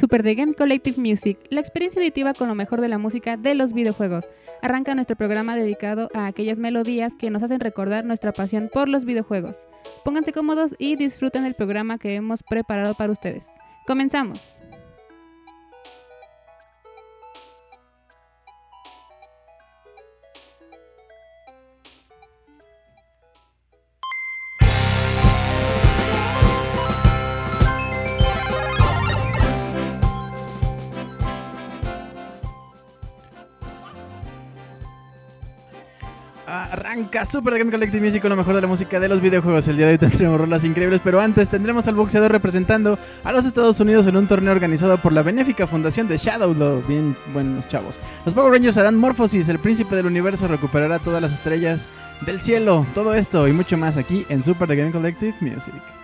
Super 0.00 0.22
The 0.22 0.34
Game 0.34 0.54
Collective 0.54 0.98
Music, 0.98 1.38
la 1.50 1.60
experiencia 1.60 2.00
auditiva 2.00 2.32
con 2.32 2.48
lo 2.48 2.54
mejor 2.54 2.80
de 2.80 2.88
la 2.88 2.96
música 2.96 3.36
de 3.36 3.54
los 3.54 3.74
videojuegos. 3.74 4.30
Arranca 4.62 4.94
nuestro 4.94 5.14
programa 5.14 5.54
dedicado 5.54 6.08
a 6.14 6.24
aquellas 6.24 6.58
melodías 6.58 7.16
que 7.16 7.28
nos 7.28 7.42
hacen 7.42 7.60
recordar 7.60 8.06
nuestra 8.06 8.32
pasión 8.32 8.70
por 8.72 8.88
los 8.88 9.04
videojuegos. 9.04 9.68
Pónganse 10.02 10.32
cómodos 10.32 10.74
y 10.78 10.96
disfruten 10.96 11.44
el 11.44 11.52
programa 11.52 11.98
que 11.98 12.14
hemos 12.14 12.42
preparado 12.42 12.94
para 12.94 13.12
ustedes. 13.12 13.44
Comenzamos. 13.86 14.56
Super 37.10 37.58
Game 37.58 37.70
Collective 37.70 38.02
Music 38.02 38.22
con 38.22 38.30
lo 38.30 38.36
mejor 38.36 38.54
de 38.54 38.60
la 38.60 38.66
música 38.66 39.00
de 39.00 39.08
los 39.08 39.20
videojuegos. 39.20 39.66
El 39.68 39.76
día 39.76 39.86
de 39.86 39.92
hoy 39.92 39.98
tendremos 39.98 40.40
rolas 40.40 40.64
increíbles, 40.64 41.00
pero 41.02 41.20
antes 41.20 41.48
tendremos 41.48 41.86
al 41.88 41.96
boxeador 41.96 42.30
representando 42.30 42.98
a 43.24 43.32
los 43.32 43.44
Estados 43.44 43.80
Unidos 43.80 44.06
en 44.06 44.16
un 44.16 44.26
torneo 44.26 44.52
organizado 44.52 44.96
por 44.98 45.12
la 45.12 45.22
benéfica 45.22 45.66
fundación 45.66 46.06
de 46.08 46.18
Shadow. 46.18 46.54
Bien 46.86 47.16
buenos 47.32 47.66
chavos. 47.68 47.98
Los 48.24 48.32
Power 48.32 48.52
Rangers 48.52 48.76
harán 48.76 48.96
Morphosis, 48.96 49.48
el 49.48 49.58
príncipe 49.58 49.96
del 49.96 50.06
universo 50.06 50.46
recuperará 50.46 50.98
todas 51.00 51.20
las 51.20 51.32
estrellas 51.32 51.88
del 52.24 52.40
cielo. 52.40 52.86
Todo 52.94 53.14
esto 53.14 53.48
y 53.48 53.52
mucho 53.52 53.76
más 53.76 53.96
aquí 53.96 54.24
en 54.28 54.44
Super 54.44 54.68
The 54.68 54.76
Game 54.76 54.92
Collective 54.92 55.34
Music. 55.40 55.99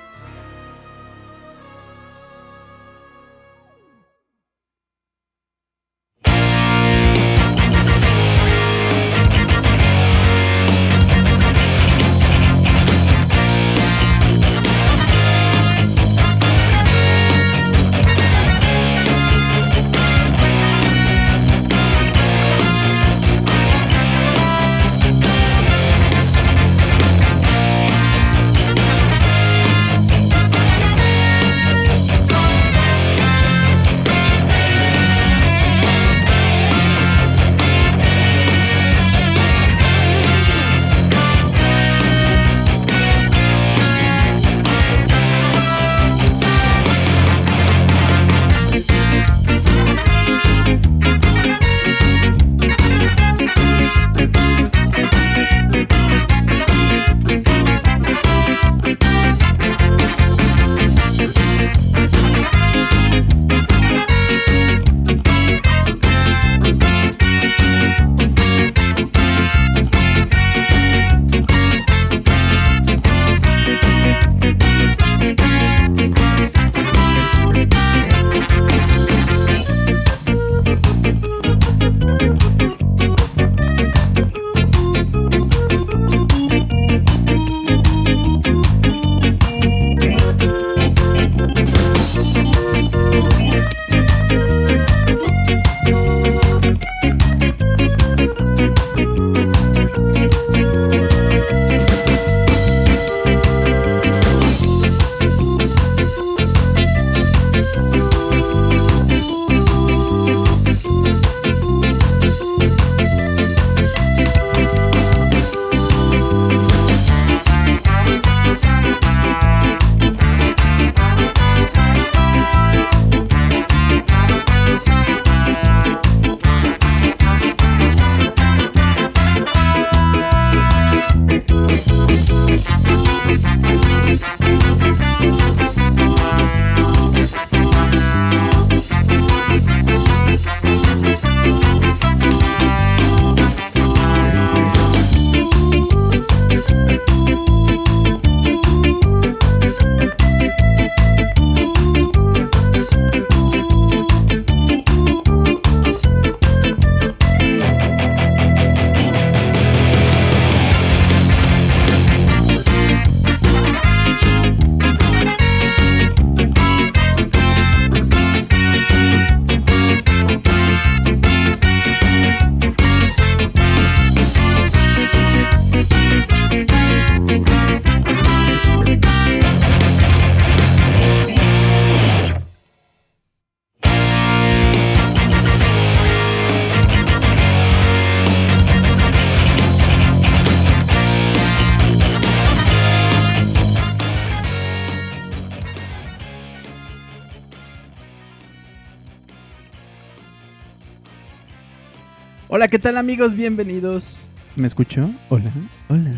Hola, 202.66 202.70
¿qué 202.72 202.78
tal 202.80 202.96
amigos? 202.96 203.34
Bienvenidos. 203.36 204.28
¿Me 204.56 204.66
escuchó? 204.66 205.08
Hola, 205.28 205.52
hola. 205.88 206.10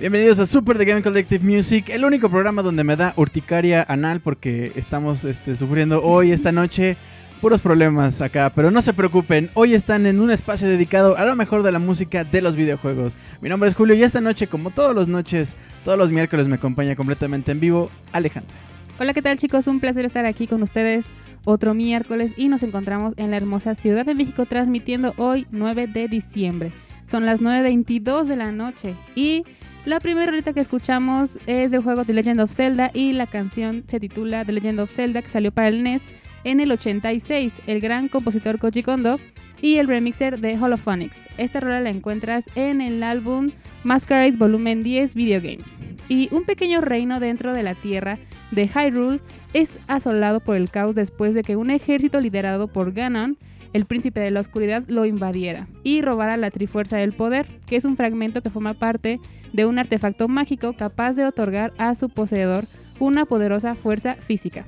Bienvenidos 0.00 0.38
a 0.38 0.46
Super 0.46 0.78
The 0.78 0.86
Game 0.86 1.02
Collective 1.02 1.44
Music, 1.44 1.90
el 1.90 2.06
único 2.06 2.30
programa 2.30 2.62
donde 2.62 2.84
me 2.84 2.96
da 2.96 3.12
urticaria 3.16 3.84
anal 3.86 4.20
porque 4.20 4.72
estamos 4.76 5.26
este, 5.26 5.54
sufriendo 5.56 6.02
hoy, 6.02 6.32
esta 6.32 6.52
noche, 6.52 6.96
puros 7.42 7.60
problemas 7.60 8.22
acá. 8.22 8.50
Pero 8.54 8.70
no 8.70 8.80
se 8.80 8.94
preocupen, 8.94 9.50
hoy 9.52 9.74
están 9.74 10.06
en 10.06 10.20
un 10.20 10.30
espacio 10.30 10.66
dedicado 10.66 11.18
a 11.18 11.26
lo 11.26 11.36
mejor 11.36 11.62
de 11.62 11.70
la 11.70 11.78
música 11.78 12.24
de 12.24 12.40
los 12.40 12.56
videojuegos. 12.56 13.18
Mi 13.42 13.50
nombre 13.50 13.68
es 13.68 13.74
Julio 13.74 13.94
y 13.94 14.02
esta 14.02 14.22
noche, 14.22 14.46
como 14.46 14.70
todas 14.70 14.96
las 14.96 15.06
noches, 15.06 15.54
todos 15.84 15.98
los 15.98 16.10
miércoles 16.10 16.48
me 16.48 16.54
acompaña 16.54 16.96
completamente 16.96 17.52
en 17.52 17.60
vivo 17.60 17.90
Alejandra. 18.12 18.54
Hola, 18.98 19.12
¿qué 19.12 19.20
tal 19.20 19.36
chicos? 19.36 19.66
Un 19.66 19.80
placer 19.80 20.06
estar 20.06 20.24
aquí 20.24 20.46
con 20.46 20.62
ustedes 20.62 21.08
otro 21.48 21.72
miércoles 21.72 22.34
y 22.36 22.48
nos 22.48 22.62
encontramos 22.62 23.14
en 23.16 23.30
la 23.30 23.38
hermosa 23.38 23.74
Ciudad 23.74 24.04
de 24.04 24.14
México 24.14 24.44
transmitiendo 24.44 25.14
hoy 25.16 25.46
9 25.50 25.86
de 25.86 26.06
diciembre. 26.06 26.72
Son 27.06 27.24
las 27.24 27.40
9.22 27.40 28.24
de 28.24 28.36
la 28.36 28.52
noche 28.52 28.94
y 29.14 29.44
la 29.86 29.98
primera 29.98 30.30
ahorita 30.30 30.52
que 30.52 30.60
escuchamos 30.60 31.38
es 31.46 31.70
del 31.70 31.82
juego 31.82 32.04
The 32.04 32.12
Legend 32.12 32.40
of 32.42 32.52
Zelda 32.52 32.90
y 32.92 33.14
la 33.14 33.26
canción 33.26 33.84
se 33.86 33.98
titula 33.98 34.44
The 34.44 34.52
Legend 34.52 34.80
of 34.80 34.90
Zelda 34.90 35.22
que 35.22 35.28
salió 35.28 35.50
para 35.50 35.68
el 35.68 35.82
NES 35.82 36.02
en 36.44 36.60
el 36.60 36.70
86, 36.70 37.52
el 37.66 37.80
gran 37.80 38.08
compositor 38.08 38.58
Koji 38.58 38.82
Kondo 38.82 39.18
y 39.60 39.76
el 39.76 39.88
remixer 39.88 40.38
de 40.38 40.58
Holophonics. 40.58 41.28
Esta 41.36 41.60
rola 41.60 41.80
la 41.80 41.90
encuentras 41.90 42.46
en 42.54 42.80
el 42.80 43.02
álbum 43.02 43.50
Masquerade 43.84 44.36
Volumen 44.36 44.82
10 44.82 45.14
Video 45.14 45.40
Games. 45.40 45.66
Y 46.08 46.28
un 46.34 46.44
pequeño 46.44 46.80
reino 46.80 47.20
dentro 47.20 47.52
de 47.52 47.62
la 47.62 47.74
tierra 47.74 48.18
de 48.50 48.68
Hyrule 48.68 49.20
es 49.52 49.78
asolado 49.86 50.40
por 50.40 50.56
el 50.56 50.70
caos 50.70 50.94
después 50.94 51.34
de 51.34 51.42
que 51.42 51.56
un 51.56 51.70
ejército 51.70 52.20
liderado 52.20 52.68
por 52.68 52.92
Ganon, 52.92 53.36
el 53.72 53.84
príncipe 53.84 54.20
de 54.20 54.30
la 54.30 54.40
oscuridad, 54.40 54.84
lo 54.88 55.04
invadiera 55.04 55.68
y 55.82 56.00
robara 56.00 56.36
la 56.36 56.50
Trifuerza 56.50 56.96
del 56.96 57.12
Poder, 57.12 57.46
que 57.66 57.76
es 57.76 57.84
un 57.84 57.96
fragmento 57.96 58.42
que 58.42 58.50
forma 58.50 58.74
parte 58.74 59.18
de 59.52 59.66
un 59.66 59.78
artefacto 59.78 60.28
mágico 60.28 60.74
capaz 60.74 61.14
de 61.16 61.26
otorgar 61.26 61.72
a 61.78 61.94
su 61.94 62.08
poseedor 62.08 62.64
una 62.98 63.26
poderosa 63.26 63.74
fuerza 63.74 64.16
física. 64.16 64.64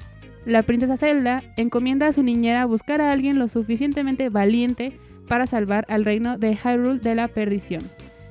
La 0.46 0.62
princesa 0.62 0.96
Zelda 0.96 1.42
encomienda 1.56 2.06
a 2.06 2.12
su 2.12 2.22
niñera 2.22 2.64
buscar 2.64 3.00
a 3.00 3.12
alguien 3.12 3.38
lo 3.38 3.48
suficientemente 3.48 4.30
valiente 4.30 4.92
para 5.28 5.46
salvar 5.46 5.84
al 5.88 6.04
reino 6.04 6.38
de 6.38 6.56
Hyrule 6.56 6.98
de 6.98 7.14
la 7.14 7.28
perdición. 7.28 7.82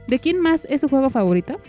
¿De 0.07 0.19
quién 0.19 0.39
más 0.39 0.65
es 0.69 0.81
su 0.81 0.89
juego 0.89 1.09
favorito? 1.09 1.59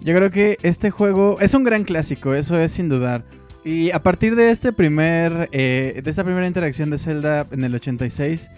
Yo 0.00 0.14
creo 0.14 0.30
que 0.30 0.58
este 0.62 0.90
juego 0.90 1.38
es 1.40 1.54
un 1.54 1.64
gran 1.64 1.84
clásico, 1.84 2.34
eso 2.34 2.58
es 2.58 2.72
sin 2.72 2.88
dudar. 2.88 3.24
Y 3.64 3.90
a 3.90 4.02
partir 4.02 4.36
de 4.36 4.50
este 4.50 4.72
primer, 4.72 5.48
eh, 5.52 6.00
de 6.02 6.10
esta 6.10 6.24
primera 6.24 6.46
interacción 6.46 6.90
de 6.90 6.98
Zelda 6.98 7.46
en 7.50 7.64
el 7.64 7.74
86, 7.74 8.50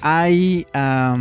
hay... 0.00 0.66
Ah, 0.74 1.16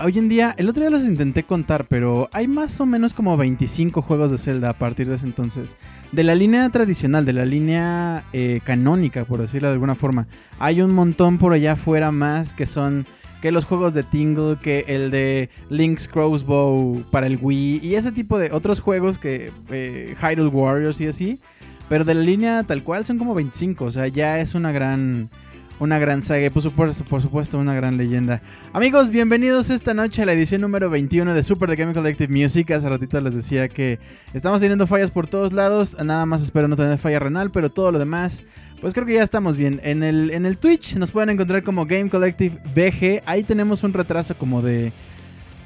hoy 0.00 0.18
en 0.18 0.28
día, 0.28 0.54
el 0.58 0.68
otro 0.68 0.82
día 0.82 0.90
los 0.90 1.04
intenté 1.04 1.42
contar, 1.42 1.86
pero 1.86 2.28
hay 2.32 2.46
más 2.46 2.80
o 2.80 2.86
menos 2.86 3.14
como 3.14 3.36
25 3.36 4.02
juegos 4.02 4.30
de 4.30 4.38
Zelda 4.38 4.70
a 4.70 4.72
partir 4.74 5.08
de 5.08 5.16
ese 5.16 5.26
entonces. 5.26 5.76
De 6.12 6.24
la 6.24 6.34
línea 6.34 6.68
tradicional, 6.70 7.24
de 7.24 7.32
la 7.32 7.44
línea 7.44 8.24
eh, 8.32 8.60
canónica, 8.64 9.24
por 9.24 9.40
decirlo 9.40 9.68
de 9.68 9.74
alguna 9.74 9.94
forma. 9.94 10.26
Hay 10.58 10.80
un 10.80 10.92
montón 10.92 11.38
por 11.38 11.52
allá 11.52 11.72
afuera 11.72 12.10
más 12.10 12.52
que 12.52 12.66
son... 12.66 13.06
Que 13.40 13.52
los 13.52 13.66
juegos 13.66 13.92
de 13.92 14.02
Tingle, 14.02 14.56
que 14.60 14.86
el 14.88 15.10
de 15.10 15.50
Link's 15.68 16.08
Crossbow 16.08 17.04
para 17.10 17.26
el 17.26 17.38
Wii 17.40 17.80
y 17.82 17.94
ese 17.94 18.10
tipo 18.10 18.38
de 18.38 18.50
otros 18.50 18.80
juegos 18.80 19.18
que 19.18 19.52
eh, 19.68 20.16
Hyrule 20.20 20.48
Warriors 20.48 21.00
y 21.02 21.06
así. 21.06 21.40
Pero 21.88 22.04
de 22.04 22.14
la 22.14 22.22
línea 22.22 22.64
tal 22.64 22.82
cual 22.82 23.04
son 23.04 23.18
como 23.18 23.34
25, 23.34 23.84
o 23.84 23.90
sea, 23.90 24.08
ya 24.08 24.40
es 24.40 24.54
una 24.54 24.72
gran 24.72 25.30
una 25.78 25.98
gran 25.98 26.22
saga 26.22 26.46
y 26.46 26.50
por 26.50 26.62
supuesto, 26.62 27.58
una 27.58 27.74
gran 27.74 27.96
leyenda. 27.96 28.40
Amigos, 28.72 29.10
bienvenidos 29.10 29.70
esta 29.70 29.94
noche 29.94 30.22
a 30.22 30.26
la 30.26 30.32
edición 30.32 30.60
número 30.60 30.88
21 30.90 31.34
de 31.34 31.42
Super 31.42 31.68
The 31.68 31.76
Game 31.76 31.92
Collective 31.92 32.32
Music. 32.32 32.70
Hace 32.70 32.88
ratito 32.88 33.20
les 33.20 33.34
decía 33.34 33.68
que 33.68 33.98
estamos 34.32 34.60
teniendo 34.60 34.86
fallas 34.86 35.10
por 35.10 35.26
todos 35.26 35.52
lados. 35.52 35.96
Nada 36.02 36.24
más 36.26 36.42
espero 36.42 36.68
no 36.68 36.76
tener 36.76 36.98
falla 36.98 37.18
renal, 37.18 37.50
pero 37.50 37.70
todo 37.70 37.92
lo 37.92 37.98
demás, 37.98 38.44
pues 38.80 38.94
creo 38.94 39.06
que 39.06 39.14
ya 39.14 39.22
estamos 39.22 39.56
bien. 39.56 39.80
En 39.84 40.02
el, 40.02 40.30
en 40.30 40.46
el 40.46 40.56
Twitch 40.56 40.96
nos 40.96 41.10
pueden 41.10 41.30
encontrar 41.30 41.62
como 41.62 41.86
Game 41.86 42.08
Collective 42.08 42.58
VG. 42.74 43.22
Ahí 43.26 43.42
tenemos 43.42 43.82
un 43.82 43.92
retraso 43.92 44.36
como 44.36 44.62
de 44.62 44.92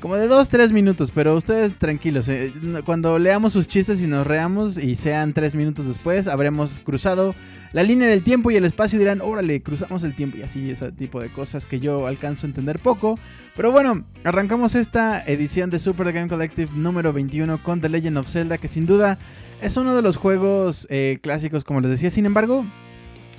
como 0.00 0.17
de 0.17 0.29
2-3 0.29 0.73
minutos, 0.73 1.11
pero 1.14 1.37
ustedes 1.37 1.76
tranquilos. 1.76 2.29
Eh, 2.29 2.52
cuando 2.85 3.19
leamos 3.19 3.52
sus 3.52 3.69
chistes 3.69 4.02
y 4.02 4.06
nos 4.06 4.26
reamos 4.26 4.79
y 4.79 4.94
sean 4.94 5.32
3 5.32 5.55
minutos 5.55 5.87
después, 5.87 6.26
habremos 6.26 6.81
cruzado 6.81 7.35
la 7.73 7.82
línea 7.82 8.08
del 8.08 8.23
tiempo 8.23 8.50
y 8.50 8.56
el 8.56 8.64
espacio 8.64 8.97
y 8.97 9.00
dirán, 9.00 9.20
órale, 9.20 9.62
cruzamos 9.62 10.02
el 10.02 10.14
tiempo 10.14 10.38
y 10.38 10.43
así, 10.43 10.70
ese 10.70 10.91
tipo 10.91 11.20
de 11.20 11.29
cosas 11.29 11.67
que 11.67 11.79
yo 11.79 12.06
alcanzo 12.06 12.47
a 12.47 12.49
entender 12.49 12.79
poco. 12.79 13.19
Pero 13.55 13.70
bueno, 13.70 14.05
arrancamos 14.25 14.75
esta 14.75 15.23
edición 15.25 15.70
de 15.70 15.79
Super 15.79 16.12
Game 16.12 16.29
Collective 16.29 16.70
número 16.75 17.12
21 17.12 17.62
con 17.62 17.81
The 17.81 17.88
Legend 17.88 18.19
of 18.19 18.29
Zelda, 18.29 18.58
que 18.58 18.69
sin 18.69 18.87
duda 18.87 19.19
es 19.61 19.76
uno 19.76 19.94
de 19.94 20.02
los 20.02 20.17
juegos 20.17 20.87
eh, 20.91 21.19
clásicos, 21.23 21.62
como 21.62 21.81
les 21.81 21.91
decía. 21.91 22.11
Sin 22.11 22.26
embargo, 22.26 22.64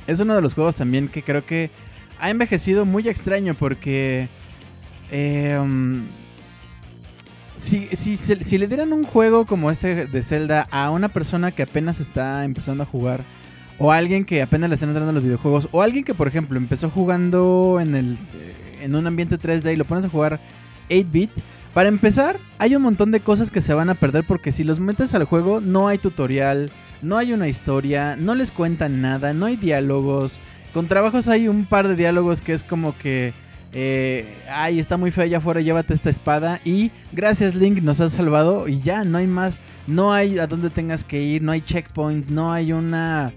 es 0.08 0.20
uno 0.20 0.36
de 0.36 0.42
los 0.42 0.54
juegos 0.54 0.76
también 0.76 1.08
que 1.08 1.24
creo 1.24 1.46
que 1.46 1.72
ha 2.20 2.30
envejecido 2.30 2.86
muy 2.86 3.08
extraño 3.10 3.56
porque... 3.56 4.30
Eh, 5.14 5.60
si, 7.62 8.18
si, 8.18 8.58
le 8.58 8.68
dieran 8.68 8.92
un 8.92 9.04
juego 9.04 9.46
como 9.46 9.70
este 9.70 10.08
de 10.08 10.24
Zelda 10.24 10.68
a 10.72 10.90
una 10.90 11.10
persona 11.10 11.52
que 11.52 11.64
apenas 11.64 12.00
está 12.00 12.44
empezando 12.44 12.84
a 12.84 12.88
jugar, 12.88 13.22
o 13.78 13.92
a 13.92 13.98
alguien 13.98 14.26
que 14.26 14.42
apenas 14.42 14.70
le 14.70 14.74
están 14.74 14.90
entrando 14.90 15.12
los 15.12 15.24
videojuegos, 15.24 15.70
o 15.72 15.82
alguien 15.82 16.04
que, 16.04 16.14
por 16.14 16.28
ejemplo, 16.28 16.58
empezó 16.58 16.90
jugando 16.90 17.80
en, 17.80 17.96
el, 17.96 18.14
eh, 18.14 18.80
en 18.82 18.96
un 18.96 19.06
ambiente 19.06 19.38
3D 19.38 19.74
y 19.74 19.76
lo 19.76 19.86
pones 19.86 20.06
a 20.06 20.10
jugar 20.10 20.40
8-bit, 20.90 21.32
para 21.74 21.88
empezar, 21.88 22.38
hay 22.58 22.76
un 22.76 22.82
montón 22.82 23.12
de 23.12 23.22
cosas 23.22 23.50
que 23.50 23.62
se 23.62 23.74
van 23.74 23.90
a 23.90 23.96
perder 23.96 24.26
porque 24.26 24.52
si 24.52 24.64
los 24.64 24.80
metes 24.80 25.14
al 25.14 25.24
juego 25.24 25.62
no 25.62 25.88
hay 25.88 26.00
tutorial, 26.00 26.70
no 27.02 27.18
hay 27.18 27.32
una 27.32 27.48
historia, 27.48 28.18
no 28.18 28.36
les 28.36 28.52
cuentan 28.52 29.02
nada, 29.02 29.34
no 29.34 29.46
hay 29.46 29.56
diálogos. 29.56 30.42
Con 30.74 30.88
trabajos 30.88 31.30
hay 31.30 31.48
un 31.48 31.66
par 31.66 31.88
de 31.88 31.96
diálogos 31.96 32.42
que 32.42 32.54
es 32.54 32.64
como 32.66 32.98
que 32.98 33.34
eh, 33.74 34.26
ay, 34.50 34.80
está 34.80 34.98
muy 34.98 35.12
feo 35.12 35.24
allá 35.24 35.38
afuera, 35.38 35.62
llévate 35.62 35.94
esta 35.94 36.10
espada. 36.10 36.60
Y 36.66 36.92
gracias 37.12 37.56
Link, 37.56 37.82
nos 37.82 38.02
has 38.02 38.14
salvado. 38.14 38.68
Y 38.68 38.82
ya, 38.82 39.04
no 39.04 39.18
hay 39.18 39.28
más. 39.28 39.60
No 39.88 40.14
hay 40.14 40.40
a 40.40 40.48
dónde 40.48 40.70
tengas 40.70 41.04
que 41.04 41.22
ir, 41.22 41.42
no 41.42 41.52
hay 41.52 41.62
checkpoints, 41.62 42.30
no 42.30 42.52
hay 42.52 42.74
una... 42.74 43.34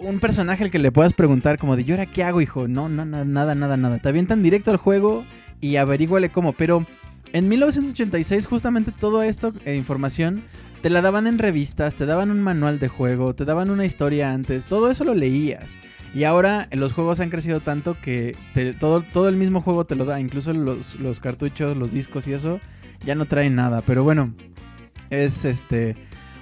Un 0.00 0.18
personaje 0.18 0.64
al 0.64 0.70
que 0.70 0.80
le 0.80 0.90
puedas 0.90 1.12
preguntar 1.12 1.58
como 1.58 1.76
de, 1.76 1.84
¿yo 1.84 1.94
ahora 1.94 2.06
qué 2.06 2.24
hago, 2.24 2.40
hijo? 2.40 2.66
No, 2.66 2.88
no, 2.88 3.04
no 3.04 3.24
nada, 3.24 3.54
nada, 3.54 3.76
nada. 3.76 3.98
Te 3.98 4.08
avientan 4.08 4.42
directo 4.42 4.70
al 4.72 4.78
juego 4.78 5.24
y 5.60 5.76
averíguale 5.76 6.30
cómo. 6.30 6.52
Pero 6.54 6.86
en 7.32 7.48
1986 7.48 8.46
justamente 8.46 8.90
todo 8.90 9.22
esto, 9.22 9.52
eh, 9.64 9.76
información, 9.76 10.42
te 10.82 10.90
la 10.90 11.02
daban 11.02 11.26
en 11.26 11.38
revistas, 11.38 11.94
te 11.94 12.06
daban 12.06 12.30
un 12.30 12.42
manual 12.42 12.78
de 12.78 12.88
juego, 12.88 13.34
te 13.34 13.44
daban 13.44 13.70
una 13.70 13.84
historia 13.84 14.32
antes, 14.32 14.64
todo 14.64 14.90
eso 14.90 15.04
lo 15.04 15.14
leías. 15.14 15.76
Y 16.14 16.24
ahora 16.24 16.68
los 16.72 16.92
juegos 16.92 17.20
han 17.20 17.30
crecido 17.30 17.60
tanto 17.60 17.96
que 18.00 18.36
todo, 18.78 19.02
todo 19.02 19.28
el 19.28 19.36
mismo 19.36 19.60
juego 19.60 19.84
te 19.84 19.94
lo 19.94 20.04
da, 20.04 20.20
incluso 20.20 20.52
los, 20.52 20.96
los 20.96 21.20
cartuchos, 21.20 21.76
los 21.76 21.92
discos 21.92 22.26
y 22.26 22.32
eso, 22.32 22.58
ya 23.04 23.14
no 23.14 23.26
traen 23.26 23.54
nada. 23.54 23.82
Pero 23.82 24.02
bueno, 24.02 24.34
es 25.10 25.44
este 25.44 25.96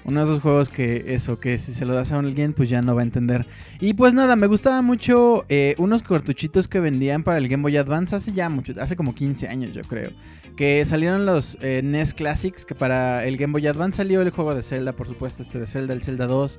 uno 0.09 0.21
de 0.21 0.31
esos 0.31 0.41
juegos 0.41 0.71
que 0.71 1.15
eso, 1.15 1.39
que 1.39 1.59
si 1.59 1.75
se 1.75 1.85
lo 1.85 1.95
das 1.95 2.13
a 2.13 2.19
alguien, 2.19 2.55
pues 2.55 2.71
ya 2.71 2.81
no 2.81 2.95
va 2.95 3.03
a 3.03 3.05
entender. 3.05 3.47
Y 3.79 3.93
pues 3.93 4.15
nada, 4.15 4.37
me 4.37 4.47
gustaba 4.47 4.81
mucho 4.81 5.45
eh, 5.51 5.75
unos 5.77 6.03
cartuchitos 6.03 6.67
que 6.67 6.81
vendían 6.81 7.23
para 7.23 7.37
el 7.37 7.47
Game 7.47 7.63
Boy 7.63 7.77
Advance 7.77 8.17
hace 8.17 8.33
ya 8.33 8.49
mucho, 8.49 8.73
hace 8.81 8.97
como 8.97 9.15
15 9.15 9.49
años 9.49 9.75
yo 9.75 9.83
creo. 9.83 10.13
Que 10.57 10.85
salieron 10.87 11.27
los 11.27 11.59
eh, 11.61 11.83
NES 11.85 12.15
Classics, 12.15 12.65
que 12.65 12.75
para 12.75 13.27
el 13.27 13.37
Game 13.37 13.53
Boy 13.53 13.67
Advance 13.67 13.99
salió 13.99 14.23
el 14.23 14.31
juego 14.31 14.55
de 14.55 14.63
Zelda, 14.63 14.95
por 14.95 15.07
supuesto, 15.07 15.43
este 15.43 15.59
de 15.59 15.67
Zelda, 15.67 15.93
el 15.93 16.03
Zelda 16.03 16.27
2. 16.27 16.59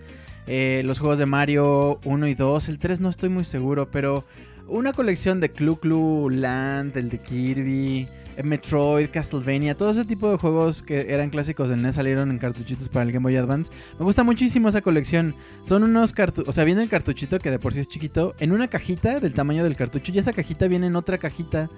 Eh, 0.51 0.81
los 0.83 0.97
juegos 0.97 1.19
de 1.19 1.27
Mario 1.27 1.99
1 2.05 2.27
y 2.27 2.33
2. 2.33 2.69
El 2.69 2.79
3 2.79 3.01
no 3.01 3.09
estoy 3.09 3.29
muy 3.29 3.43
seguro, 3.43 3.91
pero 3.91 4.25
una 4.67 4.93
colección 4.93 5.39
de 5.39 5.49
Clu 5.49 5.75
Clu 5.75 6.31
Land, 6.31 6.97
el 6.97 7.09
de 7.09 7.19
Kirby, 7.19 8.07
eh, 8.35 8.41
Metroid, 8.41 9.11
Castlevania, 9.11 9.77
todo 9.77 9.91
ese 9.91 10.05
tipo 10.05 10.31
de 10.31 10.37
juegos 10.39 10.81
que 10.81 11.13
eran 11.13 11.29
clásicos 11.29 11.69
del 11.69 11.83
NES 11.83 11.93
salieron 11.93 12.31
en 12.31 12.39
cartuchitos 12.39 12.89
para 12.89 13.03
el 13.03 13.11
Game 13.11 13.21
Boy 13.21 13.35
Advance. 13.35 13.71
Me 13.99 14.05
gusta 14.05 14.23
muchísimo 14.23 14.69
esa 14.69 14.81
colección. 14.81 15.35
Son 15.61 15.83
unos 15.83 16.13
cartuchos, 16.13 16.49
o 16.49 16.51
sea, 16.51 16.63
viene 16.63 16.81
el 16.81 16.89
cartuchito 16.89 17.37
que 17.37 17.51
de 17.51 17.59
por 17.59 17.75
sí 17.75 17.81
es 17.81 17.87
chiquito, 17.87 18.33
en 18.39 18.51
una 18.51 18.69
cajita 18.69 19.19
del 19.19 19.35
tamaño 19.35 19.63
del 19.63 19.75
cartucho 19.75 20.11
y 20.11 20.17
esa 20.17 20.33
cajita 20.33 20.67
viene 20.67 20.87
en 20.87 20.95
otra 20.95 21.19
cajita 21.19 21.69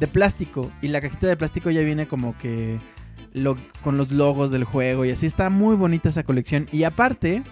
de 0.00 0.08
plástico 0.08 0.72
y 0.82 0.88
la 0.88 1.00
cajita 1.00 1.28
de 1.28 1.36
plástico 1.36 1.70
ya 1.70 1.82
viene 1.82 2.08
como 2.08 2.36
que 2.38 2.80
con 3.84 3.98
los 3.98 4.10
logos 4.10 4.50
del 4.50 4.64
juego 4.64 5.04
y 5.04 5.10
así 5.10 5.26
está 5.26 5.48
muy 5.48 5.76
bonita 5.76 6.08
esa 6.08 6.24
colección 6.24 6.68
y 6.72 6.82
aparte 6.82 7.44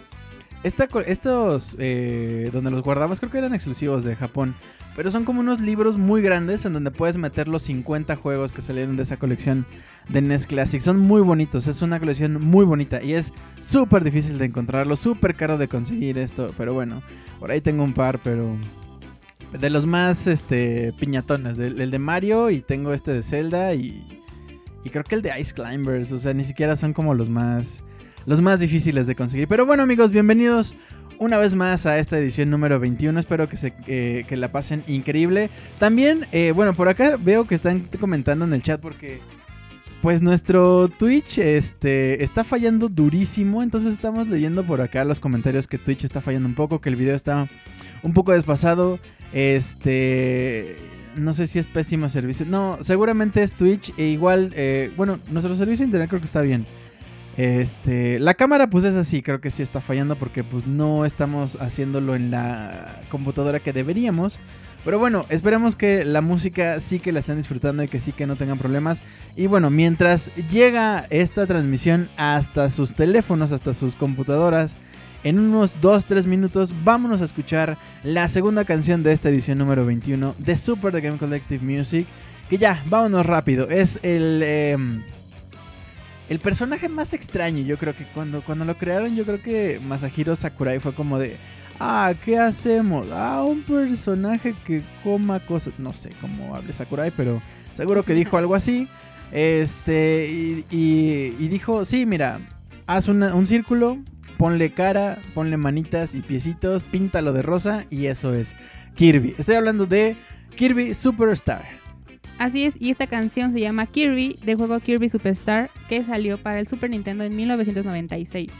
estos 0.65 1.77
eh, 1.79 2.51
donde 2.53 2.71
los 2.71 2.83
guardabas 2.83 3.21
creo 3.21 3.31
que 3.31 3.39
eran 3.39 3.55
exclusivos 3.55 4.03
de 4.03 4.17
Japón. 4.17 4.55
Pero 4.97 5.11
son 5.11 5.25
como 5.25 5.41
unos 5.41 5.61
libros 5.61 5.97
muy 5.99 6.23
grandes 6.23 6.65
en 6.65 6.73
donde 6.73 6.91
puedes 6.91 7.17
meter 7.17 7.49
los 7.49 7.63
50 7.63 8.15
juegos 8.17 8.53
que 8.53 8.63
salieron 8.63 8.97
de 8.97 9.03
esa 9.03 9.17
colección 9.17 9.67
de 10.09 10.23
NES 10.23 10.47
Classic. 10.47 10.81
Son 10.81 10.99
muy 10.99 11.21
bonitos, 11.21 11.67
es 11.67 11.83
una 11.83 11.99
colección 11.99 12.41
muy 12.41 12.65
bonita 12.65 13.03
y 13.03 13.15
es 13.15 13.33
súper 13.61 14.05
difícil 14.05 14.39
de 14.39 14.47
encontrarlo, 14.47 14.97
súper 14.97 15.35
caro 15.35 15.59
de 15.59 15.69
conseguir 15.69 16.17
esto. 16.17 16.53
Pero 16.57 16.75
bueno, 16.75 17.03
por 17.41 17.51
ahí 17.51 17.61
tengo 17.61 17.83
un 17.83 17.93
par, 17.93 18.21
pero 18.23 18.57
de 19.53 19.71
los 19.71 19.85
más 19.85 20.29
este, 20.29 20.93
piñatones. 20.99 21.59
el 21.59 21.91
de 21.91 21.99
Mario 21.99 22.51
y 22.51 22.63
tengo 22.63 22.93
este 22.93 23.13
de 23.13 23.23
Zelda 23.23 23.75
y, 23.75 24.23
y 24.85 24.91
creo 24.91 25.03
que 25.03 25.17
el 25.17 25.23
de 25.23 25.39
Ice 25.41 25.53
Climbers. 25.53 26.13
O 26.13 26.19
sea, 26.19 26.35
ni 26.35 26.45
siquiera 26.45 26.77
son 26.77 26.93
como 26.93 27.15
los 27.15 27.29
más 27.29 27.83
los 28.27 28.41
más 28.41 28.61
difíciles 28.61 29.07
de 29.07 29.15
conseguir. 29.15 29.49
Pero 29.49 29.67
bueno 29.67 29.83
amigos, 29.83 30.11
bienvenidos 30.11 30.75
una 31.19 31.39
vez 31.39 31.55
más 31.55 31.87
a 31.87 31.99
esta 31.99 32.19
edición 32.19 32.51
número 32.51 32.81
21. 32.81 33.19
Espero 33.19 33.49
que, 33.49 33.57
se, 33.57 33.73
eh, 33.87 34.25
que 34.27 34.37
la 34.37 34.53
pasen 34.53 34.83
increíble. 34.87 35.51
También, 35.79 36.27
eh, 36.33 36.53
bueno, 36.55 36.75
por 36.75 36.89
acá 36.89 37.17
veo 37.17 37.47
que 37.47 37.55
están 37.55 37.89
comentando 38.01 38.45
en 38.45 38.53
el 38.53 38.63
chat 38.63 38.81
porque... 38.81 39.21
Pues 40.03 40.21
nuestro 40.21 40.91
Twitch 40.91 41.39
este, 41.39 42.23
está 42.23 42.45
fallando 42.45 42.91
durísimo, 42.91 43.63
entonces 43.63 43.95
estamos 43.95 44.29
leyendo 44.29 44.63
por 44.63 44.83
acá 44.83 45.03
los 45.03 45.19
comentarios 45.19 45.67
que 45.67 45.79
Twitch 45.79 46.05
está 46.05 46.21
fallando 46.21 46.47
un 46.47 46.55
poco, 46.55 46.79
que 46.79 46.91
el 46.91 46.97
video 46.97 47.15
está 47.15 47.49
un 48.03 48.13
poco 48.13 48.33
desfasado. 48.33 48.99
Este, 49.33 50.77
no 51.17 51.33
sé 51.33 51.47
si 51.47 51.59
es 51.59 51.67
pésimo 51.67 52.11
servicio. 52.11 52.45
No, 52.45 52.77
seguramente 52.83 53.43
es 53.43 53.55
Twitch 53.55 53.95
e 53.97 54.05
igual, 54.05 54.53
eh, 54.55 54.93
bueno, 54.95 55.19
nuestro 55.31 55.57
servicio 55.57 55.85
de 55.85 55.87
internet 55.87 56.11
creo 56.11 56.21
que 56.21 56.27
está 56.27 56.43
bien. 56.43 56.67
Este, 57.37 58.21
la 58.21 58.35
cámara 58.35 58.71
pues 58.71 58.85
es 58.85 58.95
así, 58.95 59.23
creo 59.23 59.41
que 59.41 59.51
sí 59.51 59.63
está 59.63 59.81
fallando 59.81 60.15
porque 60.17 60.45
pues 60.45 60.67
no 60.67 61.05
estamos 61.05 61.57
haciéndolo 61.61 62.15
en 62.15 62.31
la 62.31 63.01
computadora 63.11 63.61
que 63.61 63.73
deberíamos. 63.73 64.39
Pero 64.85 64.99
bueno, 64.99 65.25
esperemos 65.31 65.77
que 65.77 66.05
la 66.05 66.21
música 66.21 66.79
sí 66.79 67.01
que 67.01 67.11
la 67.11 67.21
estén 67.21 67.39
disfrutando 67.39 67.83
y 67.83 67.89
que 67.89 67.99
sí 67.99 68.13
que 68.13 68.27
no 68.27 68.37
tengan 68.37 68.59
problemas. 68.59 69.03
Y 69.35 69.47
bueno, 69.47 69.71
mientras 69.71 70.31
llega 70.51 71.07
esta 71.09 71.47
transmisión 71.47 72.11
hasta 72.19 72.69
sus 72.69 72.95
teléfonos, 72.95 73.51
hasta 73.53 73.73
sus 73.73 73.97
computadoras, 73.97 74.77
en 75.25 75.39
unos 75.39 75.81
2-3 75.81 76.27
minutos 76.27 76.75
vámonos 76.85 77.23
a 77.23 77.25
escuchar 77.25 77.79
la 78.03 78.29
segunda 78.29 78.67
canción 78.67 79.03
de 79.03 79.13
esta 79.13 79.31
edición 79.31 79.57
número 79.57 79.87
21 79.87 80.35
de 80.37 80.57
Super 80.57 80.93
The 80.93 81.01
Game 81.01 81.17
Collective 81.17 81.65
Music. 81.65 82.07
Que 82.51 82.59
ya, 82.59 82.83
vámonos 82.87 83.25
rápido. 83.25 83.71
Es 83.71 83.99
el... 84.03 84.43
Em, 84.45 85.03
el 86.29 86.39
personaje 86.39 86.89
más 86.89 87.13
extraño, 87.13 87.63
yo 87.65 87.77
creo 87.77 87.95
que 87.95 88.05
cuando, 88.05 88.43
cuando 88.43 88.65
lo 88.65 88.77
crearon, 88.77 89.15
yo 89.15 89.25
creo 89.25 89.43
que 89.43 89.81
Masahiro 89.85 90.35
Sakurai 90.35 90.81
fue 90.81 90.95
como 90.95 91.19
de, 91.19 91.37
ah, 91.79 92.13
¿qué 92.25 92.39
hacemos? 92.39 93.07
Ah, 93.13 93.45
un 93.47 93.63
personaje 93.63 94.55
que 94.67 94.83
coma 95.03 95.41
cosas, 95.41 95.75
no 95.79 95.93
sé 95.93 96.11
cómo 96.21 96.55
hable 96.55 96.73
Sakurai, 96.73 97.11
pero 97.11 97.43
seguro 97.75 98.03
que 98.03 98.15
dijo 98.15 98.39
algo 98.39 98.55
así. 98.55 98.89
Este, 99.33 100.29
y, 100.71 101.49
dijo, 101.49 101.85
sí, 101.85 102.07
mira, 102.07 102.41
haz 102.87 103.09
un 103.09 103.47
círculo, 103.47 103.99
ponle 104.39 104.71
cara, 104.71 105.19
ponle 105.35 105.57
manitas 105.57 106.15
y 106.15 106.21
piecitos, 106.21 106.85
píntalo 106.85 107.33
de 107.33 107.43
rosa 107.43 107.85
y 107.91 108.07
eso 108.07 108.33
es 108.33 108.55
Kirby. 108.95 109.35
Estoy 109.37 109.57
hablando 109.57 109.87
de 109.87 110.17
Kirby 110.57 110.95
Superstar. 110.95 111.84
Así 112.39 112.65
es, 112.65 112.75
y 112.81 112.91
esta 112.91 113.07
canción 113.07 113.53
se 113.53 113.61
llama 113.61 113.87
Kirby 113.87 114.39
del 114.45 114.57
juego 114.57 114.81
Kirby 114.81 115.09
Superstar 115.09 115.71
que 115.89 116.03
salió 116.03 116.37
para 116.39 116.59
el 116.59 116.67
Super 116.67 116.91
Nintendo 116.91 117.25
en 117.25 117.37
1996. 117.37 118.51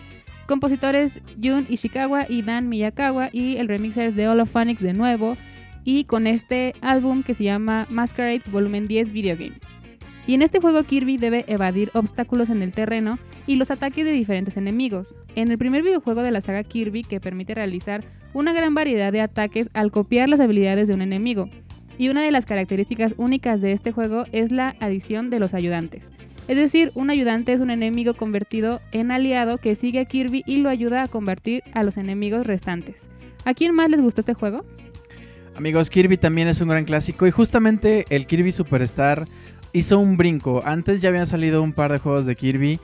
Compositores 0.47 1.21
Jun 1.43 1.67
Ishikawa 1.69 2.27
y 2.29 2.43
Dan 2.43 2.69
Miyakawa 2.69 3.31
y 3.33 3.57
el 3.57 3.69
remixer 3.69 4.07
es 4.07 4.17
de 4.17 4.29
Holophonics 4.29 4.83
de 4.83 4.93
nuevo 4.93 5.37
y 5.85 6.05
con 6.05 6.27
este 6.27 6.75
álbum 6.83 7.23
que 7.23 7.35
se 7.35 7.45
llama 7.45 7.87
Masquerades 7.91 8.51
Volumen 8.51 8.87
10 8.87 9.13
Video 9.13 9.37
Games. 9.37 9.59
Y 10.27 10.35
en 10.35 10.43
este 10.43 10.61
juego 10.61 10.83
Kirby 10.85 11.19
debe 11.19 11.45
evadir 11.49 11.91
obstáculos 11.95 12.49
en 12.51 12.63
el 12.63 12.73
terreno 12.73 13.19
y 13.47 13.57
los 13.57 13.71
ataques 13.71 14.05
de 14.05 14.13
diferentes 14.13 14.57
enemigos. 14.57 15.15
En 15.35 15.51
el 15.51 15.59
primer 15.59 15.83
videojuego 15.83 16.23
de 16.23 16.31
la 16.31 16.41
saga 16.41 16.63
Kirby 16.63 17.05
que 17.05 17.21
permite 17.21 17.55
realizar 17.55 18.05
una 18.33 18.53
gran 18.53 18.75
variedad 18.75 19.13
de 19.13 19.21
ataques 19.21 19.69
al 19.75 19.91
copiar 19.91 20.29
las 20.29 20.41
habilidades 20.41 20.89
de 20.89 20.95
un 20.95 21.03
enemigo, 21.03 21.51
y 21.99 22.09
una 22.09 22.23
de 22.23 22.31
las 22.31 22.47
características 22.47 23.15
únicas 23.17 23.61
de 23.61 23.73
este 23.73 23.93
juego 23.93 24.25
es 24.33 24.51
la 24.51 24.75
adición 24.81 25.31
de 25.31 25.39
los 25.39 25.55
ayudantes. 25.55 26.11
Es 26.47 26.57
decir, 26.57 26.93
un 26.95 27.11
ayudante 27.11 27.53
es 27.53 27.61
un 27.61 27.71
enemigo 27.71 28.15
convertido 28.15 28.81
en 28.93 29.11
aliado 29.11 29.59
que 29.59 29.75
sigue 29.75 30.01
a 30.01 30.05
Kirby 30.05 30.43
y 30.47 30.59
lo 30.59 30.69
ayuda 30.69 31.03
a 31.03 31.09
convertir 31.09 31.63
a 31.73 31.83
los 31.83 31.97
enemigos 31.97 32.47
restantes. 32.47 33.09
¿A 33.45 33.55
quién 33.55 33.75
más 33.75 33.89
les 33.91 34.01
gustó 34.01 34.21
este 34.21 34.35
juego? 34.35 34.63
Amigos, 35.57 35.89
Kirby 35.89 36.17
también 36.17 36.49
es 36.49 36.61
un 36.61 36.69
gran 36.69 36.85
clásico 36.85 37.27
y 37.27 37.31
justamente 37.31 38.05
el 38.11 38.27
Kirby 38.27 38.53
Superstar 38.53 39.27
hizo 39.73 39.99
un 39.99 40.17
brinco. 40.17 40.63
Antes 40.65 41.01
ya 41.01 41.09
habían 41.09 41.27
salido 41.27 41.63
un 41.63 41.73
par 41.73 41.93
de 41.93 41.99
juegos 41.99 42.27
de 42.27 42.37
Kirby. 42.37 42.81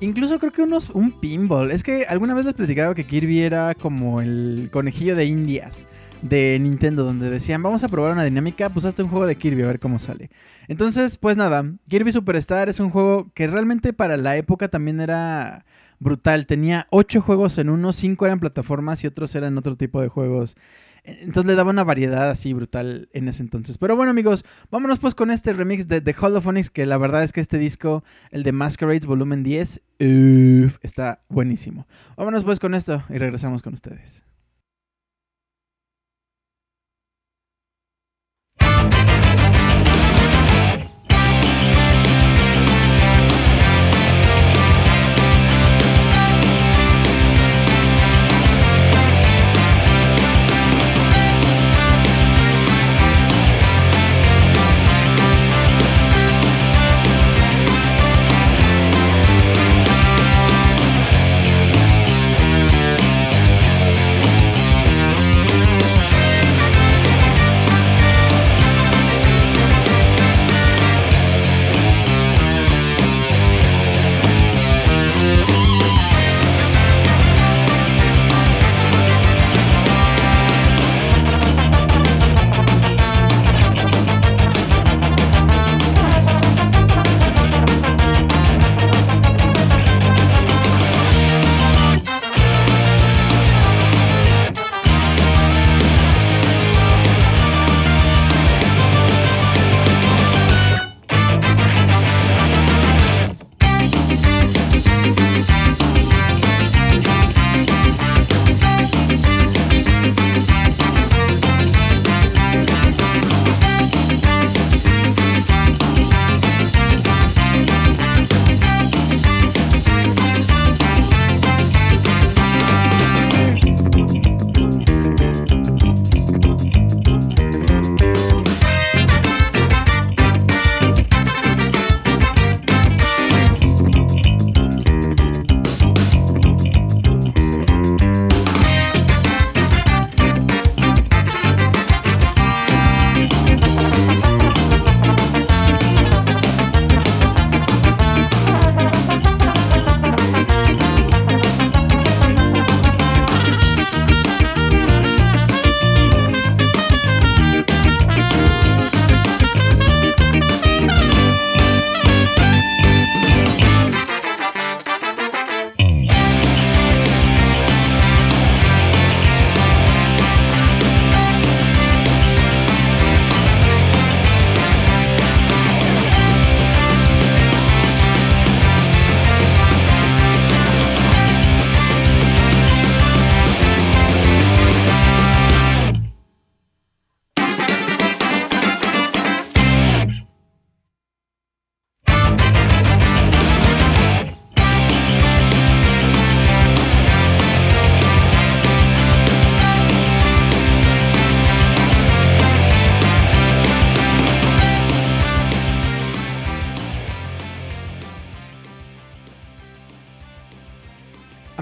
Incluso 0.00 0.38
creo 0.38 0.52
que 0.52 0.62
unos, 0.62 0.90
un 0.90 1.20
pinball. 1.20 1.70
Es 1.70 1.82
que 1.82 2.04
alguna 2.06 2.34
vez 2.34 2.44
les 2.44 2.54
platicaba 2.54 2.94
que 2.94 3.06
Kirby 3.06 3.40
era 3.40 3.74
como 3.74 4.20
el 4.20 4.68
conejillo 4.72 5.16
de 5.16 5.24
indias 5.24 5.86
de 6.22 6.58
Nintendo 6.60 7.04
donde 7.04 7.30
decían, 7.30 7.62
vamos 7.62 7.82
a 7.84 7.88
probar 7.88 8.12
una 8.12 8.24
dinámica, 8.24 8.68
pues 8.70 8.84
hazte 8.84 9.02
un 9.02 9.08
juego 9.08 9.26
de 9.26 9.36
Kirby 9.36 9.62
a 9.62 9.66
ver 9.66 9.80
cómo 9.80 9.98
sale. 9.98 10.30
Entonces, 10.68 11.16
pues 11.16 11.36
nada, 11.36 11.64
Kirby 11.88 12.12
Superstar 12.12 12.68
es 12.68 12.80
un 12.80 12.90
juego 12.90 13.30
que 13.34 13.46
realmente 13.46 13.92
para 13.92 14.16
la 14.16 14.36
época 14.36 14.68
también 14.68 15.00
era 15.00 15.64
brutal. 15.98 16.46
Tenía 16.46 16.86
8 16.90 17.20
juegos 17.20 17.58
en 17.58 17.70
uno, 17.70 17.92
5 17.92 18.26
eran 18.26 18.40
plataformas 18.40 19.02
y 19.04 19.06
otros 19.06 19.34
eran 19.34 19.56
otro 19.58 19.76
tipo 19.76 20.00
de 20.00 20.08
juegos. 20.08 20.56
Entonces 21.02 21.46
le 21.46 21.54
daba 21.54 21.70
una 21.70 21.82
variedad 21.82 22.28
así 22.30 22.52
brutal 22.52 23.08
en 23.14 23.28
ese 23.28 23.42
entonces. 23.42 23.78
Pero 23.78 23.96
bueno 23.96 24.10
amigos, 24.10 24.44
vámonos 24.70 24.98
pues 24.98 25.14
con 25.14 25.30
este 25.30 25.54
remix 25.54 25.88
de 25.88 26.02
The 26.02 26.14
Holophonics, 26.20 26.68
que 26.68 26.84
la 26.84 26.98
verdad 26.98 27.22
es 27.22 27.32
que 27.32 27.40
este 27.40 27.58
disco, 27.58 28.04
el 28.30 28.42
de 28.42 28.52
Masquerades 28.52 29.06
Volumen 29.06 29.42
10, 29.42 29.82
está 30.82 31.22
buenísimo. 31.30 31.86
Vámonos 32.16 32.44
pues 32.44 32.60
con 32.60 32.74
esto 32.74 33.02
y 33.08 33.16
regresamos 33.16 33.62
con 33.62 33.72
ustedes. 33.72 34.24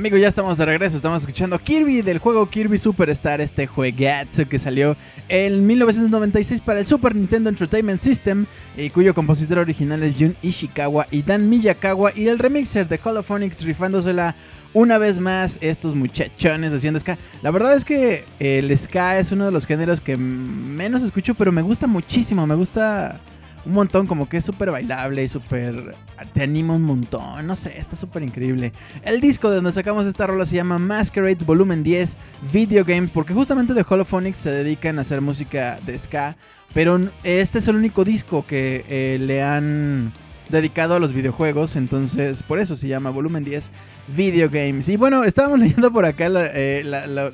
Amigos, 0.09 0.23
ya 0.23 0.29
estamos 0.29 0.57
de 0.57 0.65
regreso. 0.65 0.97
Estamos 0.97 1.21
escuchando 1.21 1.59
Kirby 1.59 2.01
del 2.01 2.17
juego 2.17 2.49
Kirby 2.49 2.79
Superstar, 2.79 3.43
este 3.43 3.67
juegazo 3.67 4.49
que 4.49 4.59
salió 4.59 4.97
en 5.29 5.67
1996 5.67 6.63
para 6.63 6.81
el 6.81 6.87
Super 6.87 7.15
Nintendo 7.15 7.51
Entertainment 7.51 8.01
System 8.01 8.47
y 8.75 8.89
cuyo 8.89 9.15
compositor 9.15 9.59
original 9.59 10.03
es 10.03 10.15
Jun 10.19 10.35
Ishikawa 10.41 11.09
y 11.11 11.21
Dan 11.21 11.51
Miyakawa 11.51 12.13
y 12.17 12.29
el 12.29 12.39
remixer 12.39 12.89
de 12.89 12.99
Holophonics 13.05 13.63
rifándosela 13.65 14.35
una 14.73 14.97
vez 14.97 15.19
más 15.19 15.59
estos 15.61 15.95
muchachones 15.95 16.73
haciendo 16.73 16.99
ska. 16.99 17.19
La 17.43 17.51
verdad 17.51 17.75
es 17.75 17.85
que 17.85 18.25
el 18.39 18.75
ska 18.79 19.19
es 19.19 19.31
uno 19.31 19.45
de 19.45 19.53
los 19.53 19.67
géneros 19.67 20.01
que 20.01 20.17
menos 20.17 21.03
escucho, 21.03 21.35
pero 21.35 21.53
me 21.53 21.61
gusta 21.61 21.87
muchísimo. 21.87 22.47
Me 22.47 22.55
gusta 22.55 23.21
un 23.65 23.73
montón, 23.73 24.07
como 24.07 24.29
que 24.29 24.39
es 24.39 24.45
súper 24.45 24.71
bailable 24.71 25.23
y 25.23 25.29
súper... 25.29 25.95
Te 26.33 26.43
anima 26.43 26.75
un 26.75 26.83
montón, 26.83 27.47
no 27.47 27.57
sé, 27.57 27.79
está 27.79 27.97
súper 27.97 28.23
increíble. 28.23 28.73
El 29.03 29.21
disco 29.21 29.49
de 29.51 29.57
donde 29.57 29.73
sacamos 29.73 30.07
esta 30.07 30.27
rola 30.27 30.45
se 30.45 30.57
llama 30.57 30.79
Masquerades 30.79 31.45
Volumen 31.45 31.83
10 31.83 32.17
Video 32.53 32.85
Games, 32.85 33.11
porque 33.11 33.35
justamente 33.35 33.75
de 33.75 33.85
Holophonics 33.89 34.39
se 34.39 34.51
dedican 34.51 34.99
a 34.99 35.03
hacer 35.03 35.21
música 35.21 35.79
de 35.87 35.99
ska, 35.99 36.37
pero 36.75 37.01
este 37.25 37.59
es 37.59 37.69
el 37.69 37.77
único 37.77 38.05
disco 38.05 38.45
que 38.47 38.85
eh, 38.89 39.19
le 39.21 39.43
han 39.43 40.13
dedicado 40.49 40.95
a 40.95 40.99
los 40.99 41.13
videojuegos, 41.13 41.77
entonces 41.77 42.43
por 42.43 42.59
eso 42.59 42.75
se 42.75 42.89
llama 42.89 43.11
Volumen 43.11 43.45
10 43.45 43.71
Video 44.09 44.49
Games. 44.51 44.89
Y 44.89 44.97
bueno, 44.97 45.25
estábamos 45.25 45.59
leyendo 45.61 45.93
por 45.93 46.05
acá 46.05 46.29
eh, 46.55 46.83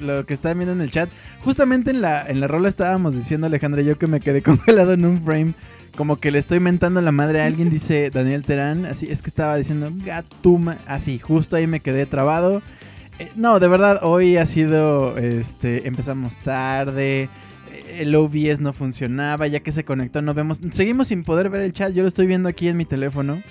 lo 0.00 0.26
que 0.26 0.34
estaban 0.34 0.58
viendo 0.58 0.72
en 0.72 0.80
el 0.80 0.90
chat. 0.90 1.08
Justamente 1.42 1.90
en 1.90 2.00
la, 2.00 2.26
en 2.26 2.40
la 2.40 2.48
rola 2.48 2.68
estábamos 2.68 3.14
diciendo 3.14 3.46
Alejandra 3.46 3.82
yo 3.82 3.98
que 3.98 4.06
me 4.06 4.20
quedé 4.20 4.42
congelado 4.42 4.92
en 4.92 5.04
un 5.04 5.22
frame 5.22 5.54
como 5.96 6.16
que 6.16 6.30
le 6.30 6.38
estoy 6.38 6.60
mentando 6.60 7.00
la 7.00 7.12
madre 7.12 7.40
a 7.40 7.46
alguien, 7.46 7.70
dice 7.70 8.10
Daniel 8.10 8.44
Terán. 8.44 8.86
Así 8.86 9.06
es 9.10 9.22
que 9.22 9.28
estaba 9.28 9.56
diciendo 9.56 9.90
Gatuma. 10.04 10.78
Así, 10.86 11.18
justo 11.18 11.56
ahí 11.56 11.66
me 11.66 11.80
quedé 11.80 12.06
trabado. 12.06 12.62
Eh, 13.18 13.30
no, 13.36 13.60
de 13.60 13.68
verdad, 13.68 14.00
hoy 14.02 14.36
ha 14.36 14.46
sido. 14.46 15.16
Este, 15.16 15.86
empezamos 15.86 16.36
tarde. 16.38 17.28
Eh, 17.72 17.98
el 18.00 18.14
OBS 18.14 18.60
no 18.60 18.72
funcionaba. 18.72 19.46
Ya 19.46 19.60
que 19.60 19.72
se 19.72 19.84
conectó, 19.84 20.22
no 20.22 20.34
vemos. 20.34 20.60
Seguimos 20.70 21.08
sin 21.08 21.22
poder 21.22 21.48
ver 21.48 21.62
el 21.62 21.72
chat. 21.72 21.92
Yo 21.92 22.02
lo 22.02 22.08
estoy 22.08 22.26
viendo 22.26 22.48
aquí 22.48 22.68
en 22.68 22.76
mi 22.76 22.84
teléfono. 22.84 23.42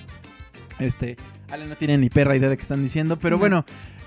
Este. 0.79 1.17
Ale 1.49 1.67
no 1.67 1.75
tiene 1.75 1.97
ni 1.97 2.09
perra 2.09 2.35
idea 2.35 2.49
de 2.49 2.57
qué 2.57 2.63
están 2.63 2.83
diciendo. 2.83 3.17
Pero 3.17 3.37
bueno, 3.37 3.65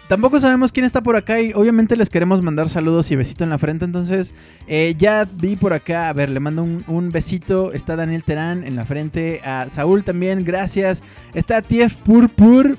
Tampoco 0.08 0.38
sabemos 0.38 0.70
quién 0.70 0.86
está 0.86 1.02
por 1.02 1.16
acá 1.16 1.40
y 1.40 1.52
obviamente 1.52 1.96
les 1.96 2.10
queremos 2.10 2.40
mandar 2.40 2.68
saludos 2.68 3.10
y 3.10 3.16
besito 3.16 3.42
en 3.42 3.50
la 3.50 3.58
frente. 3.58 3.84
Entonces, 3.84 4.34
eh, 4.68 4.94
ya 4.96 5.24
vi 5.24 5.56
por 5.56 5.72
acá, 5.72 6.08
a 6.08 6.12
ver, 6.12 6.28
le 6.28 6.38
mando 6.38 6.62
un, 6.62 7.10
besito. 7.10 7.72
Está 7.72 7.96
Daniel 7.96 8.22
Terán 8.22 8.64
en 8.64 8.76
la 8.76 8.84
frente. 8.84 9.40
A 9.44 9.68
Saúl 9.68 10.04
también, 10.04 10.44
gracias. 10.44 11.02
Está 11.34 11.60
Tief 11.60 11.96
Purpur. 11.96 12.78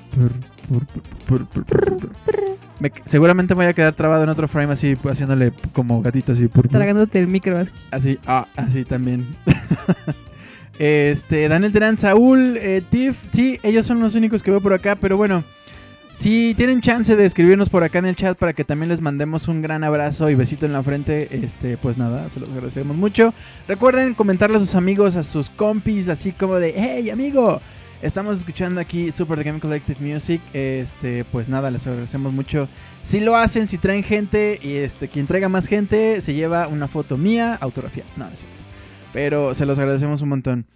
seguramente 3.04 3.54
me 3.54 3.64
voy 3.64 3.66
a 3.66 3.74
quedar 3.74 3.92
trabado 3.92 4.22
en 4.22 4.30
otro 4.30 4.48
frame 4.48 4.72
así, 4.72 4.96
haciéndole 5.04 5.52
como 5.74 6.00
gatito 6.00 6.32
así. 6.32 6.48
Tragándote 6.48 7.18
el 7.18 7.26
micro. 7.26 7.62
Así, 7.90 8.18
ah, 8.26 8.46
así 8.56 8.84
también. 8.84 9.26
este, 10.78 11.46
Daniel 11.48 11.72
Terán, 11.72 11.98
Saúl, 11.98 12.56
eh, 12.56 12.82
Tiff, 12.88 13.18
sí, 13.32 13.58
ellos 13.62 13.84
son 13.84 14.00
los 14.00 14.14
únicos 14.14 14.42
que 14.42 14.50
veo 14.50 14.62
por 14.62 14.72
acá, 14.72 14.96
pero 14.96 15.18
bueno. 15.18 15.44
Si 16.12 16.54
tienen 16.54 16.80
chance 16.80 17.14
de 17.14 17.24
escribirnos 17.24 17.68
por 17.68 17.84
acá 17.84 17.98
en 17.98 18.06
el 18.06 18.16
chat 18.16 18.36
para 18.36 18.52
que 18.52 18.64
también 18.64 18.88
les 18.88 19.00
mandemos 19.00 19.46
un 19.46 19.62
gran 19.62 19.84
abrazo 19.84 20.30
y 20.30 20.34
besito 20.34 20.66
en 20.66 20.72
la 20.72 20.82
frente, 20.82 21.28
este, 21.30 21.76
pues 21.76 21.96
nada, 21.96 22.28
se 22.30 22.40
los 22.40 22.48
agradecemos 22.48 22.96
mucho. 22.96 23.34
Recuerden 23.68 24.14
comentarle 24.14 24.56
a 24.56 24.60
sus 24.60 24.74
amigos, 24.74 25.16
a 25.16 25.22
sus 25.22 25.50
compis, 25.50 26.08
así 26.08 26.32
como 26.32 26.56
de, 26.56 26.74
hey 26.76 27.10
amigo, 27.10 27.60
estamos 28.02 28.38
escuchando 28.38 28.80
aquí 28.80 29.12
Super 29.12 29.38
The 29.38 29.44
Game 29.44 29.60
Collective 29.60 30.00
Music. 30.00 30.40
Este, 30.52 31.24
pues 31.26 31.48
nada, 31.48 31.70
les 31.70 31.86
agradecemos 31.86 32.32
mucho. 32.32 32.68
Si 33.02 33.20
lo 33.20 33.36
hacen, 33.36 33.66
si 33.66 33.78
traen 33.78 34.02
gente 34.02 34.58
y 34.62 34.72
este, 34.72 35.08
quien 35.08 35.26
traiga 35.26 35.48
más 35.48 35.68
gente 35.68 36.20
se 36.20 36.34
lleva 36.34 36.68
una 36.68 36.88
foto 36.88 37.16
mía, 37.16 37.56
autografía. 37.60 38.04
No, 38.16 38.26
es 38.28 38.40
cierto. 38.40 38.56
Pero 39.12 39.54
se 39.54 39.66
los 39.66 39.78
agradecemos 39.78 40.22
un 40.22 40.30
montón. 40.30 40.66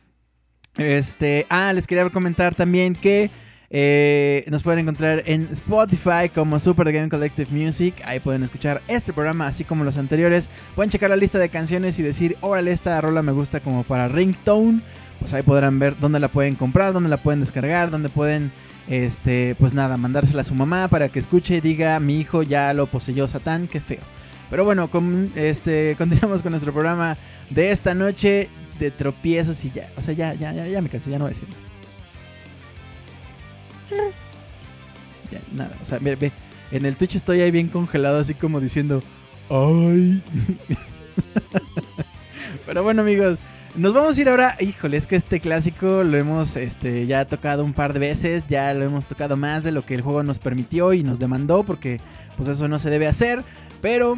Este, 0.77 1.47
ah, 1.49 1.73
les 1.73 1.87
quería 1.87 2.09
comentar 2.11 2.55
también 2.55 2.95
que 2.95 3.31
eh, 3.75 4.45
nos 4.51 4.63
pueden 4.63 4.81
encontrar 4.81 5.23
en 5.25 5.49
Spotify 5.51 6.29
como 6.33 6.59
Super 6.59 6.93
Game 6.93 7.09
Collective 7.09 7.51
Music. 7.51 7.95
Ahí 8.05 8.21
pueden 8.21 8.43
escuchar 8.43 8.83
este 8.87 9.15
programa, 9.15 9.47
así 9.47 9.65
como 9.65 9.83
los 9.83 9.97
anteriores. 9.97 10.51
Pueden 10.77 10.91
checar 10.91 11.09
la 11.09 11.17
lista 11.17 11.39
de 11.39 11.49
canciones 11.49 11.99
y 11.99 12.03
decir, 12.03 12.37
órale, 12.43 12.71
esta 12.71 13.01
rola 13.01 13.23
me 13.23 13.33
gusta 13.33 13.61
como 13.61 13.83
para 13.83 14.09
ringtone. 14.09 14.83
Pues 15.21 15.33
ahí 15.33 15.43
podrán 15.43 15.79
ver 15.79 15.99
dónde 15.99 16.21
la 16.21 16.29
pueden 16.29 16.55
comprar, 16.55 16.93
dónde 16.93 17.09
la 17.09 17.17
pueden 17.17 17.41
descargar, 17.41 17.91
dónde 17.91 18.11
pueden, 18.11 18.53
este, 18.89 19.55
pues 19.59 19.73
nada, 19.73 19.97
mandársela 19.97 20.43
a 20.43 20.45
su 20.45 20.55
mamá 20.55 20.89
para 20.89 21.09
que 21.09 21.19
escuche 21.19 21.57
y 21.57 21.61
diga, 21.63 21.99
mi 21.99 22.21
hijo 22.21 22.43
ya 22.43 22.75
lo 22.75 22.87
poseyó 22.87 23.27
Satán, 23.27 23.69
qué 23.69 23.81
feo. 23.81 24.01
Pero 24.51 24.67
bueno, 24.67 24.91
este, 25.35 25.95
continuamos 25.99 26.43
con 26.43 26.51
nuestro 26.51 26.75
programa 26.75 27.17
de 27.49 27.71
esta 27.71 27.95
noche 27.95 28.51
de 28.79 28.91
tropiezos 28.91 29.65
y 29.65 29.71
ya, 29.71 29.91
o 29.97 30.03
sea, 30.03 30.13
ya, 30.13 30.35
ya, 30.35 30.53
ya, 30.53 30.67
ya 30.67 30.83
me 30.83 30.91
cansé, 30.91 31.11
ya 31.11 31.19
no 31.19 31.25
voy 31.25 31.31
a 31.31 31.35
decir. 31.35 31.72
O 35.81 35.85
sea, 35.85 35.99
ve, 35.99 36.17
ve, 36.17 36.33
en 36.71 36.87
el 36.87 36.97
Twitch 36.97 37.17
estoy 37.17 37.41
ahí 37.41 37.51
bien 37.51 37.69
congelado, 37.69 38.19
así 38.19 38.35
como 38.35 38.61
diciendo, 38.61 39.03
¡ay! 39.51 40.23
Pero 42.67 42.83
bueno, 42.83 43.03
amigos, 43.03 43.41
nos 43.75 43.95
vamos 43.95 44.17
a 44.17 44.21
ir 44.21 44.29
ahora. 44.29 44.57
Híjole, 44.61 44.97
es 44.97 45.07
que 45.07 45.17
este 45.17 45.41
clásico 45.41 46.05
lo 46.05 46.17
hemos 46.17 46.57
este, 46.57 47.07
ya 47.07 47.25
tocado 47.25 47.65
un 47.65 47.73
par 47.73 47.93
de 47.93 48.01
veces, 48.01 48.47
ya 48.47 48.73
lo 48.75 48.85
hemos 48.85 49.07
tocado 49.07 49.37
más 49.37 49.65
de 49.65 49.73
lo 49.73 49.85
que 49.85 49.95
el 49.95 50.03
juego 50.03 50.23
nos 50.23 50.39
permitió 50.39 50.93
y 50.93 51.03
nos 51.03 51.19
demandó, 51.19 51.63
porque 51.63 52.01
pues 52.37 52.49
eso 52.49 52.69
no 52.69 52.79
se 52.79 52.91
debe 52.91 53.07
hacer. 53.07 53.45
Pero 53.81 54.17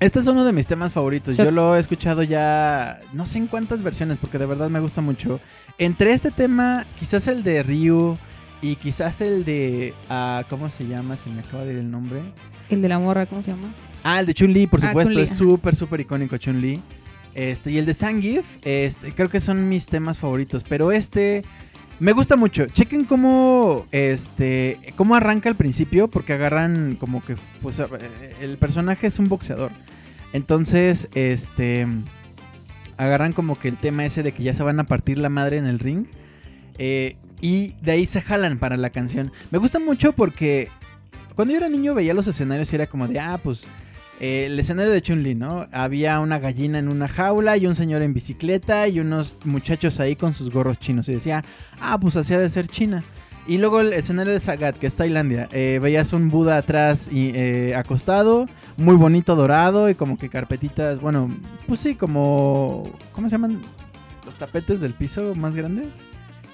este 0.00 0.20
es 0.20 0.26
uno 0.26 0.44
de 0.44 0.52
mis 0.52 0.66
temas 0.66 0.92
favoritos. 0.92 1.36
Yo 1.36 1.50
lo 1.50 1.76
he 1.76 1.80
escuchado 1.80 2.22
ya 2.22 3.00
no 3.12 3.26
sé 3.26 3.38
en 3.38 3.46
cuántas 3.46 3.82
versiones, 3.82 4.18
porque 4.18 4.38
de 4.38 4.46
verdad 4.46 4.70
me 4.70 4.80
gusta 4.80 5.00
mucho. 5.00 5.40
Entre 5.78 6.12
este 6.12 6.30
tema, 6.30 6.86
quizás 6.98 7.28
el 7.28 7.42
de 7.42 7.62
Ryu. 7.62 8.16
Y 8.64 8.76
quizás 8.76 9.20
el 9.20 9.44
de. 9.44 9.92
Uh, 10.08 10.42
¿Cómo 10.48 10.70
se 10.70 10.86
llama? 10.86 11.18
Se 11.18 11.28
me 11.28 11.40
acaba 11.40 11.66
de 11.66 11.74
ir 11.74 11.80
el 11.80 11.90
nombre. 11.90 12.22
El 12.70 12.80
de 12.80 12.88
la 12.88 12.98
morra, 12.98 13.26
¿cómo 13.26 13.42
se 13.42 13.50
llama? 13.50 13.68
Ah, 14.02 14.20
el 14.20 14.26
de 14.26 14.32
Chun-Li, 14.32 14.66
por 14.68 14.82
ah, 14.82 14.88
supuesto. 14.88 15.20
es 15.20 15.36
súper, 15.36 15.76
súper 15.76 16.00
icónico 16.00 16.38
Chun-Li. 16.38 16.80
Este, 17.34 17.72
y 17.72 17.76
el 17.76 17.84
de 17.84 17.92
Sangif, 17.92 18.46
este, 18.62 19.12
creo 19.12 19.28
que 19.28 19.38
son 19.38 19.68
mis 19.68 19.84
temas 19.84 20.16
favoritos. 20.16 20.64
Pero 20.66 20.92
este. 20.92 21.42
Me 22.00 22.12
gusta 22.12 22.36
mucho. 22.36 22.64
Chequen 22.64 23.04
cómo. 23.04 23.84
Este. 23.92 24.80
cómo 24.96 25.14
arranca 25.14 25.50
al 25.50 25.56
principio. 25.56 26.08
Porque 26.08 26.32
agarran 26.32 26.96
como 26.98 27.22
que. 27.22 27.36
Pues 27.60 27.82
el 28.40 28.56
personaje 28.56 29.08
es 29.08 29.18
un 29.18 29.28
boxeador. 29.28 29.72
Entonces, 30.32 31.10
este. 31.14 31.86
Agarran 32.96 33.32
como 33.34 33.58
que 33.58 33.68
el 33.68 33.76
tema 33.76 34.06
ese 34.06 34.22
de 34.22 34.32
que 34.32 34.42
ya 34.42 34.54
se 34.54 34.62
van 34.62 34.80
a 34.80 34.84
partir 34.84 35.18
la 35.18 35.28
madre 35.28 35.58
en 35.58 35.66
el 35.66 35.78
ring. 35.78 36.06
Eh, 36.78 37.18
y 37.44 37.74
de 37.82 37.92
ahí 37.92 38.06
se 38.06 38.22
jalan 38.22 38.58
para 38.58 38.78
la 38.78 38.88
canción. 38.88 39.30
Me 39.50 39.58
gusta 39.58 39.78
mucho 39.78 40.14
porque 40.14 40.70
cuando 41.34 41.52
yo 41.52 41.58
era 41.58 41.68
niño 41.68 41.94
veía 41.94 42.14
los 42.14 42.26
escenarios 42.26 42.72
y 42.72 42.76
era 42.76 42.86
como 42.86 43.06
de, 43.06 43.20
ah, 43.20 43.38
pues 43.42 43.64
eh, 44.18 44.46
el 44.46 44.58
escenario 44.58 44.90
de 44.90 45.02
Chun-Li, 45.02 45.34
¿no? 45.34 45.66
Había 45.70 46.20
una 46.20 46.38
gallina 46.38 46.78
en 46.78 46.88
una 46.88 47.06
jaula 47.06 47.58
y 47.58 47.66
un 47.66 47.74
señor 47.74 48.00
en 48.00 48.14
bicicleta 48.14 48.88
y 48.88 48.98
unos 48.98 49.36
muchachos 49.44 50.00
ahí 50.00 50.16
con 50.16 50.32
sus 50.32 50.48
gorros 50.48 50.78
chinos. 50.78 51.06
Y 51.10 51.12
decía, 51.12 51.44
ah, 51.82 51.98
pues 52.00 52.16
hacía 52.16 52.38
de 52.38 52.48
ser 52.48 52.66
China. 52.66 53.04
Y 53.46 53.58
luego 53.58 53.80
el 53.80 53.92
escenario 53.92 54.32
de 54.32 54.40
Sagat, 54.40 54.78
que 54.78 54.86
es 54.86 54.94
Tailandia. 54.94 55.46
Eh, 55.52 55.78
veías 55.82 56.14
un 56.14 56.30
Buda 56.30 56.56
atrás 56.56 57.10
y, 57.12 57.30
eh, 57.34 57.74
acostado, 57.74 58.48
muy 58.78 58.96
bonito, 58.96 59.36
dorado 59.36 59.90
y 59.90 59.94
como 59.94 60.16
que 60.16 60.30
carpetitas, 60.30 60.98
bueno, 60.98 61.28
pues 61.66 61.80
sí, 61.80 61.94
como... 61.94 62.84
¿Cómo 63.12 63.28
se 63.28 63.32
llaman? 63.32 63.60
Los 64.24 64.34
tapetes 64.36 64.80
del 64.80 64.94
piso 64.94 65.34
más 65.34 65.54
grandes 65.54 66.02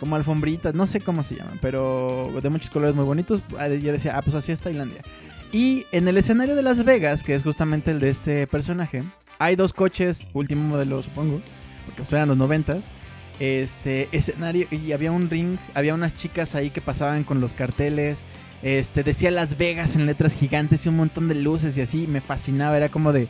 como 0.00 0.16
alfombritas, 0.16 0.74
no 0.74 0.86
sé 0.86 1.00
cómo 1.00 1.22
se 1.22 1.36
llaman, 1.36 1.58
pero 1.60 2.30
de 2.42 2.48
muchos 2.48 2.70
colores 2.70 2.96
muy 2.96 3.04
bonitos. 3.04 3.42
Ah, 3.58 3.68
yo 3.68 3.92
decía, 3.92 4.16
ah, 4.16 4.22
pues 4.22 4.34
así 4.34 4.50
es 4.50 4.60
Tailandia. 4.60 5.02
Y 5.52 5.86
en 5.92 6.08
el 6.08 6.16
escenario 6.16 6.56
de 6.56 6.62
Las 6.62 6.84
Vegas, 6.84 7.22
que 7.22 7.34
es 7.34 7.42
justamente 7.42 7.90
el 7.90 8.00
de 8.00 8.08
este 8.08 8.46
personaje, 8.46 9.04
hay 9.38 9.56
dos 9.56 9.72
coches, 9.72 10.28
último 10.32 10.62
modelo 10.62 11.02
supongo, 11.02 11.40
porque 11.86 12.26
los 12.26 12.36
noventas. 12.36 12.90
Este 13.40 14.08
escenario, 14.12 14.66
y 14.70 14.92
había 14.92 15.12
un 15.12 15.30
ring, 15.30 15.56
había 15.74 15.94
unas 15.94 16.14
chicas 16.14 16.54
ahí 16.54 16.70
que 16.70 16.80
pasaban 16.80 17.24
con 17.24 17.40
los 17.40 17.54
carteles. 17.54 18.24
Este 18.62 19.02
decía 19.02 19.30
Las 19.30 19.56
Vegas 19.56 19.96
en 19.96 20.04
letras 20.04 20.34
gigantes 20.34 20.84
y 20.84 20.90
un 20.90 20.96
montón 20.96 21.28
de 21.28 21.34
luces 21.34 21.76
y 21.78 21.80
así, 21.80 22.06
me 22.06 22.20
fascinaba, 22.20 22.76
era 22.76 22.90
como 22.90 23.12
de 23.12 23.28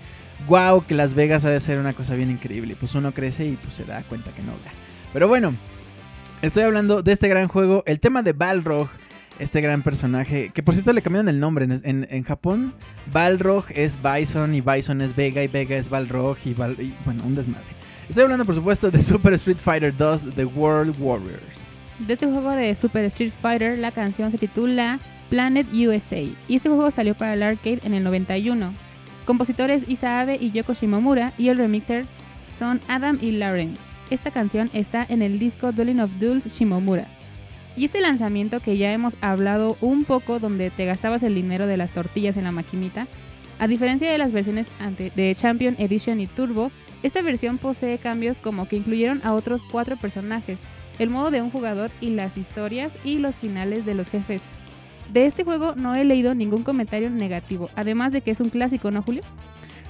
wow, 0.49 0.85
que 0.85 0.95
Las 0.95 1.15
Vegas 1.15 1.45
ha 1.45 1.51
de 1.51 1.61
ser 1.61 1.79
una 1.79 1.93
cosa 1.93 2.15
bien 2.15 2.31
increíble. 2.31 2.77
Pues 2.79 2.95
uno 2.95 3.13
crece 3.13 3.47
y 3.47 3.57
pues 3.57 3.75
se 3.75 3.85
da 3.85 4.03
cuenta 4.03 4.33
que 4.33 4.43
no. 4.43 4.53
Pero 5.13 5.29
bueno, 5.29 5.55
Estoy 6.43 6.63
hablando 6.63 7.03
de 7.03 7.13
este 7.13 7.29
gran 7.29 7.49
juego, 7.49 7.83
el 7.85 8.01
tema 8.01 8.23
de 8.23 8.33
Balrog, 8.33 8.89
este 9.39 9.61
gran 9.61 9.83
personaje, 9.83 10.51
que 10.55 10.63
por 10.63 10.73
cierto 10.73 10.95
le 10.95 11.03
cambiaron 11.03 11.29
el 11.29 11.39
nombre. 11.39 11.69
En, 11.85 12.23
Japón, 12.25 12.73
Balrog 13.13 13.67
es 13.69 13.99
Bison 14.03 14.55
y 14.55 14.63
Bison 14.63 15.03
es 15.03 15.15
Vega 15.15 15.43
y 15.43 15.49
Vega 15.49 15.77
es 15.77 15.91
Balrog 15.91 16.39
y, 16.47 16.55
bueno, 16.55 17.25
un 17.27 17.35
desmadre. 17.35 17.67
Estoy 18.09 18.25
hablando 18.25 18.47
por 18.47 18.55
supuesto 18.55 18.91
de 18.91 19.03
Super 19.03 19.35
Street 19.35 19.59
Fighter 19.59 19.95
2 19.95 20.31
The 20.35 20.47
World 20.47 20.97
Warriors. 20.99 21.69
De 21.99 22.15
este 22.15 22.25
juego 22.25 22.53
de 22.53 22.75
Super 22.75 23.05
Street 23.05 23.33
Fighter, 23.39 23.77
la 23.77 23.93
canción 23.93 24.31
se 24.31 24.39
titula 24.39 24.99
Planet 25.29 25.67
USA, 25.75 26.23
y 26.23 26.57
este 26.57 26.71
juego 26.71 26.91
salió 26.91 27.15
para 27.15 27.35
el 27.35 27.43
arcade 27.43 27.81
en 27.85 27.93
el 27.93 28.03
91. 28.03 28.73
Compositores 29.27 29.87
Isa 29.87 30.21
Abe 30.21 30.39
y 30.41 30.53
Yoko 30.53 30.73
Shimomura, 30.73 31.35
y 31.37 31.49
el 31.49 31.59
remixer 31.59 32.07
son 32.59 32.81
Adam 32.89 33.19
y 33.21 33.33
Lawrence. 33.33 33.90
Esta 34.11 34.33
canción 34.33 34.69
está 34.73 35.07
en 35.09 35.23
el 35.23 35.39
disco 35.39 35.71
Dueling 35.71 36.01
of 36.01 36.19
Duels 36.19 36.45
Shimomura. 36.47 37.07
Y 37.77 37.85
este 37.85 38.01
lanzamiento 38.01 38.59
que 38.59 38.77
ya 38.77 38.93
hemos 38.93 39.17
hablado 39.21 39.77
un 39.81 40.05
poco 40.05 40.41
donde 40.41 40.71
te 40.71 40.85
gastabas 40.85 41.23
el 41.23 41.37
dinero 41.37 41.69
de 41.69 41.77
las 41.77 41.93
tortillas 41.93 42.37
en 42.37 42.45
la 42.45 42.51
maquinita, 42.51 43.07
a 43.61 43.69
diferencia 43.69 44.11
de 44.11 44.19
las 44.19 44.33
versiones 44.33 44.69
de 44.97 45.35
Champion 45.37 45.77
Edition 45.79 46.19
y 46.19 46.27
Turbo, 46.27 46.73
esta 47.03 47.23
versión 47.23 47.59
posee 47.59 47.99
cambios 47.99 48.39
como 48.39 48.67
que 48.67 48.77
incluyeron 48.77 49.21
a 49.23 49.33
otros 49.33 49.63
cuatro 49.71 49.97
personajes, 49.97 50.59
el 50.99 51.11
modo 51.11 51.31
de 51.31 51.43
un 51.43 51.51
jugador 51.51 51.91
y 52.01 52.11
las 52.11 52.37
historias 52.37 52.93
y 53.05 53.19
los 53.19 53.37
finales 53.37 53.87
de 53.87 53.95
los 53.95 54.09
jefes. 54.09 54.43
De 55.13 55.27
este 55.27 55.45
juego 55.45 55.75
no 55.77 55.95
he 55.95 56.05
leído 56.05 56.35
ningún 56.35 56.63
comentario 56.63 57.11
negativo, 57.11 57.71
además 57.77 58.13
de 58.13 58.23
que 58.23 58.33
es 58.33 58.41
un 58.41 58.51
clásico, 58.51 58.91
¿no, 58.91 59.03
Julio? 59.03 59.23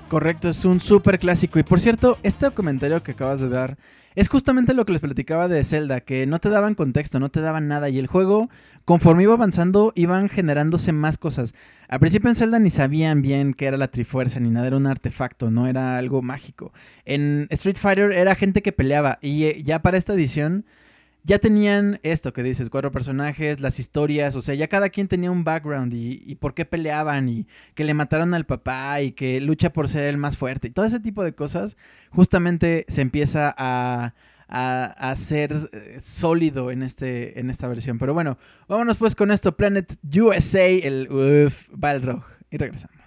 Correcto, 0.09 0.49
es 0.49 0.65
un 0.65 0.81
súper 0.81 1.19
clásico. 1.19 1.59
Y 1.59 1.63
por 1.63 1.81
cierto, 1.81 2.19
este 2.23 2.51
comentario 2.51 3.03
que 3.03 3.13
acabas 3.13 3.39
de 3.41 3.49
dar 3.49 3.79
es 4.15 4.29
justamente 4.29 4.75
lo 4.75 4.85
que 4.85 4.93
les 4.93 5.01
platicaba 5.01 5.49
de 5.49 5.63
Zelda, 5.65 6.01
que 6.01 6.27
no 6.27 6.39
te 6.41 6.49
daban 6.49 6.75
contexto, 6.75 7.21
no 7.21 7.29
te 7.29 7.41
daban 7.41 7.69
nada. 7.69 7.89
Y 7.89 7.99
el 7.99 8.07
juego, 8.07 8.51
conforme 8.85 9.23
iba 9.23 9.35
avanzando, 9.35 9.93
iban 9.95 10.29
generándose 10.29 10.93
más 10.93 11.17
cosas. 11.17 11.55
Al 11.89 12.01
principio 12.01 12.29
en 12.29 12.37
Zelda 12.37 12.59
ni 12.59 12.71
sabían 12.71 13.23
bien 13.23 13.55
qué 13.55 13.67
era 13.67 13.77
la 13.77 13.89
Trifuerza, 13.89 14.41
ni 14.41 14.51
nada, 14.51 14.67
era 14.67 14.77
un 14.77 14.87
artefacto, 14.87 15.51
no 15.51 15.67
era 15.67 15.97
algo 15.97 16.23
mágico. 16.23 16.73
En 17.05 17.47
Street 17.51 17.77
Fighter 17.77 18.13
era 18.13 18.35
gente 18.35 18.63
que 18.63 18.73
peleaba. 18.73 19.19
Y 19.23 19.45
eh, 19.45 19.63
ya 19.65 19.81
para 19.81 19.97
esta 19.97 20.15
edición 20.15 20.65
ya 21.23 21.39
tenían 21.39 22.01
esto 22.03 22.33
que 22.33 22.43
dices, 22.43 22.71
cuatro 22.71 22.91
personajes, 22.91 23.61
las 23.61 23.79
historias, 23.79 24.37
o 24.37 24.43
sea, 24.43 24.55
ya 24.55 24.69
cada 24.69 24.89
quien 24.89 25.09
tenía 25.09 25.31
un 25.31 25.45
background 25.45 25.93
y, 25.95 26.35
por 26.37 26.55
qué 26.55 26.65
peleaban 26.65 27.29
y 27.29 27.47
que 27.75 27.85
le 27.85 27.95
mataron 27.95 28.35
al 28.35 28.47
papá 28.47 29.01
y 29.03 29.13
que 29.13 29.41
lucha 29.41 29.73
por 29.73 29.89
ser 29.89 30.05
el 30.05 30.17
más 30.17 30.37
fuerte 30.37 30.69
y 30.69 30.71
todo 30.71 30.87
ese 30.87 31.01
tipo 31.01 31.23
de 31.23 31.35
cosas, 31.35 31.77
justamente 32.11 32.85
se 32.89 33.03
empieza 33.03 33.55
a, 33.57 34.15
a, 34.49 35.15
ser 35.15 35.53
eh, 35.73 35.99
sólido 36.01 36.71
en, 36.71 36.83
este, 36.83 37.39
en 37.39 37.51
esta 37.51 37.69
versión. 37.69 37.99
Pero 37.99 38.15
bueno, 38.15 38.39
vámonos 38.69 38.97
pues 38.97 39.15
con 39.15 39.31
esto, 39.31 39.57
Planet 39.57 39.97
USA, 40.03 40.67
el 40.67 41.09
Balrog, 41.71 42.25
y 42.51 42.57
regresamos. 42.57 43.00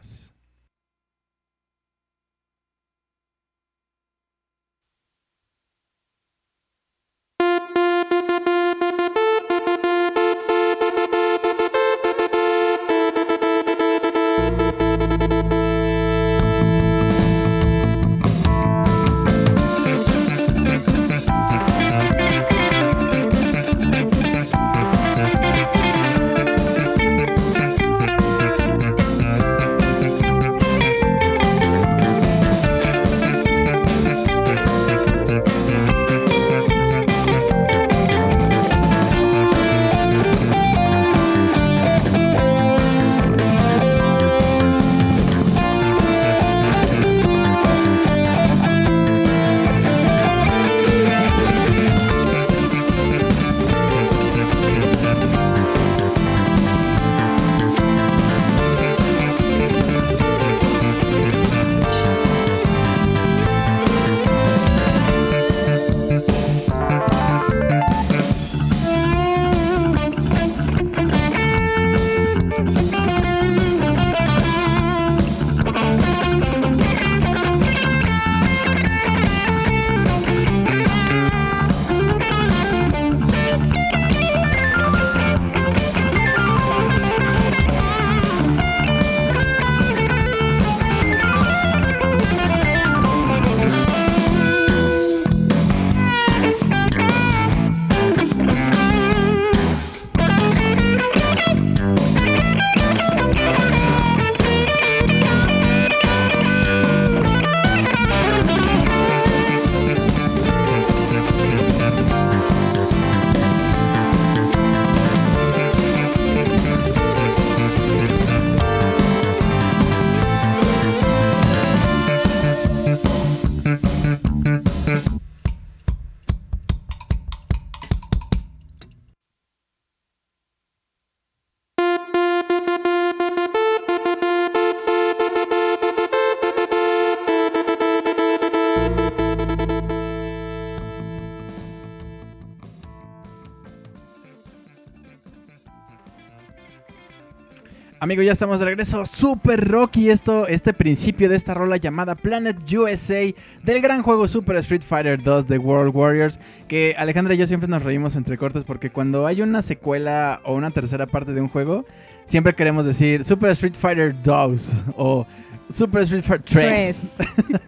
Amigos, 148.13 148.27
ya 148.27 148.33
estamos 148.33 148.59
de 148.59 148.65
regreso. 148.65 149.07
Super 149.07 149.67
Rocky 149.67 150.11
esto, 150.11 150.45
este 150.45 150.71
principio 150.71 151.29
de 151.29 151.35
esta 151.35 151.55
rola 151.55 151.77
llamada 151.77 152.13
Planet 152.13 152.57
USA 152.71 153.33
del 153.63 153.81
gran 153.81 154.03
juego 154.03 154.27
Super 154.27 154.55
Street 154.57 154.83
Fighter 154.87 155.23
2 155.23 155.47
de 155.47 155.57
World 155.57 155.95
Warriors. 155.95 156.39
Que 156.67 156.93
Alejandra 156.95 157.33
y 157.33 157.39
yo 157.39 157.47
siempre 157.47 157.67
nos 157.67 157.81
reímos 157.81 158.15
entre 158.15 158.37
cortes 158.37 158.65
porque 158.65 158.91
cuando 158.91 159.25
hay 159.25 159.41
una 159.41 159.63
secuela 159.63 160.41
o 160.43 160.53
una 160.53 160.69
tercera 160.69 161.07
parte 161.07 161.33
de 161.33 161.41
un 161.41 161.47
juego, 161.47 161.87
siempre 162.25 162.53
queremos 162.53 162.85
decir 162.85 163.23
Super 163.23 163.49
Street 163.49 163.73
Fighter 163.73 164.15
2 164.21 164.85
o 164.95 165.25
Super 165.71 166.03
Street 166.03 166.23
Fighter 166.23 166.45
3. 166.45 167.13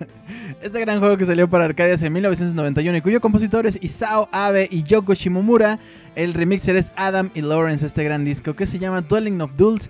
este 0.62 0.80
gran 0.80 1.00
juego 1.00 1.18
que 1.18 1.26
salió 1.26 1.50
para 1.50 1.66
arcades 1.66 2.04
en 2.04 2.14
1991 2.14 2.98
y 3.00 3.02
cuyo 3.02 3.20
compositor 3.20 3.66
es 3.66 3.80
Isao 3.82 4.30
Abe 4.32 4.68
y 4.70 4.84
Yoko 4.84 5.16
Shimomura. 5.16 5.80
El 6.16 6.36
remixer 6.36 6.76
es 6.76 6.94
Adam 6.96 7.32
y 7.34 7.42
Lawrence, 7.42 7.84
este 7.84 8.04
gran 8.04 8.24
disco 8.24 8.56
que 8.56 8.68
se 8.68 8.78
llama 8.78 9.02
Dwelling 9.02 9.42
of 9.42 9.52
Duels 9.58 9.90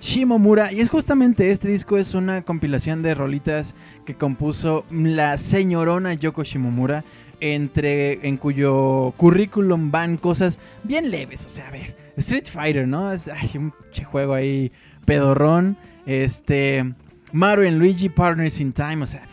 Shimomura. 0.00 0.72
Y 0.72 0.80
es 0.80 0.88
justamente 0.88 1.50
este 1.50 1.68
disco, 1.68 1.98
es 1.98 2.14
una 2.14 2.42
compilación 2.42 3.02
de 3.02 3.14
rolitas 3.14 3.74
que 4.04 4.14
compuso 4.14 4.84
la 4.90 5.38
señorona 5.38 6.14
Yoko 6.14 6.44
Shimomura. 6.44 7.04
Entre, 7.38 8.26
en 8.26 8.38
cuyo 8.38 9.12
currículum 9.18 9.90
van 9.90 10.16
cosas 10.16 10.58
bien 10.84 11.10
leves. 11.10 11.44
O 11.44 11.50
sea, 11.50 11.68
a 11.68 11.70
ver, 11.70 11.94
Street 12.16 12.46
Fighter, 12.46 12.88
¿no? 12.88 13.12
Es 13.12 13.28
un 13.54 13.74
juego 14.10 14.32
ahí 14.34 14.72
pedorrón. 15.04 15.76
Este. 16.06 16.94
Mario 17.32 17.68
and 17.68 17.78
Luigi 17.78 18.08
Partners 18.08 18.58
in 18.60 18.72
Time. 18.72 19.02
O 19.02 19.06
sea, 19.06 19.26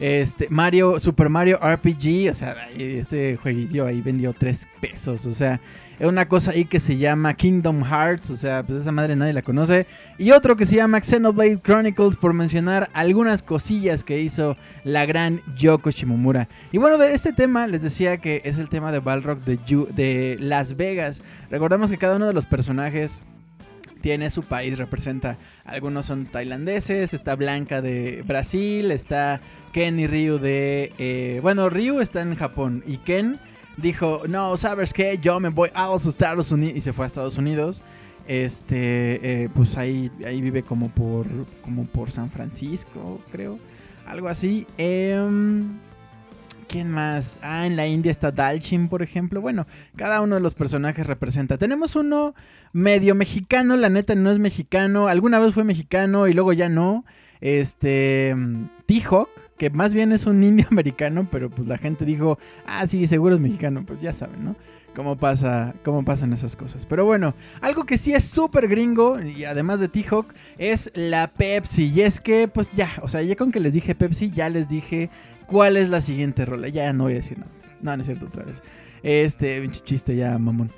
este, 0.00 0.48
Mario, 0.50 0.98
Super 1.00 1.28
Mario 1.28 1.58
RPG, 1.58 2.30
o 2.30 2.32
sea, 2.32 2.56
este 2.76 3.36
jueguillo 3.36 3.86
ahí 3.86 4.00
vendió 4.00 4.32
3 4.32 4.68
pesos, 4.80 5.26
o 5.26 5.32
sea, 5.32 5.60
es 5.98 6.08
una 6.08 6.26
cosa 6.26 6.50
ahí 6.50 6.64
que 6.64 6.80
se 6.80 6.96
llama 6.96 7.34
Kingdom 7.34 7.84
Hearts, 7.84 8.30
o 8.30 8.36
sea, 8.36 8.64
pues 8.64 8.82
esa 8.82 8.90
madre 8.90 9.14
nadie 9.14 9.32
la 9.32 9.42
conoce. 9.42 9.86
Y 10.18 10.32
otro 10.32 10.56
que 10.56 10.64
se 10.64 10.76
llama 10.76 11.00
Xenoblade 11.00 11.60
Chronicles, 11.60 12.16
por 12.16 12.34
mencionar 12.34 12.90
algunas 12.94 13.42
cosillas 13.42 14.02
que 14.02 14.20
hizo 14.20 14.56
la 14.82 15.06
gran 15.06 15.40
Yoko 15.56 15.90
Shimomura. 15.90 16.48
Y 16.72 16.78
bueno, 16.78 16.98
de 16.98 17.14
este 17.14 17.32
tema 17.32 17.68
les 17.68 17.82
decía 17.82 18.18
que 18.18 18.42
es 18.44 18.58
el 18.58 18.68
tema 18.68 18.90
de 18.90 18.98
Balrog 18.98 19.44
de, 19.44 19.56
de 19.94 20.36
Las 20.40 20.76
Vegas. 20.76 21.22
Recordamos 21.50 21.90
que 21.90 21.98
cada 21.98 22.16
uno 22.16 22.26
de 22.26 22.32
los 22.32 22.46
personajes 22.46 23.22
tiene 24.04 24.28
su 24.28 24.42
país, 24.42 24.76
representa. 24.76 25.38
Algunos 25.64 26.04
son 26.04 26.26
tailandeses, 26.26 27.14
está 27.14 27.36
Blanca 27.36 27.80
de 27.80 28.22
Brasil, 28.26 28.90
está 28.90 29.40
Ken 29.72 29.98
y 29.98 30.06
Ryu 30.06 30.38
de... 30.38 30.92
eh, 30.98 31.38
bueno, 31.40 31.70
Ryu 31.70 32.00
está 32.00 32.20
en 32.20 32.34
Japón 32.34 32.84
y 32.86 32.98
Ken 32.98 33.40
dijo, 33.78 34.24
no, 34.28 34.58
¿sabes 34.58 34.92
qué? 34.92 35.16
Yo 35.22 35.40
me 35.40 35.48
voy 35.48 35.70
a 35.72 35.86
los 35.86 36.04
Estados 36.04 36.52
Unidos 36.52 36.76
y 36.76 36.82
se 36.82 36.92
fue 36.92 37.06
a 37.06 37.08
Estados 37.08 37.38
Unidos. 37.38 37.82
Este, 38.28 39.44
eh, 39.44 39.48
pues 39.54 39.78
ahí, 39.78 40.10
ahí 40.26 40.42
vive 40.42 40.62
como 40.62 40.90
por, 40.90 41.24
como 41.62 41.86
por 41.86 42.10
San 42.10 42.30
Francisco, 42.30 43.22
creo. 43.32 43.58
Algo 44.04 44.28
así. 44.28 44.66
Em, 44.76 45.78
¿Quién 46.68 46.90
más? 46.90 47.38
Ah, 47.42 47.66
en 47.66 47.76
la 47.76 47.86
India 47.86 48.10
está 48.10 48.30
Dalchin, 48.30 48.88
por 48.88 49.02
ejemplo. 49.02 49.40
Bueno, 49.40 49.66
cada 49.96 50.20
uno 50.20 50.34
de 50.34 50.40
los 50.40 50.54
personajes 50.54 51.06
representa. 51.06 51.58
Tenemos 51.58 51.96
uno 51.96 52.34
medio 52.72 53.14
mexicano, 53.14 53.76
la 53.76 53.88
neta 53.88 54.14
no 54.14 54.30
es 54.30 54.38
mexicano. 54.38 55.08
Alguna 55.08 55.38
vez 55.38 55.54
fue 55.54 55.64
mexicano 55.64 56.26
y 56.26 56.32
luego 56.32 56.52
ya 56.52 56.68
no. 56.68 57.04
Este. 57.40 58.34
mm, 58.34 58.64
T-Hawk, 58.86 59.28
que 59.58 59.70
más 59.70 59.94
bien 59.94 60.12
es 60.12 60.26
un 60.26 60.42
indio 60.42 60.66
americano, 60.70 61.28
pero 61.30 61.50
pues 61.50 61.68
la 61.68 61.78
gente 61.78 62.04
dijo, 62.04 62.38
ah, 62.66 62.86
sí, 62.86 63.06
seguro 63.06 63.34
es 63.34 63.40
mexicano. 63.40 63.84
Pues 63.86 64.00
ya 64.00 64.12
saben, 64.12 64.44
¿no? 64.44 64.56
Cómo, 64.94 65.16
pasa, 65.16 65.74
cómo 65.84 66.04
pasan 66.04 66.32
esas 66.32 66.54
cosas. 66.54 66.86
Pero 66.86 67.04
bueno, 67.04 67.34
algo 67.60 67.84
que 67.84 67.98
sí 67.98 68.14
es 68.14 68.24
súper 68.24 68.68
gringo, 68.68 69.18
y 69.20 69.44
además 69.44 69.80
de 69.80 69.88
T-Hawk, 69.88 70.32
es 70.56 70.92
la 70.94 71.26
Pepsi. 71.26 71.90
Y 71.92 72.02
es 72.02 72.20
que, 72.20 72.46
pues 72.46 72.70
ya, 72.72 72.90
o 73.02 73.08
sea, 73.08 73.20
ya 73.22 73.34
con 73.34 73.50
que 73.50 73.58
les 73.58 73.72
dije 73.72 73.96
Pepsi, 73.96 74.30
ya 74.30 74.48
les 74.48 74.68
dije 74.68 75.10
cuál 75.46 75.76
es 75.76 75.88
la 75.88 76.00
siguiente 76.00 76.44
rola. 76.44 76.68
Ya 76.68 76.92
no 76.92 77.04
voy 77.04 77.14
a 77.14 77.16
decir 77.16 77.38
nada. 77.38 77.50
No, 77.80 77.96
no 77.96 78.02
es 78.02 78.06
cierto 78.06 78.26
otra 78.26 78.44
vez. 78.44 78.62
Este, 79.02 79.60
pinche 79.60 79.80
chiste 79.80 80.16
ya, 80.16 80.38
mamón. 80.38 80.70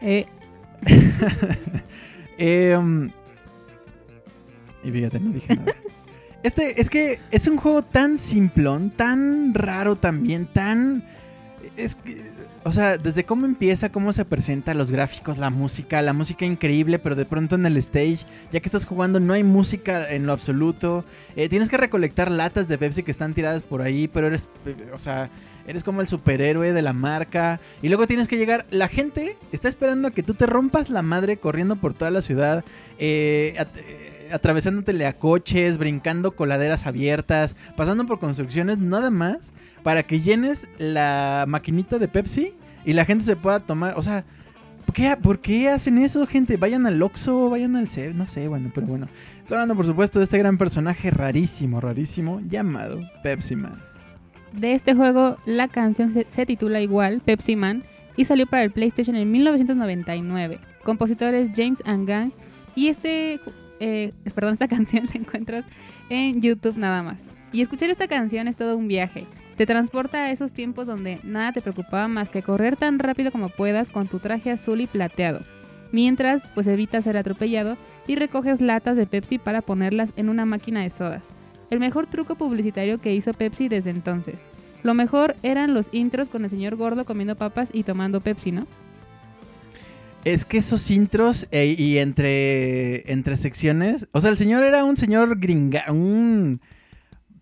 Eh, 0.00 0.26
Em, 2.38 3.10
y 4.84 4.90
fíjate, 4.90 5.20
no 5.20 5.32
dije 5.32 5.56
nada. 5.56 5.74
Este, 6.42 6.80
es 6.80 6.90
que 6.90 7.18
es 7.30 7.48
un 7.48 7.56
juego 7.56 7.82
tan 7.82 8.18
simplón, 8.18 8.90
tan 8.90 9.54
raro 9.54 9.96
también, 9.96 10.46
tan... 10.46 11.04
Es 11.76 11.96
que, 11.96 12.14
o 12.66 12.72
sea, 12.72 12.98
desde 12.98 13.24
cómo 13.24 13.46
empieza, 13.46 13.92
cómo 13.92 14.12
se 14.12 14.24
presenta, 14.24 14.74
los 14.74 14.90
gráficos, 14.90 15.38
la 15.38 15.50
música, 15.50 16.02
la 16.02 16.12
música 16.12 16.44
increíble, 16.44 16.98
pero 16.98 17.14
de 17.14 17.24
pronto 17.24 17.54
en 17.54 17.64
el 17.64 17.76
stage, 17.76 18.26
ya 18.50 18.58
que 18.58 18.66
estás 18.66 18.84
jugando, 18.84 19.20
no 19.20 19.34
hay 19.34 19.44
música 19.44 20.10
en 20.10 20.26
lo 20.26 20.32
absoluto. 20.32 21.04
Eh, 21.36 21.48
tienes 21.48 21.68
que 21.68 21.76
recolectar 21.76 22.28
latas 22.28 22.66
de 22.66 22.76
Pepsi 22.76 23.04
que 23.04 23.12
están 23.12 23.34
tiradas 23.34 23.62
por 23.62 23.82
ahí, 23.82 24.08
pero 24.08 24.26
eres, 24.26 24.48
eh, 24.66 24.90
o 24.92 24.98
sea, 24.98 25.30
eres 25.68 25.84
como 25.84 26.00
el 26.00 26.08
superhéroe 26.08 26.72
de 26.72 26.82
la 26.82 26.92
marca. 26.92 27.60
Y 27.82 27.88
luego 27.88 28.08
tienes 28.08 28.26
que 28.26 28.36
llegar, 28.36 28.66
la 28.70 28.88
gente 28.88 29.36
está 29.52 29.68
esperando 29.68 30.08
a 30.08 30.10
que 30.10 30.24
tú 30.24 30.34
te 30.34 30.46
rompas 30.46 30.90
la 30.90 31.02
madre 31.02 31.36
corriendo 31.36 31.76
por 31.76 31.94
toda 31.94 32.10
la 32.10 32.20
ciudad, 32.20 32.64
eh, 32.98 33.54
eh, 33.76 34.30
atravesándotele 34.32 35.06
a 35.06 35.18
coches, 35.18 35.78
brincando 35.78 36.34
coladeras 36.34 36.86
abiertas, 36.86 37.54
pasando 37.76 38.06
por 38.06 38.18
construcciones, 38.18 38.78
nada 38.78 39.10
más 39.10 39.52
para 39.86 40.02
que 40.02 40.20
llenes 40.20 40.66
la 40.78 41.44
maquinita 41.46 42.00
de 42.00 42.08
Pepsi 42.08 42.54
y 42.84 42.92
la 42.92 43.04
gente 43.04 43.22
se 43.24 43.36
pueda 43.36 43.60
tomar, 43.60 43.94
o 43.96 44.02
sea, 44.02 44.24
¿por 44.84 44.92
qué, 44.92 45.16
por 45.16 45.38
qué 45.38 45.68
hacen 45.68 45.98
eso, 45.98 46.26
gente? 46.26 46.56
Vayan 46.56 46.86
al 46.86 47.00
Oxxo, 47.00 47.50
vayan 47.50 47.76
al 47.76 47.86
CEP, 47.86 48.12
no 48.12 48.26
sé, 48.26 48.48
bueno, 48.48 48.72
pero 48.74 48.88
bueno. 48.88 49.06
Estoy 49.40 49.54
hablando, 49.54 49.76
por 49.76 49.86
supuesto, 49.86 50.18
de 50.18 50.24
este 50.24 50.38
gran 50.38 50.58
personaje 50.58 51.12
rarísimo, 51.12 51.80
rarísimo, 51.80 52.40
llamado 52.48 52.98
Pepsi 53.22 53.54
Man. 53.54 53.80
de 54.54 54.72
este 54.72 54.92
juego, 54.92 55.36
la 55.46 55.68
canción 55.68 56.10
se, 56.10 56.26
se 56.28 56.46
titula 56.46 56.80
igual, 56.80 57.22
Pepsi 57.24 57.54
Man, 57.54 57.84
y 58.16 58.24
salió 58.24 58.48
para 58.48 58.64
el 58.64 58.72
PlayStation 58.72 59.14
en 59.14 59.30
1999. 59.30 60.58
Compositores 60.82 61.50
James 61.54 61.80
and 61.86 62.08
Gang. 62.08 62.32
Y 62.74 62.88
este, 62.88 63.38
eh, 63.78 64.12
perdón, 64.34 64.52
esta 64.54 64.66
canción 64.66 65.06
la 65.06 65.20
encuentras 65.20 65.64
en 66.10 66.40
YouTube 66.42 66.76
nada 66.76 67.04
más. 67.04 67.30
Y 67.52 67.60
escuchar 67.60 67.88
esta 67.88 68.08
canción 68.08 68.48
es 68.48 68.56
todo 68.56 68.76
un 68.76 68.88
viaje. 68.88 69.28
Te 69.56 69.64
transporta 69.64 70.18
a 70.18 70.30
esos 70.30 70.52
tiempos 70.52 70.86
donde 70.86 71.18
nada 71.22 71.52
te 71.52 71.62
preocupaba 71.62 72.08
más 72.08 72.28
que 72.28 72.42
correr 72.42 72.76
tan 72.76 72.98
rápido 72.98 73.32
como 73.32 73.48
puedas 73.48 73.88
con 73.88 74.06
tu 74.06 74.18
traje 74.18 74.50
azul 74.50 74.82
y 74.82 74.86
plateado. 74.86 75.40
Mientras, 75.92 76.42
pues 76.54 76.66
evitas 76.66 77.04
ser 77.04 77.16
atropellado 77.16 77.78
y 78.06 78.16
recoges 78.16 78.60
latas 78.60 78.96
de 78.96 79.06
Pepsi 79.06 79.38
para 79.38 79.62
ponerlas 79.62 80.12
en 80.16 80.28
una 80.28 80.44
máquina 80.44 80.82
de 80.82 80.90
sodas. 80.90 81.28
El 81.70 81.80
mejor 81.80 82.06
truco 82.06 82.36
publicitario 82.36 83.00
que 83.00 83.14
hizo 83.14 83.32
Pepsi 83.32 83.68
desde 83.68 83.90
entonces. 83.90 84.40
Lo 84.82 84.92
mejor 84.92 85.36
eran 85.42 85.72
los 85.72 85.88
intros 85.90 86.28
con 86.28 86.44
el 86.44 86.50
señor 86.50 86.76
gordo 86.76 87.06
comiendo 87.06 87.34
papas 87.34 87.70
y 87.72 87.82
tomando 87.82 88.20
Pepsi, 88.20 88.52
¿no? 88.52 88.66
Es 90.24 90.44
que 90.44 90.58
esos 90.58 90.90
intros 90.90 91.48
eh, 91.50 91.74
y 91.78 91.98
entre, 91.98 93.10
entre 93.10 93.36
secciones, 93.36 94.08
o 94.12 94.20
sea, 94.20 94.30
el 94.30 94.36
señor 94.36 94.64
era 94.64 94.84
un 94.84 94.96
señor 94.96 95.38
gringa, 95.38 95.86
un... 95.90 96.60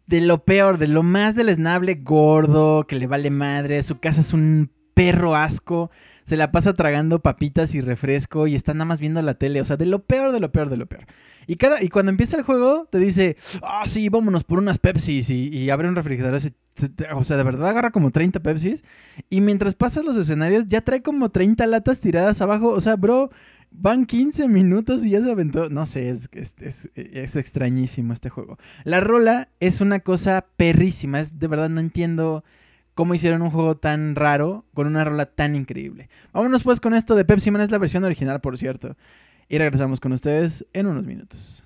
De 0.06 0.20
lo 0.20 0.44
peor, 0.44 0.78
de 0.78 0.88
lo 0.88 1.02
más 1.02 1.34
deleznable, 1.34 1.94
gordo, 1.94 2.86
que 2.86 2.96
le 2.96 3.06
vale 3.06 3.30
madre, 3.30 3.82
su 3.82 3.98
casa 3.98 4.20
es 4.20 4.32
un 4.32 4.70
perro 4.94 5.34
asco, 5.34 5.90
se 6.22 6.36
la 6.36 6.50
pasa 6.50 6.72
tragando 6.72 7.20
papitas 7.20 7.74
y 7.74 7.80
refresco 7.80 8.46
y 8.46 8.54
está 8.54 8.72
nada 8.72 8.86
más 8.86 9.00
viendo 9.00 9.20
la 9.20 9.34
tele, 9.34 9.60
o 9.60 9.64
sea, 9.64 9.76
de 9.76 9.86
lo 9.86 10.04
peor, 10.04 10.32
de 10.32 10.40
lo 10.40 10.52
peor, 10.52 10.70
de 10.70 10.76
lo 10.76 10.86
peor. 10.86 11.06
Y, 11.46 11.56
cada, 11.56 11.82
y 11.82 11.88
cuando 11.88 12.10
empieza 12.10 12.38
el 12.38 12.42
juego, 12.42 12.88
te 12.90 12.98
dice, 12.98 13.36
ah, 13.62 13.84
sí, 13.86 14.08
vámonos 14.08 14.44
por 14.44 14.58
unas 14.58 14.78
Pepsis 14.78 15.28
y, 15.28 15.68
abre 15.68 15.88
un 15.88 15.96
refrigerador, 15.96 16.40
o 17.14 17.24
sea, 17.24 17.36
de 17.36 17.42
verdad 17.42 17.68
agarra 17.68 17.90
como 17.90 18.10
30 18.10 18.40
Pepsis 18.40 18.84
y 19.28 19.40
mientras 19.40 19.74
pasas 19.74 20.04
los 20.04 20.16
escenarios 20.16 20.66
ya 20.66 20.80
trae 20.80 21.02
como 21.02 21.30
30 21.30 21.66
latas 21.66 22.00
tiradas 22.00 22.40
abajo, 22.40 22.68
o 22.68 22.80
sea, 22.80 22.96
bro, 22.96 23.30
van 23.76 24.04
15 24.06 24.48
minutos 24.48 25.04
y 25.04 25.10
ya 25.10 25.20
se 25.20 25.30
aventó, 25.30 25.68
no 25.68 25.84
sé, 25.84 26.08
es, 26.08 26.28
es, 26.32 26.54
es- 26.94 27.37
extrañísimo 27.37 28.12
este 28.12 28.30
juego. 28.30 28.56
La 28.84 29.00
rola 29.00 29.48
es 29.60 29.80
una 29.80 30.00
cosa 30.00 30.46
perrísima, 30.56 31.20
es 31.20 31.38
de 31.38 31.48
verdad 31.48 31.68
no 31.68 31.80
entiendo 31.80 32.44
cómo 32.94 33.14
hicieron 33.14 33.42
un 33.42 33.50
juego 33.50 33.76
tan 33.76 34.14
raro 34.14 34.64
con 34.72 34.87
una 34.87 35.04
rola 35.04 35.26
tan 35.26 35.56
increíble. 35.56 36.08
Vámonos 36.32 36.62
pues 36.62 36.80
con 36.80 36.94
esto 36.94 37.16
de 37.16 37.24
Pepsi 37.24 37.50
Man, 37.50 37.62
es 37.62 37.70
la 37.72 37.78
versión 37.78 38.04
original, 38.04 38.40
por 38.40 38.56
cierto. 38.56 38.96
Y 39.48 39.58
regresamos 39.58 40.00
con 40.00 40.12
ustedes 40.12 40.64
en 40.72 40.87
unos 40.87 41.04
minutos. 41.04 41.64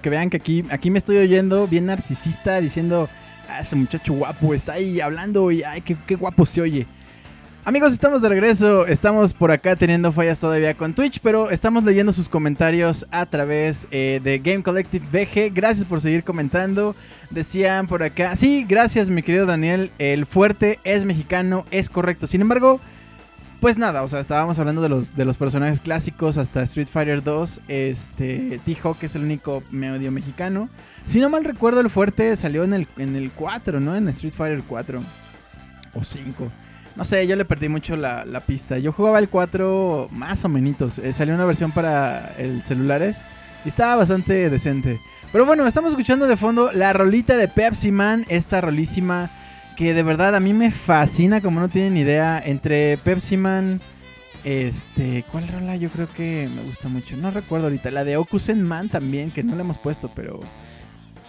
Que 0.00 0.10
vean 0.10 0.30
que 0.30 0.36
aquí, 0.36 0.64
aquí 0.70 0.90
me 0.90 0.98
estoy 0.98 1.18
oyendo 1.18 1.66
bien 1.66 1.86
narcisista 1.86 2.60
diciendo, 2.60 3.08
ah, 3.48 3.60
ese 3.60 3.76
muchacho 3.76 4.12
guapo 4.14 4.54
está 4.54 4.74
ahí 4.74 5.00
hablando 5.00 5.50
y 5.50 5.62
ay, 5.62 5.80
qué, 5.80 5.96
qué 6.06 6.14
guapo 6.14 6.46
se 6.46 6.60
oye. 6.60 6.86
Amigos, 7.68 7.92
estamos 7.92 8.22
de 8.22 8.30
regreso. 8.30 8.86
Estamos 8.86 9.34
por 9.34 9.50
acá 9.50 9.76
teniendo 9.76 10.10
fallas 10.10 10.38
todavía 10.38 10.72
con 10.72 10.94
Twitch, 10.94 11.20
pero 11.22 11.50
estamos 11.50 11.84
leyendo 11.84 12.14
sus 12.14 12.26
comentarios 12.26 13.06
a 13.10 13.26
través 13.26 13.86
eh, 13.90 14.20
de 14.24 14.38
Game 14.38 14.62
Collective 14.62 15.04
VG. 15.12 15.52
Gracias 15.54 15.84
por 15.84 16.00
seguir 16.00 16.24
comentando. 16.24 16.96
Decían 17.28 17.86
por 17.86 18.02
acá, 18.02 18.36
sí, 18.36 18.64
gracias 18.66 19.10
mi 19.10 19.22
querido 19.22 19.44
Daniel. 19.44 19.90
El 19.98 20.24
fuerte 20.24 20.78
es 20.82 21.04
mexicano, 21.04 21.66
es 21.70 21.90
correcto. 21.90 22.26
Sin 22.26 22.40
embargo, 22.40 22.80
pues 23.60 23.76
nada, 23.76 24.02
o 24.02 24.08
sea, 24.08 24.20
estábamos 24.20 24.58
hablando 24.58 24.82
de 24.82 24.88
los, 24.88 25.16
de 25.16 25.24
los 25.24 25.36
personajes 25.36 25.80
clásicos 25.80 26.38
hasta 26.38 26.62
Street 26.62 26.88
Fighter 26.88 27.22
2. 27.22 27.62
Este, 27.68 28.60
T-Hawk 28.64 29.02
es 29.02 29.16
el 29.16 29.22
único 29.22 29.62
medio 29.70 30.12
mexicano. 30.12 30.68
Si 31.04 31.20
no 31.20 31.28
mal 31.28 31.44
recuerdo, 31.44 31.80
el 31.80 31.90
fuerte 31.90 32.36
salió 32.36 32.62
en 32.62 32.72
el, 32.72 32.86
en 32.98 33.16
el 33.16 33.30
4, 33.32 33.80
¿no? 33.80 33.96
En 33.96 34.08
Street 34.08 34.34
Fighter 34.34 34.62
4 34.66 35.00
o 35.94 36.04
5. 36.04 36.48
No 36.94 37.04
sé, 37.04 37.26
yo 37.26 37.36
le 37.36 37.44
perdí 37.44 37.68
mucho 37.68 37.96
la, 37.96 38.42
pista. 38.46 38.78
Yo 38.78 38.92
jugaba 38.92 39.18
el 39.18 39.28
4 39.28 40.08
más 40.12 40.44
o 40.44 40.48
menos. 40.48 40.98
Eh, 40.98 41.12
salió 41.12 41.34
una 41.34 41.44
versión 41.44 41.72
para 41.72 42.34
el 42.38 42.64
celulares 42.64 43.22
y 43.64 43.68
estaba 43.68 43.96
bastante 43.96 44.50
decente. 44.50 45.00
Pero 45.32 45.46
bueno, 45.46 45.66
estamos 45.66 45.90
escuchando 45.90 46.26
de 46.26 46.36
fondo 46.36 46.72
la 46.72 46.92
rolita 46.92 47.36
de 47.36 47.48
Pepsi 47.48 47.90
Man, 47.90 48.24
esta 48.28 48.60
rolísima 48.60 49.30
que 49.78 49.94
de 49.94 50.02
verdad 50.02 50.34
a 50.34 50.40
mí 50.40 50.54
me 50.54 50.72
fascina, 50.72 51.40
como 51.40 51.60
no 51.60 51.68
tienen 51.68 51.96
idea, 51.96 52.42
entre 52.44 52.98
Pepsi 52.98 53.36
Man, 53.36 53.80
este, 54.42 55.24
¿cuál 55.30 55.46
rola? 55.46 55.76
Yo 55.76 55.88
creo 55.88 56.08
que 56.12 56.48
me 56.52 56.64
gusta 56.64 56.88
mucho, 56.88 57.16
no 57.16 57.30
recuerdo 57.30 57.66
ahorita, 57.66 57.92
la 57.92 58.02
de 58.02 58.16
Okusen 58.16 58.60
Man 58.60 58.88
también, 58.88 59.30
que 59.30 59.44
no 59.44 59.54
la 59.54 59.60
hemos 59.60 59.78
puesto, 59.78 60.10
pero 60.16 60.40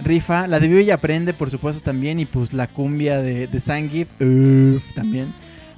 rifa, 0.03 0.47
la 0.47 0.59
de 0.59 0.67
Vive 0.67 0.81
y 0.81 0.89
Aprende, 0.89 1.35
por 1.35 1.51
supuesto 1.51 1.83
también, 1.83 2.19
y 2.19 2.25
pues 2.25 2.51
la 2.51 2.65
cumbia 2.65 3.21
de, 3.21 3.45
de 3.45 3.59
Sangif, 3.59 4.09
también. 4.95 5.31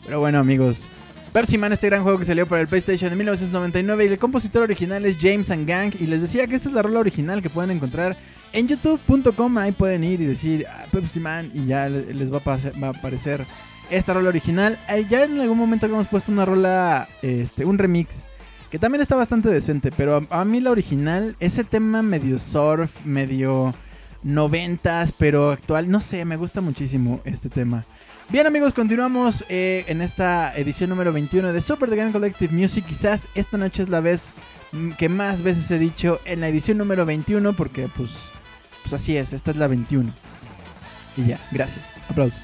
Pero 0.05 0.21
bueno, 0.21 0.39
amigos. 0.39 0.89
Percy 1.33 1.57
Man, 1.57 1.73
este 1.73 1.87
gran 1.87 2.03
juego 2.03 2.19
que 2.19 2.25
salió 2.25 2.47
para 2.47 2.61
el 2.61 2.69
PlayStation 2.69 3.11
en 3.11 3.17
1999 3.17 4.05
y 4.05 4.07
el 4.07 4.17
compositor 4.17 4.63
original 4.63 5.03
es 5.03 5.17
James 5.19 5.51
and 5.51 5.67
Gang 5.67 5.93
y 5.99 6.07
les 6.07 6.21
decía 6.21 6.47
que 6.47 6.55
esta 6.55 6.69
es 6.69 6.75
la 6.75 6.83
rola 6.83 7.01
original 7.01 7.41
que 7.41 7.49
pueden 7.49 7.71
encontrar 7.71 8.15
en 8.53 8.67
youtube.com, 8.67 9.57
ahí 9.57 9.71
pueden 9.71 10.03
ir 10.03 10.21
y 10.21 10.25
decir 10.25 10.65
ah, 10.67 10.85
Pepsi 10.91 11.19
Man 11.19 11.51
y 11.53 11.65
ya 11.65 11.89
les 11.89 12.31
va 12.31 12.41
a, 12.45 12.89
aparecer 12.89 13.45
esta 13.89 14.13
rola 14.13 14.29
original. 14.29 14.79
Ya 15.09 15.23
en 15.23 15.39
algún 15.39 15.57
momento 15.57 15.85
habíamos 15.85 16.07
puesto 16.07 16.31
una 16.31 16.45
rola, 16.45 17.07
este, 17.21 17.65
un 17.65 17.77
remix 17.77 18.25
que 18.69 18.79
también 18.79 19.01
está 19.01 19.15
bastante 19.15 19.49
decente, 19.49 19.91
pero 19.91 20.25
a, 20.29 20.41
a 20.41 20.45
mí 20.45 20.61
la 20.61 20.71
original, 20.71 21.35
ese 21.39 21.65
tema 21.65 22.01
medio 22.01 22.39
surf, 22.39 23.05
medio 23.05 23.73
noventas, 24.23 25.11
pero 25.11 25.51
actual, 25.51 25.89
no 25.89 25.99
sé, 25.99 26.23
me 26.25 26.37
gusta 26.37 26.61
muchísimo 26.61 27.21
este 27.25 27.49
tema. 27.49 27.83
Bien 28.29 28.47
amigos, 28.47 28.73
continuamos 28.73 29.43
eh, 29.49 29.83
en 29.87 29.99
esta 29.99 30.55
edición 30.55 30.89
número 30.89 31.11
21 31.11 31.51
de 31.51 31.59
Super 31.59 31.89
The 31.89 31.97
Game 31.97 32.11
Collective 32.13 32.53
Music. 32.55 32.85
Quizás 32.85 33.27
esta 33.35 33.57
noche 33.57 33.83
es 33.83 33.89
la 33.89 33.99
vez 33.99 34.33
mm, 34.71 34.91
que 34.91 35.09
más 35.09 35.41
veces 35.41 35.69
he 35.69 35.77
dicho 35.77 36.21
en 36.23 36.39
la 36.39 36.47
edición 36.47 36.77
número 36.77 37.05
21 37.05 37.51
porque 37.53 37.89
pues, 37.89 38.11
pues 38.81 38.93
así 38.93 39.17
es, 39.17 39.33
esta 39.33 39.51
es 39.51 39.57
la 39.57 39.67
21. 39.67 40.11
Y 41.17 41.25
ya, 41.25 41.39
gracias. 41.51 41.83
Aplausos. 42.09 42.41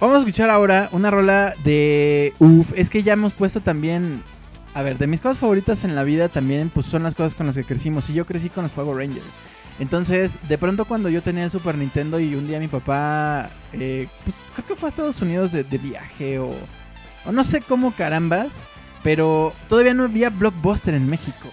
Vamos 0.00 0.16
a 0.16 0.18
escuchar 0.20 0.50
ahora 0.50 0.88
una 0.92 1.10
rola 1.10 1.54
de... 1.62 2.34
Uf, 2.40 2.72
es 2.74 2.90
que 2.90 3.02
ya 3.02 3.12
hemos 3.12 3.32
puesto 3.32 3.60
también... 3.60 4.22
A 4.74 4.82
ver, 4.82 4.98
de 4.98 5.06
mis 5.06 5.20
cosas 5.20 5.38
favoritas 5.38 5.84
en 5.84 5.94
la 5.94 6.02
vida 6.02 6.28
también 6.28 6.70
pues 6.70 6.86
son 6.86 7.02
las 7.02 7.14
cosas 7.14 7.34
con 7.34 7.46
las 7.46 7.54
que 7.54 7.62
crecimos. 7.62 8.10
Y 8.10 8.14
yo 8.14 8.26
crecí 8.26 8.48
con 8.48 8.64
los 8.64 8.72
Power 8.72 8.96
Rangers. 8.96 9.26
Entonces, 9.78 10.38
de 10.48 10.58
pronto 10.58 10.84
cuando 10.86 11.08
yo 11.08 11.22
tenía 11.22 11.44
el 11.44 11.50
Super 11.50 11.76
Nintendo 11.76 12.18
y 12.20 12.34
un 12.34 12.46
día 12.46 12.58
mi 12.58 12.68
papá, 12.68 13.50
eh, 13.72 14.08
pues 14.24 14.36
creo 14.54 14.66
que 14.66 14.74
fue 14.76 14.88
a 14.88 14.90
Estados 14.90 15.20
Unidos 15.22 15.52
de, 15.52 15.62
viaje 15.62 16.38
o, 16.38 16.52
o, 17.24 17.32
no 17.32 17.44
sé 17.44 17.60
cómo 17.60 17.92
carambas, 17.92 18.68
pero 19.02 19.52
todavía 19.68 19.94
no 19.94 20.04
había 20.04 20.30
Blockbuster 20.30 20.94
en 20.94 21.08
México. 21.08 21.48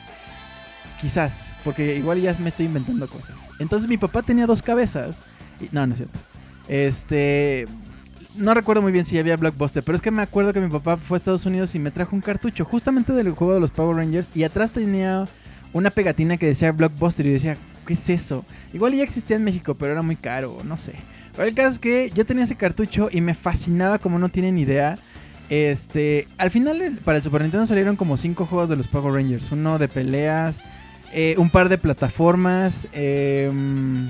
Quizás, 1.00 1.54
porque 1.64 1.96
igual 1.96 2.20
ya 2.22 2.36
me 2.40 2.50
estoy 2.50 2.66
inventando 2.66 3.08
cosas. 3.08 3.36
Entonces 3.60 3.88
mi 3.88 3.98
papá 3.98 4.22
tenía 4.22 4.46
dos 4.46 4.62
cabezas. 4.62 5.22
Y, 5.62 5.70
no, 5.72 5.88
no 5.88 5.94
es 5.94 6.00
cierto. 6.00 6.20
Este, 6.68 7.66
no 8.36 8.54
recuerdo 8.54 8.82
muy 8.82 8.92
bien 8.92 9.06
si 9.06 9.18
había 9.18 9.38
Blockbuster, 9.38 9.84
pero 9.84 9.96
es 9.96 10.02
que 10.02 10.12
me 10.12 10.22
acuerdo 10.22 10.54
que 10.54 10.60
mi 10.60 10.70
papá 10.70 10.98
fue 10.98 11.16
a 11.16 11.20
Estados 11.20 11.46
Unidos 11.46 11.74
y 11.76 11.80
me 11.80 11.92
trajo 11.92 12.16
un 12.16 12.22
cartucho 12.22 12.66
justamente 12.66 13.14
del 13.14 13.32
juego 13.32 13.54
de 13.54 13.60
los 13.60 13.72
Power 13.72 13.98
Rangers 13.98 14.30
y 14.36 14.44
atrás 14.44 14.72
tenía 14.72 15.28
una 15.74 15.90
pegatina 15.90 16.38
que 16.38 16.48
decía 16.48 16.72
Blockbuster 16.72 17.26
y 17.28 17.32
decía, 17.32 17.58
¿qué 17.86 17.94
es 17.94 18.10
eso? 18.10 18.46
Igual 18.74 18.94
ya 18.94 19.04
existía 19.04 19.36
en 19.36 19.44
México, 19.44 19.76
pero 19.76 19.94
era 19.94 20.02
muy 20.02 20.16
caro, 20.16 20.58
no 20.64 20.78
sé. 20.78 20.94
Pero 21.36 21.48
el 21.48 21.56
caso 21.56 21.70
es 21.70 21.80
que 21.80 22.12
yo 22.14 22.26
tenía 22.26 22.44
ese 22.44 22.56
cartucho 22.56 23.10
y 23.12 23.22
me 23.22 23.34
fascinaba 23.34 24.00
como 24.00 24.20
no 24.20 24.30
tienen 24.30 24.58
idea. 24.58 24.98
Este, 25.50 26.28
al 26.38 26.52
final 26.52 27.00
para 27.04 27.18
el 27.18 27.24
Super 27.24 27.42
Nintendo 27.42 27.66
salieron 27.66 27.96
como 27.96 28.18
cinco 28.18 28.46
juegos 28.46 28.70
de 28.70 28.76
los 28.76 28.88
Power 28.88 29.14
Rangers. 29.14 29.52
Uno 29.52 29.80
de 29.80 29.88
peleas, 29.88 30.64
eh, 31.14 31.36
un 31.38 31.50
par 31.50 31.70
de 31.70 31.78
plataformas, 31.78 32.88
em, 32.92 34.08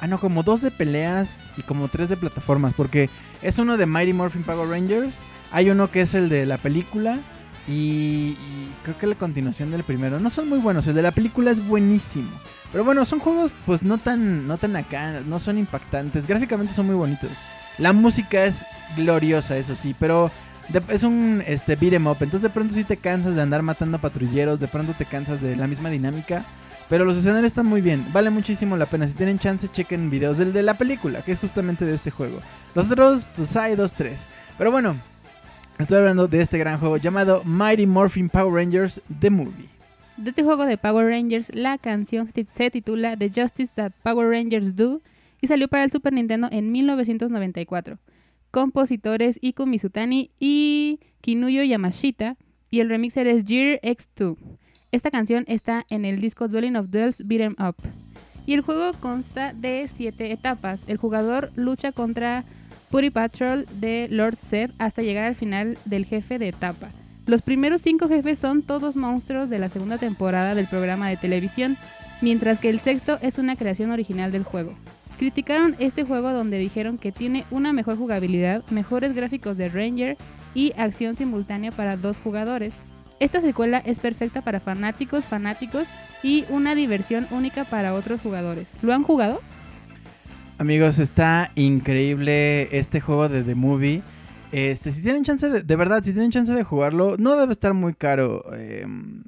ah 0.00 0.06
no, 0.06 0.18
como 0.18 0.42
dos 0.42 0.62
de 0.62 0.70
peleas 0.70 1.40
y 1.56 1.62
como 1.62 1.88
tres 1.88 2.08
de 2.08 2.16
plataformas. 2.16 2.74
Porque 2.74 3.10
es 3.42 3.58
uno 3.58 3.76
de 3.76 3.86
Mighty 3.86 4.12
Morphin 4.12 4.44
Power 4.44 4.68
Rangers. 4.68 5.20
Hay 5.50 5.70
uno 5.70 5.90
que 5.90 6.02
es 6.02 6.14
el 6.14 6.28
de 6.28 6.46
la 6.46 6.58
película. 6.58 7.18
Y, 7.66 8.36
creo 8.82 8.96
que 8.96 9.06
la 9.06 9.14
continuación 9.14 9.70
del 9.70 9.84
primero 9.84 10.18
no 10.20 10.30
son 10.30 10.48
muy 10.48 10.58
buenos. 10.58 10.86
El 10.86 10.94
de 10.94 11.02
la 11.02 11.12
película 11.12 11.50
es 11.50 11.66
buenísimo. 11.66 12.30
Pero 12.72 12.84
bueno, 12.84 13.04
son 13.04 13.18
juegos 13.18 13.54
pues 13.66 13.82
no 13.82 13.98
tan, 13.98 14.46
no 14.46 14.56
tan 14.58 14.76
acá, 14.76 15.20
no 15.26 15.40
son 15.40 15.58
impactantes. 15.58 16.26
Gráficamente 16.26 16.72
son 16.72 16.86
muy 16.86 16.94
bonitos. 16.94 17.30
La 17.78 17.92
música 17.92 18.44
es 18.44 18.64
gloriosa, 18.96 19.56
eso 19.56 19.74
sí, 19.74 19.94
pero 19.98 20.30
es 20.88 21.02
un 21.02 21.42
este, 21.46 21.76
beat 21.76 21.94
em 21.94 22.06
up. 22.06 22.18
Entonces 22.20 22.42
de 22.42 22.50
pronto 22.50 22.74
sí 22.74 22.84
te 22.84 22.96
cansas 22.96 23.34
de 23.34 23.42
andar 23.42 23.62
matando 23.62 23.98
patrulleros, 23.98 24.60
de 24.60 24.68
pronto 24.68 24.94
te 24.96 25.04
cansas 25.04 25.40
de 25.40 25.56
la 25.56 25.66
misma 25.66 25.90
dinámica. 25.90 26.44
Pero 26.88 27.04
los 27.04 27.18
escenarios 27.18 27.48
están 27.52 27.66
muy 27.66 27.82
bien, 27.82 28.06
vale 28.12 28.30
muchísimo 28.30 28.76
la 28.76 28.86
pena. 28.86 29.06
Si 29.06 29.14
tienen 29.14 29.38
chance, 29.38 29.68
chequen 29.68 30.08
videos 30.08 30.38
del 30.38 30.54
de 30.54 30.62
la 30.62 30.74
película, 30.74 31.20
que 31.20 31.32
es 31.32 31.38
justamente 31.38 31.84
de 31.84 31.94
este 31.94 32.10
juego. 32.10 32.38
Los 32.74 32.90
otros, 32.90 33.30
pues 33.36 33.54
hay 33.56 33.76
dos, 33.76 33.92
tres. 33.92 34.26
Pero 34.56 34.70
bueno, 34.70 34.96
Estoy 35.78 35.98
hablando 35.98 36.26
de 36.26 36.40
este 36.40 36.58
gran 36.58 36.80
juego 36.80 36.96
llamado 36.96 37.44
Mighty 37.44 37.86
Morphin 37.86 38.28
Power 38.28 38.52
Rangers 38.52 39.00
The 39.20 39.30
Movie. 39.30 39.68
De 40.16 40.30
este 40.30 40.42
juego 40.42 40.66
de 40.66 40.76
Power 40.76 41.06
Rangers, 41.06 41.54
la 41.54 41.78
canción 41.78 42.28
se 42.50 42.70
titula 42.72 43.16
The 43.16 43.30
Justice 43.32 43.70
That 43.76 43.92
Power 44.02 44.28
Rangers 44.28 44.74
Do 44.74 45.00
y 45.40 45.46
salió 45.46 45.68
para 45.68 45.84
el 45.84 45.92
Super 45.92 46.12
Nintendo 46.12 46.48
en 46.50 46.72
1994. 46.72 47.96
Compositores 48.50 49.38
Iku 49.42 49.66
Mizutani 49.66 50.30
y 50.40 51.00
Kinuyo 51.20 51.62
Yamashita 51.62 52.36
y 52.70 52.80
el 52.80 52.88
remixer 52.88 53.26
es 53.26 53.44
Gear 53.44 53.80
X2. 53.82 54.36
Esta 54.90 55.10
canción 55.10 55.44
está 55.48 55.84
en 55.90 56.04
el 56.04 56.20
disco 56.20 56.48
Dwelling 56.48 56.76
of 56.76 56.90
Duels 56.90 57.26
Beat 57.26 57.42
'em 57.42 57.56
Up. 57.58 57.76
Y 58.46 58.54
el 58.54 58.62
juego 58.62 58.92
consta 58.98 59.52
de 59.52 59.88
7 59.92 60.32
etapas. 60.32 60.84
El 60.86 60.96
jugador 60.96 61.52
lucha 61.54 61.92
contra 61.92 62.44
Puri 62.90 63.10
Patrol 63.10 63.66
de 63.80 64.08
Lord 64.10 64.36
Zed 64.36 64.70
hasta 64.78 65.02
llegar 65.02 65.26
al 65.26 65.34
final 65.34 65.76
del 65.84 66.06
jefe 66.06 66.38
de 66.38 66.48
etapa. 66.48 66.90
Los 67.26 67.42
primeros 67.42 67.82
cinco 67.82 68.08
jefes 68.08 68.38
son 68.38 68.62
todos 68.62 68.96
monstruos 68.96 69.50
de 69.50 69.58
la 69.58 69.68
segunda 69.68 69.98
temporada 69.98 70.54
del 70.54 70.66
programa 70.66 71.10
de 71.10 71.18
televisión, 71.18 71.76
mientras 72.22 72.58
que 72.58 72.70
el 72.70 72.80
sexto 72.80 73.18
es 73.20 73.36
una 73.36 73.54
creación 73.56 73.90
original 73.90 74.32
del 74.32 74.44
juego. 74.44 74.74
Criticaron 75.18 75.74
este 75.80 76.04
juego 76.04 76.32
donde 76.32 76.58
dijeron 76.58 76.96
que 76.96 77.10
tiene 77.10 77.44
una 77.50 77.72
mejor 77.72 77.96
jugabilidad, 77.96 78.62
mejores 78.70 79.14
gráficos 79.14 79.56
de 79.56 79.68
Ranger 79.68 80.16
y 80.54 80.72
acción 80.76 81.16
simultánea 81.16 81.72
para 81.72 81.96
dos 81.96 82.18
jugadores. 82.18 82.72
Esta 83.18 83.40
secuela 83.40 83.78
es 83.78 83.98
perfecta 83.98 84.42
para 84.42 84.60
fanáticos, 84.60 85.24
fanáticos 85.24 85.88
y 86.22 86.44
una 86.50 86.76
diversión 86.76 87.26
única 87.32 87.64
para 87.64 87.94
otros 87.94 88.20
jugadores. 88.20 88.68
¿Lo 88.80 88.94
han 88.94 89.02
jugado? 89.02 89.40
Amigos, 90.58 91.00
está 91.00 91.50
increíble 91.56 92.76
este 92.76 93.00
juego 93.00 93.28
de 93.28 93.42
The 93.42 93.56
Movie. 93.56 94.02
Este, 94.52 94.92
si 94.92 95.02
tienen 95.02 95.24
chance 95.24 95.48
de, 95.48 95.62
de 95.62 95.76
verdad, 95.76 96.02
si 96.02 96.12
tienen 96.12 96.30
chance 96.30 96.52
de 96.52 96.62
jugarlo, 96.62 97.16
no 97.18 97.36
debe 97.36 97.52
estar 97.52 97.74
muy 97.74 97.94
caro. 97.94 98.44
Em, 98.54 99.24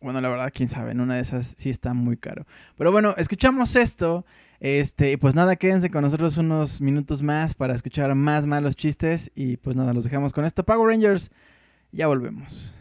bueno, 0.00 0.20
la 0.20 0.28
verdad, 0.28 0.50
quién 0.52 0.68
sabe, 0.68 0.90
en 0.90 1.00
una 1.00 1.14
de 1.14 1.20
esas 1.20 1.54
sí 1.56 1.70
está 1.70 1.94
muy 1.94 2.16
caro. 2.16 2.46
Pero 2.76 2.90
bueno, 2.90 3.14
escuchamos 3.16 3.76
esto. 3.76 4.24
Este, 4.60 5.16
pues 5.16 5.34
nada, 5.34 5.56
quédense 5.56 5.90
con 5.90 6.02
nosotros 6.02 6.36
unos 6.36 6.82
minutos 6.82 7.22
más 7.22 7.54
para 7.54 7.74
escuchar 7.74 8.14
más 8.14 8.46
malos 8.46 8.76
chistes. 8.76 9.32
Y 9.34 9.56
pues 9.56 9.74
nada, 9.74 9.94
los 9.94 10.04
dejamos 10.04 10.32
con 10.32 10.44
esto. 10.44 10.64
Power 10.64 10.88
Rangers, 10.88 11.30
ya 11.92 12.06
volvemos. 12.06 12.74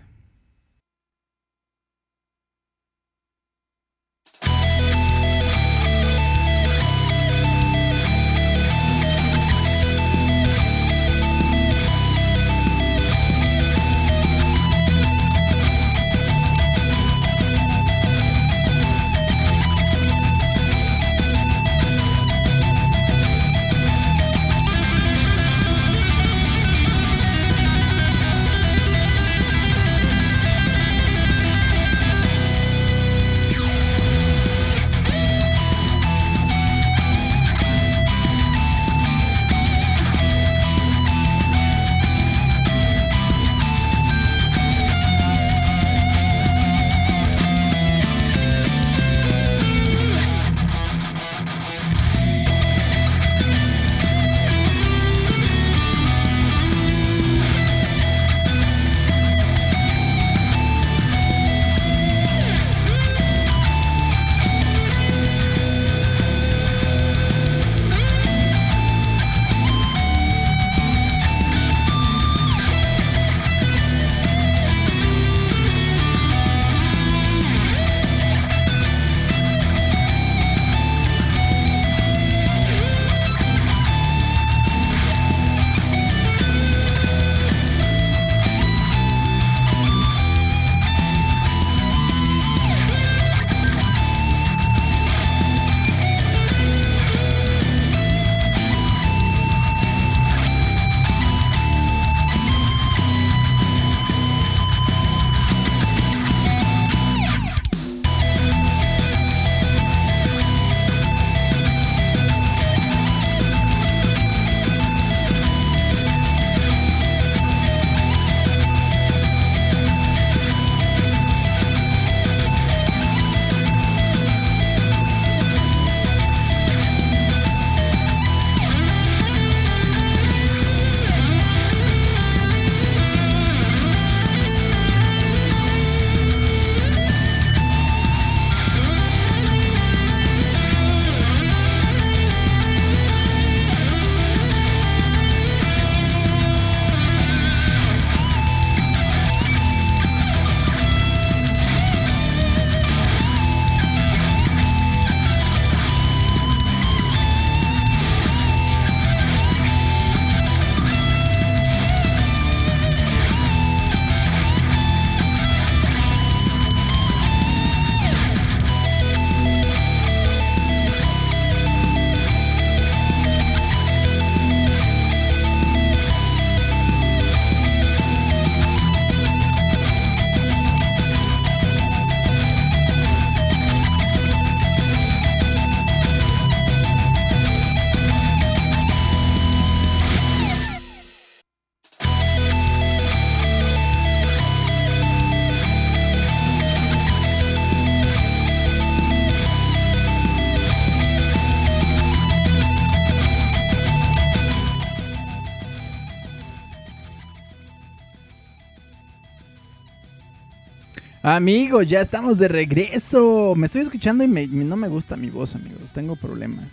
Amigos, 211.39 211.87
ya 211.87 212.01
estamos 212.01 212.37
de 212.37 212.49
regreso. 212.49 213.53
Me 213.55 213.67
estoy 213.67 213.83
escuchando 213.83 214.25
y 214.25 214.27
no 214.27 214.75
me 214.75 214.89
gusta 214.89 215.15
mi 215.15 215.29
voz, 215.29 215.55
amigos. 215.55 215.93
Tengo 215.93 216.17
problemas. 216.17 216.65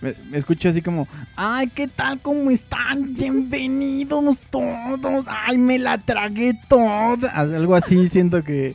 Me, 0.00 0.16
escucho 0.36 0.68
así 0.68 0.82
como, 0.82 1.06
ay, 1.36 1.68
¿qué 1.68 1.86
tal? 1.86 2.18
¿Cómo 2.18 2.50
están? 2.50 3.14
Bienvenidos 3.14 4.40
todos. 4.50 5.26
Ay, 5.28 5.58
me 5.58 5.78
la 5.78 5.96
tragué 5.96 6.58
toda. 6.66 7.30
Algo 7.30 7.76
así, 7.76 8.08
siento 8.08 8.42
que, 8.42 8.74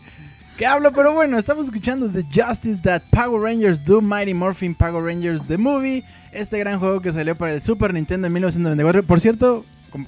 que 0.56 0.66
hablo, 0.66 0.94
pero 0.94 1.12
bueno, 1.12 1.38
estamos 1.38 1.66
escuchando 1.66 2.10
The 2.10 2.24
Justice 2.34 2.80
That 2.82 3.02
Power 3.12 3.42
Rangers 3.42 3.84
Do 3.84 4.00
Mighty 4.00 4.34
Morphin 4.34 4.74
Power 4.74 5.04
Rangers 5.04 5.44
The 5.48 5.58
Movie. 5.58 6.06
Este 6.32 6.58
gran 6.60 6.80
juego 6.80 7.02
que 7.02 7.12
salió 7.12 7.36
para 7.36 7.56
el 7.56 7.62
Super 7.62 7.94
Nintendo 7.94 8.28
en 8.28 8.34
1994. 8.36 9.04
Por 9.04 9.20
cierto, 9.20 9.66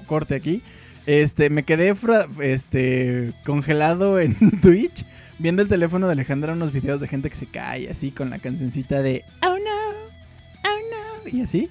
corte 0.07 0.35
aquí. 0.35 0.61
Este, 1.05 1.49
me 1.49 1.63
quedé 1.63 1.93
este, 2.39 3.33
congelado 3.45 4.19
en 4.19 4.35
Twitch 4.61 5.05
viendo 5.39 5.61
el 5.61 5.67
teléfono 5.67 6.07
de 6.07 6.13
Alejandra 6.13 6.53
unos 6.53 6.71
videos 6.71 7.01
de 7.01 7.07
gente 7.07 7.29
que 7.29 7.35
se 7.35 7.47
cae 7.47 7.89
así 7.89 8.11
con 8.11 8.29
la 8.29 8.39
cancioncita 8.39 9.01
de 9.01 9.25
Oh 9.41 9.57
no, 9.57 9.89
oh 10.63 11.25
no, 11.25 11.29
y 11.29 11.41
así. 11.41 11.69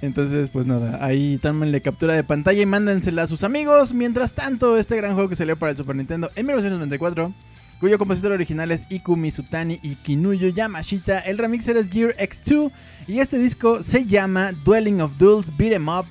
Entonces, 0.00 0.48
pues 0.48 0.66
nada, 0.66 1.04
ahí 1.04 1.38
tómenle 1.38 1.80
captura 1.80 2.14
de 2.14 2.22
pantalla 2.22 2.62
y 2.62 2.66
mándensela 2.66 3.24
a 3.24 3.26
sus 3.26 3.42
amigos. 3.42 3.92
Mientras 3.92 4.34
tanto, 4.34 4.76
este 4.76 4.96
gran 4.96 5.14
juego 5.14 5.28
que 5.28 5.34
salió 5.34 5.56
para 5.58 5.72
el 5.72 5.76
Super 5.76 5.96
Nintendo 5.96 6.30
en 6.36 6.46
1994, 6.46 7.32
cuyo 7.80 7.98
compositor 7.98 8.32
original 8.32 8.70
es 8.70 8.86
Iku 8.90 9.16
Mizutani 9.16 9.80
y 9.82 9.96
Kinuyo 9.96 10.48
Yamashita, 10.48 11.18
el 11.20 11.38
remixer 11.38 11.76
es 11.76 11.90
Gear 11.90 12.14
X2 12.16 12.70
y 13.08 13.18
este 13.18 13.38
disco 13.38 13.82
se 13.82 14.04
llama 14.04 14.52
Dwelling 14.64 15.00
of 15.00 15.18
Duels 15.18 15.56
Beat 15.56 15.72
'em 15.72 15.88
Up 15.88 16.06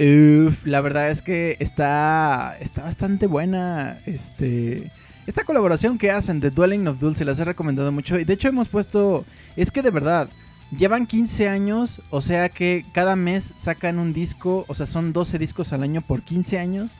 Uf, 0.00 0.64
la 0.64 0.80
verdad 0.80 1.10
es 1.10 1.20
que 1.20 1.58
está, 1.60 2.56
está 2.58 2.82
bastante 2.84 3.26
buena. 3.26 3.98
Este, 4.06 4.90
esta 5.26 5.44
colaboración 5.44 5.98
que 5.98 6.10
hacen 6.10 6.40
de 6.40 6.50
Dwelling 6.50 6.88
of 6.88 7.00
Duel 7.00 7.16
se 7.16 7.26
las 7.26 7.38
he 7.38 7.44
recomendado 7.44 7.92
mucho. 7.92 8.18
Y 8.18 8.24
de 8.24 8.32
hecho 8.32 8.48
hemos 8.48 8.68
puesto. 8.68 9.26
Es 9.56 9.70
que 9.70 9.82
de 9.82 9.90
verdad, 9.90 10.30
llevan 10.74 11.06
15 11.06 11.50
años. 11.50 12.00
O 12.08 12.22
sea 12.22 12.48
que 12.48 12.86
cada 12.94 13.14
mes 13.14 13.52
sacan 13.56 13.98
un 13.98 14.14
disco. 14.14 14.64
O 14.68 14.74
sea, 14.74 14.86
son 14.86 15.12
12 15.12 15.38
discos 15.38 15.74
al 15.74 15.82
año 15.82 16.00
por 16.00 16.22
15 16.22 16.58
años. 16.58 16.92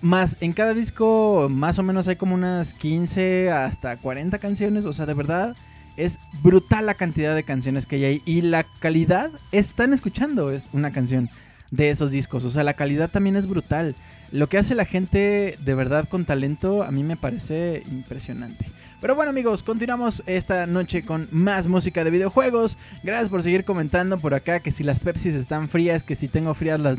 Más 0.00 0.36
en 0.40 0.52
cada 0.52 0.74
disco, 0.74 1.46
más 1.48 1.78
o 1.78 1.84
menos 1.84 2.08
hay 2.08 2.16
como 2.16 2.34
unas 2.34 2.74
15 2.74 3.52
hasta 3.52 3.96
40 3.96 4.40
canciones. 4.40 4.86
O 4.86 4.92
sea, 4.92 5.06
de 5.06 5.14
verdad. 5.14 5.56
Es 5.96 6.18
brutal 6.42 6.86
la 6.86 6.94
cantidad 6.94 7.36
de 7.36 7.44
canciones 7.44 7.86
que 7.86 7.94
hay 7.94 8.04
ahí. 8.04 8.22
Y 8.24 8.40
la 8.40 8.64
calidad, 8.80 9.30
están 9.52 9.92
escuchando 9.92 10.50
es 10.50 10.68
una 10.72 10.90
canción 10.90 11.30
de 11.74 11.90
esos 11.90 12.10
discos. 12.10 12.44
O 12.44 12.50
sea, 12.50 12.64
la 12.64 12.74
calidad 12.74 13.10
también 13.10 13.36
es 13.36 13.46
brutal. 13.46 13.94
Lo 14.30 14.48
que 14.48 14.58
hace 14.58 14.74
la 14.74 14.84
gente 14.84 15.58
de 15.60 15.74
verdad 15.74 16.08
con 16.08 16.24
talento 16.24 16.82
a 16.82 16.90
mí 16.90 17.02
me 17.02 17.16
parece 17.16 17.82
impresionante. 17.90 18.66
Pero 19.00 19.14
bueno 19.14 19.30
amigos, 19.30 19.62
continuamos 19.62 20.22
esta 20.26 20.66
noche 20.66 21.04
con 21.04 21.28
más 21.30 21.66
música 21.66 22.04
de 22.04 22.10
videojuegos. 22.10 22.78
Gracias 23.02 23.28
por 23.28 23.42
seguir 23.42 23.64
comentando 23.64 24.18
por 24.18 24.34
acá 24.34 24.60
que 24.60 24.70
si 24.70 24.82
las 24.82 24.98
Pepsis 24.98 25.34
están 25.34 25.68
frías, 25.68 26.02
que 26.02 26.14
si 26.14 26.28
tengo 26.28 26.54
frías 26.54 26.80
las... 26.80 26.96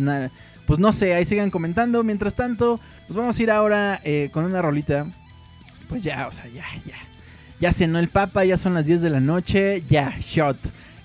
Pues 0.68 0.80
no 0.80 0.94
sé, 0.94 1.14
ahí 1.14 1.26
sigan 1.26 1.52
comentando. 1.52 2.04
Mientras 2.04 2.36
tanto, 2.36 2.80
nos 3.08 3.18
vamos 3.18 3.40
a 3.40 3.44
ir 3.44 3.52
ahora 3.52 4.02
eh, 4.04 4.30
con 4.32 4.46
una 4.46 4.62
rolita. 4.62 5.08
Pues 5.88 6.02
ya, 6.02 6.28
o 6.28 6.34
sea, 6.34 6.48
ya, 6.48 6.66
ya. 6.86 6.96
Ya 7.60 7.72
cenó 7.72 8.00
el 8.00 8.10
papa, 8.10 8.44
ya 8.44 8.58
son 8.58 8.74
las 8.74 8.86
10 8.86 9.02
de 9.02 9.10
la 9.10 9.20
noche, 9.20 9.84
ya, 9.88 10.16
shot 10.20 10.58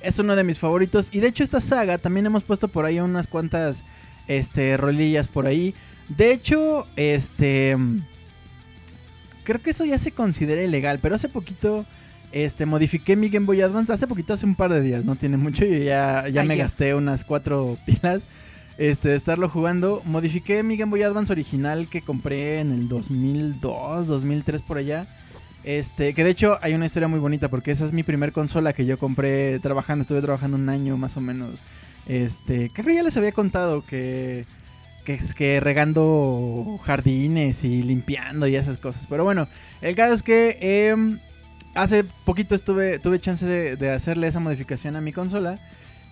es 0.03 0.18
uno 0.18 0.36
de 0.36 0.44
mis 0.44 0.59
favoritos. 0.59 1.09
Y 1.12 1.20
de 1.20 1.28
hecho 1.28 1.42
esta 1.42 1.61
saga 1.61 1.98
también 1.98 2.26
hemos 2.26 2.42
puesto 2.42 2.68
por 2.68 2.84
ahí 2.84 3.01
unas 3.01 3.26
cuantas 3.26 3.84
este, 4.28 4.76
rolillas 4.76 5.28
por 5.28 5.46
ahí. 5.46 5.74
De 6.09 6.32
hecho, 6.32 6.86
este... 6.96 7.76
Creo 9.44 9.61
que 9.61 9.70
eso 9.70 9.84
ya 9.84 9.98
se 9.98 10.12
considera 10.12 10.62
ilegal, 10.62 10.98
pero 11.01 11.14
hace 11.14 11.28
poquito... 11.28 11.84
Este, 12.32 12.64
modifiqué 12.64 13.16
mi 13.16 13.28
Game 13.28 13.44
Boy 13.44 13.61
Advance 13.61 13.92
hace 13.92 14.07
poquito, 14.07 14.34
hace 14.34 14.46
un 14.46 14.55
par 14.55 14.72
de 14.72 14.80
días, 14.80 15.05
no 15.05 15.16
tiene 15.16 15.36
mucho, 15.36 15.64
y 15.64 15.82
ya, 15.82 16.28
ya 16.28 16.44
me 16.44 16.55
gasté 16.55 16.94
unas 16.94 17.24
cuatro 17.24 17.76
pilas 17.84 18.28
este, 18.78 19.11
de 19.11 19.16
estarlo 19.16 19.48
jugando. 19.48 20.01
Modifiqué 20.07 20.62
mi 20.62 20.76
Game 20.76 20.90
Boy 20.90 21.03
Advance 21.03 21.32
original 21.32 21.88
que 21.88 22.01
compré 22.01 22.61
en 22.61 22.72
el 22.72 22.88
2002, 22.88 24.07
2003 24.07 24.62
por 24.62 24.78
allá. 24.78 25.07
Este, 25.64 26.14
que 26.14 26.24
de 26.24 26.30
hecho 26.30 26.58
hay 26.62 26.74
una 26.74 26.86
historia 26.86 27.08
muy 27.08 27.18
bonita 27.18 27.48
porque 27.48 27.70
esa 27.70 27.84
es 27.84 27.92
mi 27.92 28.02
primer 28.02 28.32
consola 28.32 28.72
que 28.72 28.86
yo 28.86 28.96
compré 28.98 29.58
trabajando, 29.58 30.02
estuve 30.02 30.22
trabajando 30.22 30.56
un 30.56 30.68
año 30.68 30.96
más 30.96 31.16
o 31.16 31.20
menos. 31.20 31.62
Este, 32.06 32.70
creo 32.70 32.86
que 32.86 32.94
ya 32.94 33.02
les 33.02 33.16
había 33.16 33.32
contado 33.32 33.84
que 33.84 34.44
que 35.04 35.14
es 35.14 35.34
que 35.34 35.61
regando 35.61 36.78
jardines 36.84 37.64
y 37.64 37.82
limpiando 37.82 38.46
y 38.46 38.56
esas 38.56 38.78
cosas. 38.78 39.06
Pero 39.06 39.24
bueno, 39.24 39.48
el 39.80 39.94
caso 39.94 40.14
es 40.14 40.22
que 40.22 40.58
em, 40.61 41.18
hace 41.74 42.04
poquito 42.04 42.54
estuve 42.54 42.98
tuve 42.98 43.18
chance 43.18 43.46
de, 43.46 43.90
hacerle 43.90 44.26
esa 44.28 44.40
modificación 44.40 44.96
a 44.96 45.00
mi 45.00 45.12
consola 45.12 45.58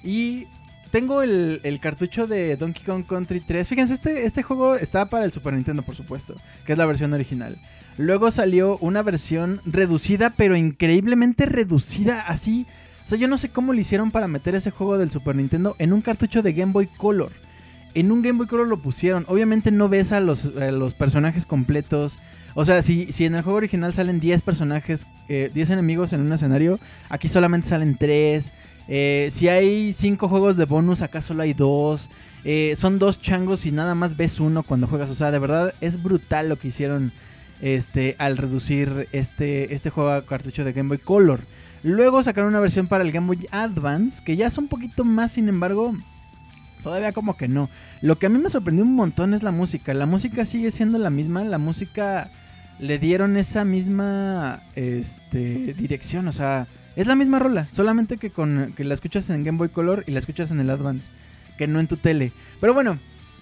y 0.02 0.46
tengo 0.90 1.22
el, 1.22 1.60
el, 1.64 1.80
cartucho 1.80 2.26
de 2.26 2.56
Donkey 2.56 2.82
Kong 2.84 3.04
Country 3.06 3.40
3. 3.40 3.68
Fíjense, 3.68 3.94
este, 3.94 4.24
este 4.24 4.42
juego 4.42 4.74
está 4.74 5.04
para 5.06 5.26
el 5.26 5.32
Super 5.32 5.52
Nintendo, 5.52 5.82
por 5.82 5.94
supuesto, 5.94 6.34
que 6.64 6.72
es 6.72 6.78
la 6.78 6.86
versión 6.86 7.12
original. 7.12 7.58
Luego 7.98 8.30
salió 8.30 8.78
una 8.78 9.02
versión 9.02 9.60
reducida, 9.66 10.30
pero 10.30 10.56
increíblemente 10.56 11.46
reducida, 11.46 12.20
así. 12.20 12.64
O 13.04 13.08
sea, 13.08 13.18
yo 13.18 13.26
no 13.26 13.38
sé 13.38 13.48
cómo 13.48 13.72
le 13.72 13.80
hicieron 13.80 14.12
para 14.12 14.28
meter 14.28 14.54
ese 14.54 14.70
juego 14.70 14.98
del 14.98 15.10
Super 15.10 15.34
Nintendo 15.34 15.74
en 15.80 15.92
un 15.92 16.00
cartucho 16.00 16.40
de 16.40 16.52
Game 16.52 16.72
Boy 16.72 16.86
Color. 16.86 17.32
En 17.94 18.12
un 18.12 18.22
Game 18.22 18.38
Boy 18.38 18.46
Color 18.46 18.68
lo 18.68 18.80
pusieron. 18.80 19.24
Obviamente 19.26 19.72
no 19.72 19.88
ves 19.88 20.12
a 20.12 20.20
los, 20.20 20.48
personajes 20.96 21.44
completos. 21.44 22.20
O 22.54 22.64
sea, 22.64 22.82
si, 22.82 23.08
en 23.18 23.34
el 23.34 23.42
juego 23.42 23.56
original 23.56 23.92
salen 23.92 24.20
10 24.20 24.42
personajes, 24.42 25.08
10 25.28 25.56
eh, 25.56 25.72
enemigos 25.72 26.12
en 26.12 26.20
un 26.20 26.32
escenario, 26.32 26.78
aquí 27.08 27.26
solamente 27.26 27.68
salen 27.68 27.96
3. 27.96 28.52
Eh, 28.86 29.28
si 29.32 29.48
hay 29.48 29.92
5 29.92 30.28
juegos 30.28 30.56
de 30.56 30.66
bonus, 30.66 31.02
acá 31.02 31.20
solo 31.20 31.42
hay 31.42 31.52
2. 31.52 32.10
Eh, 32.44 32.74
son 32.76 33.00
dos 33.00 33.20
changos 33.20 33.66
y 33.66 33.72
nada 33.72 33.96
más 33.96 34.16
ves 34.16 34.38
uno 34.38 34.62
cuando 34.62 34.86
juegas. 34.86 35.10
O 35.10 35.16
sea, 35.16 35.32
de 35.32 35.40
verdad 35.40 35.74
es 35.80 36.00
brutal 36.00 36.48
lo 36.48 36.56
que 36.56 36.68
hicieron 36.68 37.12
este, 37.60 38.16
al 38.18 38.36
reducir 38.36 39.08
este, 39.12 39.74
este 39.74 39.90
juego 39.90 40.10
a 40.10 40.24
cartucho 40.24 40.64
de 40.64 40.72
Game 40.72 40.88
Boy 40.88 40.98
Color. 40.98 41.40
Luego 41.82 42.22
sacaron 42.22 42.50
una 42.50 42.60
versión 42.60 42.86
para 42.86 43.04
el 43.04 43.12
Game 43.12 43.26
Boy 43.26 43.46
Advance, 43.50 44.22
que 44.24 44.36
ya 44.36 44.46
es 44.46 44.58
un 44.58 44.68
poquito 44.68 45.04
más, 45.04 45.32
sin 45.32 45.48
embargo, 45.48 45.94
todavía 46.82 47.12
como 47.12 47.36
que 47.36 47.48
no. 47.48 47.70
Lo 48.00 48.18
que 48.18 48.26
a 48.26 48.28
mí 48.28 48.38
me 48.38 48.50
sorprendió 48.50 48.84
un 48.84 48.94
montón 48.94 49.34
es 49.34 49.42
la 49.42 49.52
música. 49.52 49.94
La 49.94 50.06
música 50.06 50.44
sigue 50.44 50.70
siendo 50.70 50.98
la 50.98 51.10
misma, 51.10 51.42
la 51.44 51.58
música 51.58 52.30
le 52.78 52.98
dieron 52.98 53.36
esa 53.36 53.64
misma 53.64 54.62
este, 54.74 55.74
dirección, 55.74 56.28
o 56.28 56.32
sea, 56.32 56.66
es 56.96 57.06
la 57.06 57.16
misma 57.16 57.38
rola, 57.38 57.68
solamente 57.72 58.16
que 58.16 58.30
con 58.30 58.72
que 58.76 58.84
la 58.84 58.94
escuchas 58.94 59.30
en 59.30 59.42
Game 59.42 59.58
Boy 59.58 59.68
Color 59.68 60.04
y 60.06 60.12
la 60.12 60.18
escuchas 60.18 60.50
en 60.50 60.60
el 60.60 60.70
Advance, 60.70 61.10
que 61.56 61.66
no 61.66 61.80
en 61.80 61.86
tu 61.86 61.96
tele. 61.96 62.32
Pero 62.60 62.74
bueno, 62.74 62.98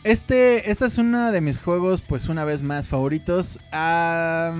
este, 0.06 0.70
esta 0.70 0.86
es 0.86 0.98
uno 0.98 1.32
de 1.32 1.40
mis 1.40 1.58
juegos, 1.58 2.00
pues 2.00 2.28
una 2.28 2.44
vez 2.44 2.62
más, 2.62 2.86
favoritos. 2.86 3.58
ya, 3.72 4.52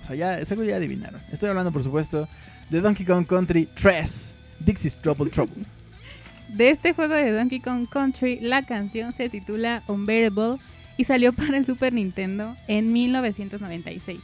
o 0.00 0.04
sea, 0.04 0.14
ya, 0.14 0.38
ese 0.38 0.66
ya 0.66 0.76
adivinaron. 0.76 1.20
Estoy 1.32 1.48
hablando, 1.48 1.72
por 1.72 1.82
supuesto, 1.82 2.28
de 2.68 2.82
Donkey 2.82 3.06
Kong 3.06 3.26
Country 3.26 3.66
3, 3.74 4.34
Dixie's 4.60 4.98
Trouble 4.98 5.30
Trouble. 5.30 5.64
De 6.48 6.68
este 6.68 6.92
juego 6.92 7.14
de 7.14 7.32
Donkey 7.32 7.60
Kong 7.60 7.88
Country, 7.88 8.38
la 8.40 8.62
canción 8.62 9.12
se 9.12 9.30
titula 9.30 9.82
Unbearable 9.88 10.58
y 10.98 11.04
salió 11.04 11.32
para 11.36 11.56
el 11.56 11.64
Super 11.64 11.94
Nintendo 11.94 12.54
en 12.68 12.92
1996. 12.92 14.20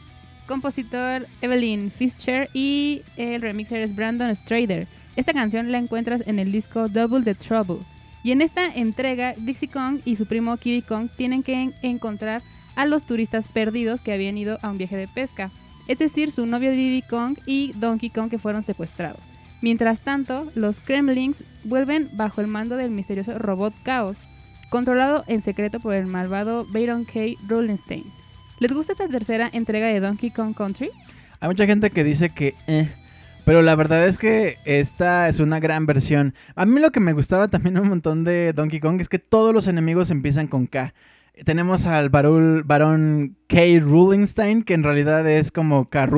Compositor 0.47 1.27
Evelyn 1.41 1.91
Fischer 1.91 2.51
y 2.53 3.03
el 3.17 3.41
remixer 3.41 3.81
es 3.81 3.97
Brandon 3.97 4.37
Strader. 4.37 4.87
Esta 5.17 5.33
canción 5.33 5.73
la 5.73 5.79
encuentras 5.79 6.23
en 6.27 6.39
el 6.39 6.53
disco 6.53 6.89
Double 6.89 7.23
the 7.23 7.35
Trouble. 7.35 7.79
Y 8.23 8.33
en 8.33 8.43
esta 8.43 8.67
entrega, 8.67 9.35
Dixie 9.37 9.69
Kong 9.69 10.01
y 10.05 10.17
su 10.17 10.27
primo 10.27 10.57
Kiddy 10.57 10.83
Kong 10.83 11.09
tienen 11.17 11.43
que 11.43 11.73
encontrar 11.83 12.43
a 12.77 12.87
los 12.87 13.05
turistas 13.05 13.49
perdidos 13.49 14.01
que 14.01 14.13
habían 14.13 14.37
ido 14.39 14.59
a 14.63 14.71
un 14.71 14.79
viaje 14.79 14.97
de 14.97 15.09
pesca, 15.09 15.51
es 15.89 15.99
decir, 15.99 16.31
su 16.31 16.47
novio 16.47 16.71
Diddy 16.71 17.03
Kong 17.03 17.39
y 17.47 17.73
Donkey 17.73 18.11
Kong 18.11 18.31
que 18.31 18.39
fueron 18.39 18.63
secuestrados. 18.63 19.21
Mientras 19.63 20.01
tanto, 20.01 20.51
los 20.55 20.81
Kremlings 20.81 21.45
vuelven 21.65 22.09
bajo 22.13 22.41
el 22.41 22.47
mando 22.47 22.77
del 22.77 22.91
misterioso 22.91 23.39
robot 23.39 23.75
Chaos, 23.85 24.19
controlado 24.71 25.25
en 25.27 25.43
secreto 25.43 25.81
por 25.81 25.95
el 25.95 26.07
malvado 26.07 26.67
Baron 26.71 27.05
K. 27.05 27.21
Rollenstein. 27.47 28.05
¿Les 28.59 28.73
gusta 28.73 28.93
esta 28.93 29.09
tercera 29.09 29.51
entrega 29.53 29.89
de 29.89 30.01
Donkey 30.01 30.31
Kong 30.31 30.55
Country? 30.55 30.91
Hay 31.41 31.49
mucha 31.49 31.67
gente 31.67 31.91
que 31.91 32.05
dice 32.05 32.31
que 32.31 32.55
eh, 32.67 32.89
pero 33.51 33.63
la 33.63 33.75
verdad 33.75 34.07
es 34.07 34.17
que 34.17 34.59
esta 34.65 35.29
es 35.29 35.41
una 35.41 35.59
gran 35.59 35.85
versión. 35.85 36.35
A 36.55 36.67
mí 36.67 36.79
lo 36.81 36.93
que 36.93 37.01
me 37.01 37.13
gustaba 37.13 37.49
también 37.49 37.81
un 37.81 37.89
montón 37.89 38.23
de 38.23 38.53
Donkey 38.53 38.79
Kong 38.79 39.01
es 39.01 39.09
que 39.09 39.19
todos 39.19 39.53
los 39.53 39.67
enemigos 39.67 40.13
empiezan 40.13 40.47
con 40.47 40.69
K. 40.69 40.95
Tenemos 41.45 41.85
al 41.87 42.11
barón 42.11 43.37
K. 43.49 43.59
Rulingstein, 43.81 44.63
que 44.63 44.75
en 44.75 44.85
realidad 44.85 45.29
es 45.29 45.51
como 45.51 45.91
K. 45.91 46.09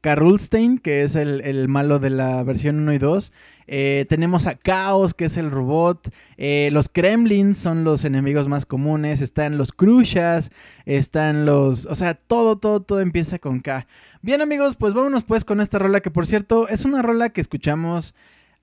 Karulstein, 0.00 0.78
que 0.78 1.02
es 1.02 1.16
el, 1.16 1.42
el 1.42 1.68
malo 1.68 1.98
de 1.98 2.08
la 2.08 2.42
versión 2.44 2.78
1 2.78 2.94
y 2.94 2.98
2. 2.98 3.32
Eh, 3.66 4.04
tenemos 4.08 4.46
a 4.46 4.56
Chaos, 4.56 5.14
que 5.14 5.26
es 5.26 5.36
el 5.36 5.50
robot. 5.50 6.10
Eh, 6.36 6.68
los 6.72 6.88
Kremlins 6.88 7.56
son 7.56 7.84
los 7.84 8.04
enemigos 8.04 8.48
más 8.48 8.66
comunes. 8.66 9.22
Están 9.22 9.56
los 9.58 9.72
Krushas. 9.72 10.50
Están 10.84 11.46
los. 11.46 11.86
O 11.86 11.94
sea, 11.94 12.14
todo, 12.14 12.56
todo, 12.56 12.80
todo 12.80 13.00
empieza 13.00 13.38
con 13.38 13.60
K. 13.60 13.86
Bien, 14.24 14.40
amigos, 14.40 14.74
pues 14.76 14.94
vámonos 14.94 15.22
pues 15.22 15.44
con 15.44 15.60
esta 15.60 15.78
rola 15.78 16.00
que, 16.00 16.10
por 16.10 16.24
cierto, 16.24 16.66
es 16.70 16.86
una 16.86 17.02
rola 17.02 17.28
que 17.28 17.42
escuchamos. 17.42 18.14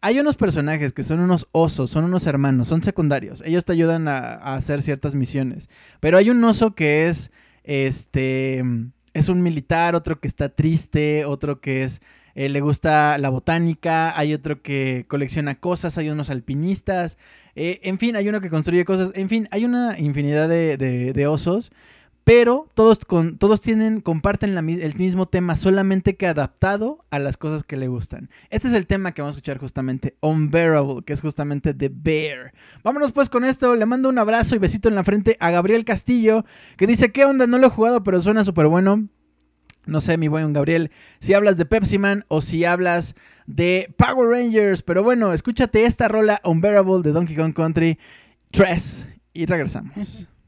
Hay 0.02 0.20
unos 0.20 0.36
personajes 0.36 0.92
que 0.92 1.04
son 1.04 1.20
unos 1.20 1.48
osos, 1.52 1.92
son 1.92 2.06
unos 2.06 2.26
hermanos, 2.26 2.68
son 2.68 2.82
secundarios. 2.82 3.44
Ellos 3.46 3.64
te 3.64 3.74
ayudan 3.74 4.08
a, 4.08 4.56
hacer 4.56 4.82
ciertas 4.82 5.14
misiones. 5.14 5.70
Pero 6.00 6.18
hay 6.18 6.32
un 6.32 6.44
oso 6.44 6.74
que 6.74 7.08
es. 7.10 7.32
Este. 7.64 8.64
Es 9.14 9.30
un 9.30 9.44
militar, 9.44 9.94
otro 9.94 10.20
que 10.20 10.28
está 10.28 10.50
triste, 10.50 11.26
otro 11.26 11.62
que 11.62 11.84
es 11.84 12.02
eh, 12.34 12.50
le 12.50 12.62
gusta 12.62 13.18
la 13.18 13.30
botánica, 13.30 14.18
hay 14.18 14.34
otro 14.34 14.62
que 14.62 15.06
colecciona 15.08 15.56
cosas, 15.56 15.98
hay 15.98 16.10
unos 16.10 16.30
alpinistas, 16.30 17.18
eh, 17.56 17.82
en 17.84 18.00
fin, 18.00 18.16
hay 18.16 18.30
uno 18.30 18.40
que 18.40 18.50
construye 18.50 18.86
cosas, 18.86 19.12
en 19.16 19.28
fin, 19.28 19.48
hay 19.52 19.66
una 19.66 20.00
infinidad 20.00 20.48
de, 20.48 21.28
osos, 21.28 21.72
pero 22.24 22.68
todos, 22.76 23.00
con, 23.00 23.38
todos 23.38 23.62
tienen, 23.62 24.00
comparten 24.00 24.56
el 24.58 24.96
mismo 24.96 25.28
tema, 25.28 25.56
solamente 25.56 26.16
que 26.16 26.28
adaptado 26.28 27.04
a 27.10 27.20
las 27.20 27.38
cosas 27.38 27.64
que 27.64 27.78
le 27.78 27.88
gustan. 27.88 28.30
Este 28.50 28.68
es 28.68 28.74
el 28.74 28.86
tema 28.86 29.12
que 29.12 29.22
vamos 29.22 29.36
a 29.36 29.38
escuchar 29.38 29.58
justamente, 29.58 30.16
Unbearable, 30.22 31.04
que 31.04 31.14
es 31.14 31.22
justamente 31.22 31.74
The 31.74 31.90
Bear. 31.92 32.54
Vámonos 32.84 33.12
pues 33.12 33.30
con 33.30 33.44
esto, 33.44 33.76
le 33.76 33.86
mando 33.86 34.10
un 34.10 34.20
abrazo 34.20 34.56
y 34.56 34.60
besito 34.60 34.88
en 34.88 34.96
la 34.96 35.04
frente 35.04 35.36
a 35.40 35.50
Gabriel 35.50 35.84
Castillo, 35.84 36.46
que 36.78 36.88
dice, 36.88 37.12
¿qué 37.12 37.26
onda? 37.26 37.48
No 37.48 37.58
lo 37.58 37.68
he 37.68 37.72
jugado, 37.72 38.04
pero 38.04 38.22
suena 38.22 38.46
súper 38.46 38.68
bueno. 38.68 39.08
No 39.88 40.00
sé, 40.00 40.18
mi 40.18 40.28
buen 40.28 40.54
Gabriel, 40.54 40.92
si 41.20 41.34
hablas 41.34 41.58
de 41.58 41.66
Pepsi 41.66 41.98
Man 41.98 42.24
o 42.28 42.42
si 42.42 42.66
hablas 42.66 43.16
de 43.48 43.94
Power 43.98 44.30
Rangers. 44.30 44.84
Pero 44.84 45.02
bueno, 45.02 45.34
escúchate 45.34 45.86
esta 45.86 46.08
rola 46.08 46.40
Unbearable 46.44 47.02
de 47.02 47.12
Donkey 47.12 47.36
Kong 47.36 47.54
Country 47.54 47.98
3 48.52 49.08
y 49.34 49.46
regresamos. 49.48 50.28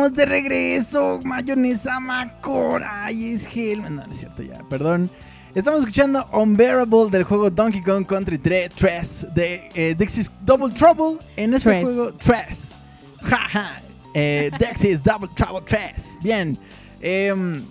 estamos 0.00 0.16
de 0.16 0.24
regreso. 0.24 1.20
Mayonesa 1.24 2.00
Macor. 2.00 2.82
Ay, 2.84 3.32
es 3.32 3.46
gel. 3.46 3.82
No, 3.82 3.90
no 3.90 4.10
es 4.10 4.18
cierto, 4.18 4.42
ya, 4.42 4.58
perdón. 4.70 5.10
Estamos 5.54 5.80
escuchando 5.80 6.26
Unbearable 6.32 7.10
del 7.10 7.24
juego 7.24 7.50
Donkey 7.50 7.82
Kong 7.82 8.06
Country 8.06 8.38
3 8.38 9.26
de 9.34 9.70
eh, 9.74 9.94
Dixie's 9.98 10.30
Double 10.42 10.72
Trouble. 10.72 11.18
En 11.36 11.52
ese 11.52 11.68
Tres. 11.68 11.82
juego, 11.84 12.14
3. 12.14 12.74
Jaja. 13.22 13.82
Eh, 14.14 14.50
Dixie's 14.58 15.02
Double 15.02 15.28
Trouble 15.34 15.62
3. 15.66 16.18
Bien. 16.22 16.56
Em, 17.02 17.62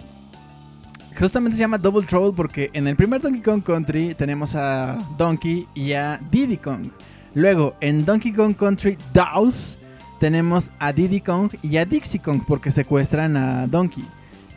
justamente 1.18 1.56
se 1.56 1.62
llama 1.62 1.80
Double 1.80 2.06
Trouble 2.06 2.34
porque 2.36 2.70
en 2.74 2.88
el 2.88 2.96
primer 2.96 3.22
Donkey 3.22 3.42
Kong 3.42 3.64
Country 3.64 4.14
tenemos 4.14 4.54
a 4.54 5.00
Donkey 5.18 5.68
y 5.74 5.94
a 5.94 6.20
Diddy 6.30 6.58
Kong. 6.58 6.92
Luego, 7.34 7.76
en 7.80 8.06
Donkey 8.06 8.34
Kong 8.34 8.56
Country 8.56 8.98
DOS 9.14 9.80
tenemos 10.20 10.72
a 10.80 10.94
Diddy 10.94 11.22
Kong 11.22 11.54
y 11.62 11.78
a 11.78 11.86
Dixie 11.86 12.22
Kong 12.22 12.42
porque 12.48 12.72
secuestran 12.72 13.38
a 13.38 13.68
Donkey. 13.68 14.06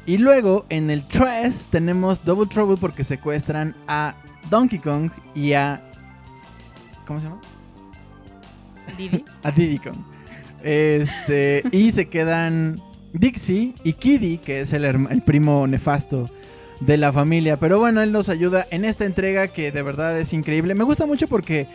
Y 0.04 0.18
luego, 0.18 0.66
en 0.68 0.90
el 0.90 1.06
3 1.06 1.68
tenemos 1.70 2.24
Double 2.24 2.48
Trouble 2.48 2.76
porque 2.80 3.04
secuestran 3.04 3.74
a 3.86 4.16
Donkey 4.50 4.78
Kong 4.78 5.10
y 5.34 5.52
a... 5.52 5.80
¿Cómo 7.06 7.20
se 7.20 7.26
llama? 7.28 7.40
Didi. 8.98 9.24
a 9.42 9.50
Diddy 9.50 9.78
Kong. 9.78 9.98
Este, 10.62 11.62
y 11.70 11.92
se 11.92 12.08
quedan 12.08 12.80
Dixie 13.12 13.74
y 13.84 13.92
Kiddy, 13.92 14.38
que 14.38 14.60
es 14.60 14.72
el, 14.72 14.84
el 14.84 15.22
primo 15.22 15.66
nefasto 15.66 16.26
de 16.80 16.96
la 16.96 17.12
familia. 17.12 17.58
Pero 17.58 17.78
bueno, 17.78 18.00
él 18.02 18.12
nos 18.12 18.28
ayuda 18.28 18.66
en 18.70 18.84
esta 18.84 19.04
entrega 19.04 19.48
que 19.48 19.70
de 19.70 19.82
verdad 19.82 20.18
es 20.18 20.32
increíble. 20.32 20.74
Me 20.74 20.84
gusta 20.84 21.06
mucho 21.06 21.28
porque 21.28 21.68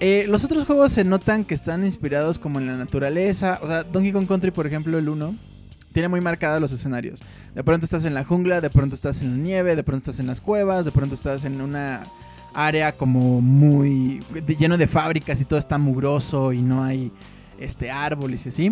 eh, 0.00 0.24
los 0.28 0.44
otros 0.44 0.64
juegos 0.64 0.92
se 0.92 1.04
notan 1.04 1.44
que 1.44 1.54
están 1.54 1.84
inspirados 1.84 2.38
como 2.38 2.58
en 2.58 2.66
la 2.66 2.76
naturaleza. 2.76 3.58
O 3.62 3.66
sea, 3.66 3.82
Donkey 3.84 4.12
Kong 4.12 4.26
Country, 4.26 4.50
por 4.50 4.66
ejemplo, 4.66 4.98
el 4.98 5.08
1, 5.08 5.34
tiene 5.92 6.08
muy 6.08 6.20
marcados 6.20 6.60
los 6.60 6.72
escenarios. 6.72 7.20
De 7.54 7.62
pronto 7.64 7.84
estás 7.84 8.04
en 8.04 8.14
la 8.14 8.24
jungla, 8.24 8.60
de 8.60 8.70
pronto 8.70 8.94
estás 8.94 9.22
en 9.22 9.32
la 9.32 9.36
nieve, 9.36 9.76
de 9.76 9.82
pronto 9.82 9.98
estás 10.02 10.20
en 10.20 10.26
las 10.26 10.40
cuevas, 10.40 10.84
de 10.84 10.92
pronto 10.92 11.14
estás 11.14 11.44
en 11.44 11.60
una 11.60 12.02
área 12.54 12.96
como 12.96 13.40
muy 13.40 14.22
lleno 14.58 14.76
de 14.78 14.86
fábricas 14.86 15.40
y 15.40 15.44
todo 15.44 15.58
está 15.58 15.78
mugroso 15.78 16.52
y 16.52 16.62
no 16.62 16.82
hay 16.82 17.12
este 17.58 17.90
árboles 17.90 18.46
y 18.46 18.48
así. 18.48 18.70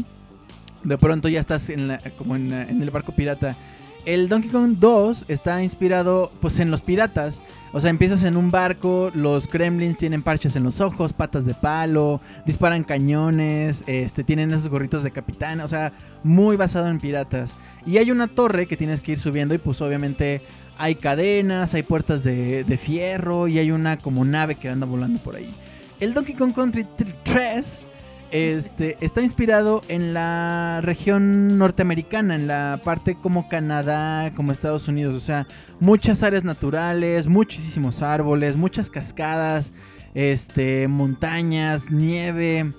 De 0.85 0.97
pronto 0.97 1.29
ya 1.29 1.41
estás 1.41 1.69
en 1.71 1.89
la- 1.89 1.99
como 2.17 2.37
en, 2.37 2.53
en 2.53 2.81
el 2.83 2.91
barco 2.91 3.13
pirata. 3.13 3.57
El 4.09 4.31
Donkey 4.31 4.49
Kong 4.49 4.77
2 4.81 5.27
está 5.29 5.63
inspirado 5.63 6.33
pues 6.41 6.61
en 6.61 6.71
los 6.71 6.81
piratas. 6.81 7.43
O 7.75 7.81
sea, 7.81 7.91
empiezas 7.91 8.23
en 8.23 8.39
un 8.39 8.51
barco, 8.51 9.11
los 9.13 9.47
gremlins 9.47 9.99
tienen 9.99 10.23
parches 10.23 10.57
en 10.57 10.63
los 10.63 10.81
ojos, 10.81 11.13
patas 11.13 11.45
de 11.45 11.53
palo, 11.53 12.23
disparan 12.47 12.85
cañones, 12.85 13.85
este, 13.87 14.25
tienen 14.25 14.51
esos 14.51 14.71
gorritos 14.71 15.03
de 15.03 15.11
capitán, 15.11 15.61
o 15.61 15.69
sea, 15.69 15.93
muy 16.25 16.57
basado 16.57 16.89
en 16.89 17.01
piratas. 17.01 17.55
Y 17.85 17.99
hay 17.99 18.11
una 18.11 18.29
torre 18.29 18.65
que 18.65 18.79
tienes 18.79 19.03
que 19.03 19.13
ir 19.13 19.19
subiendo 19.19 19.53
y 19.53 19.59
pues 19.59 19.83
obviamente 19.83 20.41
hay 20.79 20.95
cadenas, 20.95 21.75
hay 21.75 21.83
puertas 21.83 22.25
de, 22.25 22.65
de 22.65 22.79
fierro 22.79 23.47
y 23.47 23.59
hay 23.59 23.73
una 23.73 23.99
como 23.99 24.25
nave 24.25 24.55
que 24.55 24.71
anda 24.71 24.87
volando 24.87 25.19
por 25.19 25.37
ahí. 25.37 25.51
El 26.01 26.15
Donkey 26.15 26.35
Kong 26.35 26.55
Country 26.55 26.87
3 27.25 27.88
este, 28.31 28.97
está 29.01 29.23
inspirado 29.23 29.83
en 29.89 30.15
la 30.15 30.81
región 30.83 31.59
norteamericana, 31.59 32.35
en 32.35 32.47
la 32.47 32.81
parte 32.85 33.17
como 33.17 33.49
Canadá, 33.49 34.33
como 34.35 34.53
Estados 34.53 34.89
Unidos. 34.89 35.15
O 35.15 35.21
sea, 35.21 35.47
muchas 35.81 36.23
áreas 36.23 36.45
naturales, 36.45 37.27
muchísimos 37.27 38.03
árboles, 38.03 38.57
muchas 38.57 38.91
cascadas, 38.91 39.73
este, 40.15 40.89
montañas, 40.89 41.91
nieve, 41.91 42.73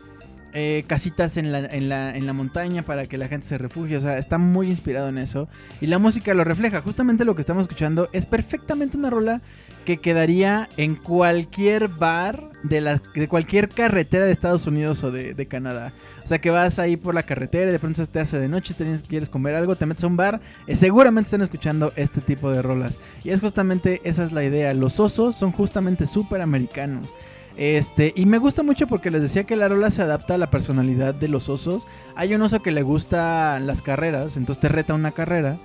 eh, 0.53 0.83
casitas 0.87 1.37
en 1.37 1.51
la, 1.51 1.59
en, 1.59 1.89
la, 1.89 2.15
en 2.15 2.25
la 2.25 2.33
montaña 2.33 2.81
para 2.81 3.05
que 3.05 3.17
la 3.17 3.27
gente 3.27 3.47
se 3.47 3.57
refugie. 3.57 3.97
O 3.97 4.01
sea, 4.01 4.17
está 4.17 4.37
muy 4.37 4.69
inspirado 4.69 5.09
en 5.09 5.17
eso. 5.17 5.47
Y 5.81 5.87
la 5.87 5.99
música 5.99 6.33
lo 6.33 6.43
refleja. 6.43 6.81
Justamente 6.81 7.25
lo 7.25 7.35
que 7.35 7.41
estamos 7.41 7.61
escuchando 7.61 8.09
es 8.13 8.25
perfectamente 8.25 8.97
una 8.97 9.09
rola 9.09 9.41
que 9.85 9.97
quedaría 9.97 10.69
en 10.77 10.95
cualquier 10.95 11.87
bar 11.87 12.51
de, 12.63 12.81
la, 12.81 13.01
de 13.15 13.27
cualquier 13.27 13.69
carretera 13.69 14.25
de 14.25 14.31
Estados 14.31 14.67
Unidos 14.67 15.03
o 15.03 15.11
de, 15.11 15.47
Canadá. 15.47 15.93
O 16.23 16.27
sea 16.27 16.39
que 16.39 16.51
vas 16.51 16.77
ahí 16.77 16.95
por 16.95 17.15
la 17.15 17.23
carretera 17.23 17.69
y 17.69 17.71
de 17.71 17.79
pronto 17.79 18.05
te 18.05 18.19
hace 18.19 18.39
de 18.39 18.47
noche, 18.47 18.75
tienes, 18.75 19.01
quieres 19.01 19.29
comer 19.29 19.55
algo, 19.55 19.75
te 19.75 19.85
metes 19.85 20.03
a 20.03 20.07
un 20.07 20.15
bar, 20.15 20.41
eh, 20.67 20.75
seguramente 20.75 21.27
están 21.27 21.41
escuchando 21.41 21.91
este 21.95 22.21
tipo 22.21 22.51
de 22.51 22.61
rolas. 22.61 22.99
Y 23.23 23.31
es 23.31 23.41
justamente, 23.41 24.01
esa 24.03 24.23
es 24.23 24.31
la 24.31 24.43
idea. 24.43 24.73
Los 24.73 24.99
osos 24.99 25.35
son 25.35 25.51
justamente 25.51 26.05
súper 26.05 26.41
americanos. 26.41 27.13
Este, 27.59 28.13
y 28.15 28.25
me 28.25 28.37
gusta 28.37 28.63
mucho 28.63 28.87
porque 28.87 29.11
les 29.11 29.21
decía 29.21 29.43
que 29.43 29.57
la 29.57 29.67
rola 29.67 29.91
se 29.91 30.01
adapta 30.01 30.35
a 30.35 30.37
la 30.37 30.49
personalidad 30.49 31.13
de 31.13 31.27
los 31.27 31.49
osos. 31.49 31.87
Hay 32.15 32.33
un 32.33 32.41
oso 32.41 32.61
que 32.61 32.71
le 32.71 32.83
gusta 32.83 33.59
las 33.59 33.81
carreras, 33.81 34.37
entonces 34.37 34.61
te 34.61 34.69
reta 34.69 34.93
una 34.93 35.11
carrera. 35.11 35.59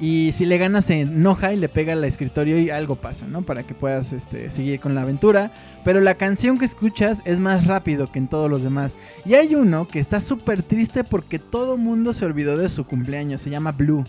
Y 0.00 0.32
si 0.32 0.46
le 0.46 0.56
ganas 0.56 0.86
se 0.86 1.02
enoja 1.02 1.52
y 1.52 1.58
le 1.58 1.68
pega 1.68 1.92
al 1.92 2.02
escritorio 2.04 2.58
y 2.58 2.70
algo 2.70 2.96
pasa, 2.96 3.26
¿no? 3.28 3.42
Para 3.42 3.62
que 3.62 3.74
puedas 3.74 4.14
este, 4.14 4.50
seguir 4.50 4.80
con 4.80 4.94
la 4.94 5.02
aventura. 5.02 5.52
Pero 5.84 6.00
la 6.00 6.14
canción 6.14 6.58
que 6.58 6.64
escuchas 6.64 7.20
es 7.26 7.38
más 7.40 7.66
rápido 7.66 8.10
que 8.10 8.20
en 8.20 8.28
todos 8.28 8.48
los 8.48 8.62
demás. 8.62 8.96
Y 9.26 9.34
hay 9.34 9.54
uno 9.54 9.86
que 9.86 9.98
está 9.98 10.20
súper 10.20 10.62
triste 10.62 11.04
porque 11.04 11.38
todo 11.38 11.76
mundo 11.76 12.14
se 12.14 12.24
olvidó 12.24 12.56
de 12.56 12.70
su 12.70 12.86
cumpleaños. 12.86 13.42
Se 13.42 13.50
llama 13.50 13.72
Blue. 13.72 14.02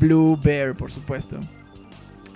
Blue 0.00 0.38
Bear, 0.42 0.74
por 0.74 0.90
supuesto. 0.90 1.40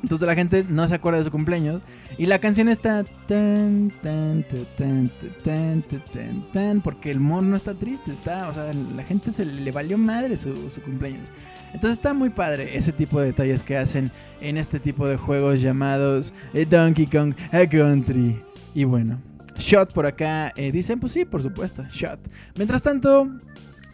Entonces 0.04 0.26
la 0.26 0.34
gente 0.34 0.66
no 0.68 0.86
se 0.86 0.96
acuerda 0.96 1.16
de 1.16 1.24
su 1.24 1.30
cumpleaños. 1.30 1.82
Y 2.18 2.26
la 2.26 2.38
canción 2.38 2.68
está 2.68 3.04
tan, 3.26 3.90
tan, 4.02 4.44
tan, 4.76 5.10
tan, 5.42 5.82
tan, 5.82 6.52
tan, 6.52 6.80
porque 6.82 7.10
el 7.10 7.20
mono 7.20 7.48
no 7.48 7.56
está 7.56 7.72
triste, 7.72 8.12
está, 8.12 8.50
o 8.50 8.52
sea, 8.52 8.70
la 8.74 9.02
gente 9.02 9.32
se 9.32 9.46
le 9.46 9.72
valió 9.72 9.96
madre 9.96 10.36
su, 10.36 10.52
cumpleaños. 10.84 11.32
Entonces 11.72 11.96
está 11.96 12.12
muy 12.12 12.28
padre 12.28 12.76
ese 12.76 12.92
tipo 12.92 13.18
de 13.18 13.28
detalles 13.28 13.64
que 13.64 13.78
hacen 13.78 14.12
en 14.42 14.58
este 14.58 14.78
tipo 14.78 15.08
de 15.08 15.16
juegos 15.16 15.62
llamados 15.62 16.34
eh, 16.52 16.66
Donkey 16.66 17.06
Kong 17.06 17.34
Country. 17.70 18.38
Y 18.74 18.84
bueno, 18.84 19.18
Shot 19.56 19.94
por 19.94 20.04
acá 20.04 20.52
eh, 20.54 20.70
dicen, 20.70 21.00
pues 21.00 21.12
sí, 21.12 21.24
por 21.24 21.40
supuesto, 21.40 21.82
Shot. 21.90 22.20
Mientras 22.56 22.82
tanto, 22.82 23.26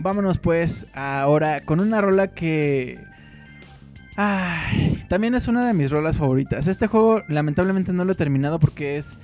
vámonos 0.00 0.38
pues 0.38 0.88
ahora 0.92 1.60
con 1.60 1.78
una 1.78 2.00
rola 2.00 2.34
que 2.34 2.98
Ay, 4.22 5.02
también 5.08 5.34
es 5.34 5.48
una 5.48 5.66
de 5.66 5.72
mis 5.72 5.90
rolas 5.90 6.18
favoritas. 6.18 6.66
Este 6.66 6.86
juego 6.86 7.22
lamentablemente 7.28 7.94
no 7.94 8.04
lo 8.04 8.12
he 8.12 8.16
terminado 8.16 8.60
porque 8.60 8.98
es 8.98 9.16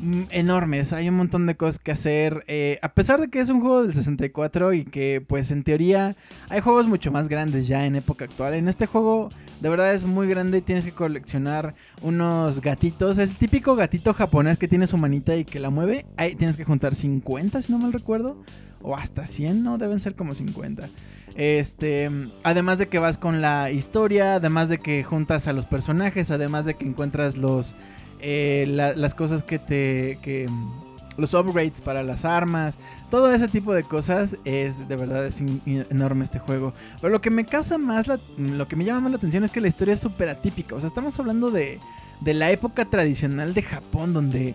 mm, 0.00 0.22
enorme. 0.30 0.80
es- 0.80 0.92
Hay 0.92 1.08
un 1.08 1.16
montón 1.16 1.46
de 1.46 1.56
cosas 1.56 1.78
que 1.78 1.92
hacer. 1.92 2.44
eh, 2.46 2.78
a 2.82 2.88
pesar 2.94 3.20
de 3.20 3.28
que 3.28 3.40
es 3.40 3.50
un 3.50 3.60
juego 3.60 3.82
del 3.82 3.94
64 3.94 4.72
y 4.72 4.84
que 4.84 5.22
pues 5.26 5.50
en 5.50 5.62
teoría 5.62 6.16
hay 6.48 6.60
juegos 6.60 6.86
mucho 6.86 7.10
más 7.12 7.28
grandes 7.28 7.66
ya 7.66 7.84
en 7.86 7.96
época 7.96 8.24
actual. 8.26 8.54
En 8.54 8.68
este 8.68 8.86
juego 8.86 9.28
de 9.60 9.68
verdad 9.68 9.94
es 9.94 10.04
muy 10.04 10.26
grande. 10.28 10.60
Tienes 10.62 10.84
que 10.84 10.92
coleccionar 10.92 11.74
unos 12.02 12.60
gatitos. 12.60 13.18
Es 13.18 13.34
típico 13.34 13.76
gatito 13.76 14.12
japonés 14.14 14.58
que 14.58 14.68
tiene 14.68 14.86
su 14.86 14.98
manita 14.98 15.36
y 15.36 15.44
que 15.44 15.60
la 15.60 15.70
mueve. 15.70 16.06
Ahí 16.16 16.34
tienes 16.34 16.56
que 16.56 16.64
juntar 16.64 16.94
50 16.94 17.62
si 17.62 17.72
no 17.72 17.78
mal 17.78 17.92
recuerdo. 17.92 18.36
O 18.82 18.94
hasta 18.96 19.24
100, 19.26 19.62
no, 19.62 19.78
deben 19.78 19.98
ser 20.00 20.14
como 20.14 20.34
50. 20.34 20.88
Este, 21.36 22.10
además 22.44 22.78
de 22.78 22.86
que 22.88 22.98
vas 22.98 23.18
con 23.18 23.40
la 23.40 23.70
historia, 23.70 24.34
además 24.36 24.68
de 24.68 24.78
que 24.78 25.02
juntas 25.02 25.48
a 25.48 25.52
los 25.52 25.66
personajes, 25.66 26.30
además 26.30 26.64
de 26.64 26.74
que 26.74 26.84
encuentras 26.84 27.36
los 27.36 27.74
eh, 28.26 28.64
la- 28.68 28.94
las 28.94 29.14
cosas 29.14 29.42
que 29.42 29.58
te 29.58 30.18
que 30.22 30.46
mm, 30.48 31.20
los 31.20 31.32
upgrades 31.34 31.80
para 31.80 32.02
las 32.02 32.24
armas, 32.24 32.78
todo 33.10 33.30
ese 33.32 33.46
tipo 33.46 33.72
de 33.72 33.84
cosas 33.84 34.36
es 34.44 34.88
de 34.88 34.96
verdad 34.96 35.24
es 35.26 35.40
enorme 35.90 36.24
este 36.24 36.38
juego. 36.40 36.72
Pero 37.00 37.10
lo 37.12 37.20
que 37.20 37.30
me 37.30 37.44
causa 37.44 37.78
más 37.78 38.08
la- 38.08 38.18
lo 38.38 38.66
que 38.66 38.74
me 38.76 38.84
llama 38.84 39.00
más 39.02 39.10
la 39.12 39.18
atención 39.18 39.44
es 39.44 39.50
que 39.50 39.60
la 39.60 39.68
historia 39.68 39.94
es 39.94 40.00
súper 40.00 40.28
atípica, 40.28 40.74
o 40.74 40.80
sea, 40.80 40.88
estamos 40.88 41.18
hablando 41.18 41.50
de 41.50 41.78
de 42.20 42.32
la 42.32 42.50
época 42.50 42.84
tradicional 42.86 43.52
de 43.54 43.62
Japón 43.62 44.12
donde 44.14 44.54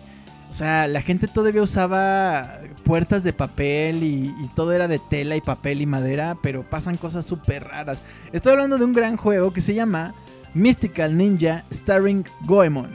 o 0.50 0.54
sea, 0.54 0.88
la 0.88 1.00
gente 1.00 1.28
todavía 1.28 1.62
usaba 1.62 2.58
puertas 2.82 3.22
de 3.22 3.32
papel 3.32 4.02
y, 4.02 4.34
y 4.42 4.48
todo 4.56 4.72
era 4.72 4.88
de 4.88 4.98
tela 4.98 5.36
y 5.36 5.40
papel 5.40 5.80
y 5.80 5.86
madera, 5.86 6.36
pero 6.42 6.64
pasan 6.68 6.96
cosas 6.96 7.24
súper 7.24 7.62
raras. 7.68 8.02
Estoy 8.32 8.52
hablando 8.54 8.76
de 8.76 8.84
un 8.84 8.92
gran 8.92 9.16
juego 9.16 9.52
que 9.52 9.60
se 9.60 9.74
llama 9.74 10.12
Mystical 10.52 11.16
Ninja 11.16 11.64
Starring 11.72 12.24
Goemon. 12.46 12.90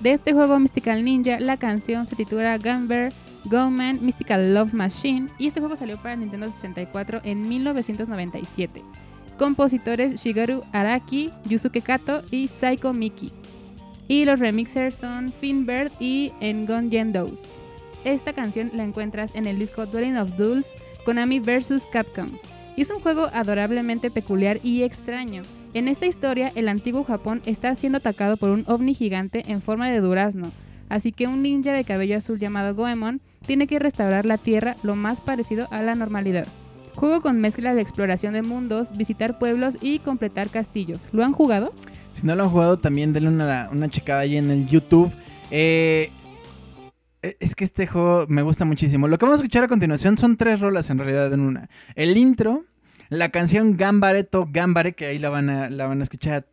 De 0.00 0.12
este 0.12 0.32
juego 0.32 0.58
Mystical 0.58 1.04
Ninja, 1.04 1.40
la 1.40 1.58
canción 1.58 2.06
se 2.06 2.16
titula 2.16 2.56
Gunbear 2.56 3.12
Goman 3.44 3.98
Mystical 4.00 4.54
Love 4.54 4.72
Machine 4.72 5.28
y 5.38 5.46
este 5.46 5.60
juego 5.60 5.76
salió 5.76 6.00
para 6.00 6.16
Nintendo 6.16 6.50
64 6.50 7.20
en 7.22 7.46
1997. 7.46 8.82
Compositores 9.38 10.22
Shigeru 10.22 10.62
Araki, 10.72 11.30
Yusuke 11.44 11.82
Kato 11.82 12.22
y 12.30 12.48
Saiko 12.48 12.94
Miki. 12.94 13.30
Y 14.08 14.24
los 14.24 14.40
remixers 14.40 14.96
son 14.96 15.30
Finbird 15.30 15.92
y 16.00 16.32
Engon 16.40 16.90
Yendous. 16.90 17.38
Esta 18.04 18.32
canción 18.32 18.70
la 18.72 18.84
encuentras 18.84 19.34
en 19.34 19.46
el 19.46 19.58
disco 19.58 19.84
Dwelling 19.84 20.16
of 20.16 20.34
Duels 20.38 20.68
Konami 21.04 21.40
vs 21.40 21.86
Capcom. 21.92 22.28
Y 22.74 22.82
es 22.82 22.90
un 22.90 23.00
juego 23.00 23.28
adorablemente 23.34 24.10
peculiar 24.10 24.60
y 24.62 24.82
extraño. 24.82 25.42
En 25.72 25.86
esta 25.86 26.06
historia, 26.06 26.50
el 26.56 26.68
antiguo 26.68 27.04
Japón 27.04 27.42
está 27.46 27.72
siendo 27.76 27.98
atacado 27.98 28.36
por 28.36 28.50
un 28.50 28.64
ovni 28.66 28.92
gigante 28.92 29.44
en 29.46 29.62
forma 29.62 29.88
de 29.88 30.00
durazno, 30.00 30.50
así 30.88 31.12
que 31.12 31.28
un 31.28 31.42
ninja 31.42 31.72
de 31.72 31.84
cabello 31.84 32.16
azul 32.16 32.40
llamado 32.40 32.74
Goemon 32.74 33.20
tiene 33.46 33.68
que 33.68 33.78
restaurar 33.78 34.26
la 34.26 34.36
Tierra 34.36 34.76
lo 34.82 34.96
más 34.96 35.20
parecido 35.20 35.68
a 35.70 35.80
la 35.82 35.94
normalidad. 35.94 36.48
Juego 36.96 37.20
con 37.20 37.40
mezcla 37.40 37.72
de 37.72 37.82
exploración 37.82 38.34
de 38.34 38.42
mundos, 38.42 38.88
visitar 38.96 39.38
pueblos 39.38 39.78
y 39.80 40.00
completar 40.00 40.50
castillos. 40.50 41.06
¿Lo 41.12 41.24
han 41.24 41.32
jugado? 41.32 41.72
Si 42.12 42.26
no 42.26 42.34
lo 42.34 42.42
han 42.42 42.50
jugado, 42.50 42.78
también 42.80 43.12
denle 43.12 43.28
una, 43.28 43.68
una 43.70 43.88
checada 43.88 44.20
ahí 44.20 44.36
en 44.36 44.50
el 44.50 44.66
YouTube. 44.66 45.12
Eh, 45.52 46.10
es 47.22 47.54
que 47.54 47.62
este 47.62 47.86
juego 47.86 48.26
me 48.28 48.42
gusta 48.42 48.64
muchísimo. 48.64 49.06
Lo 49.06 49.18
que 49.18 49.24
vamos 49.24 49.40
a 49.40 49.44
escuchar 49.44 49.62
a 49.62 49.68
continuación 49.68 50.18
son 50.18 50.36
tres 50.36 50.60
rolas 50.60 50.90
en 50.90 50.98
realidad 50.98 51.32
en 51.32 51.40
una. 51.40 51.70
El 51.94 52.16
intro, 52.16 52.64
la 53.10 53.28
canción 53.28 53.76
Gambareto 53.76 54.48
Gambare, 54.50 54.94
que 54.94 55.06
ahí 55.06 55.18
la 55.18 55.28
van 55.28 55.50
a, 55.50 55.68
la 55.68 55.86
van 55.86 56.00
a 56.00 56.02
escuchar. 56.02 56.46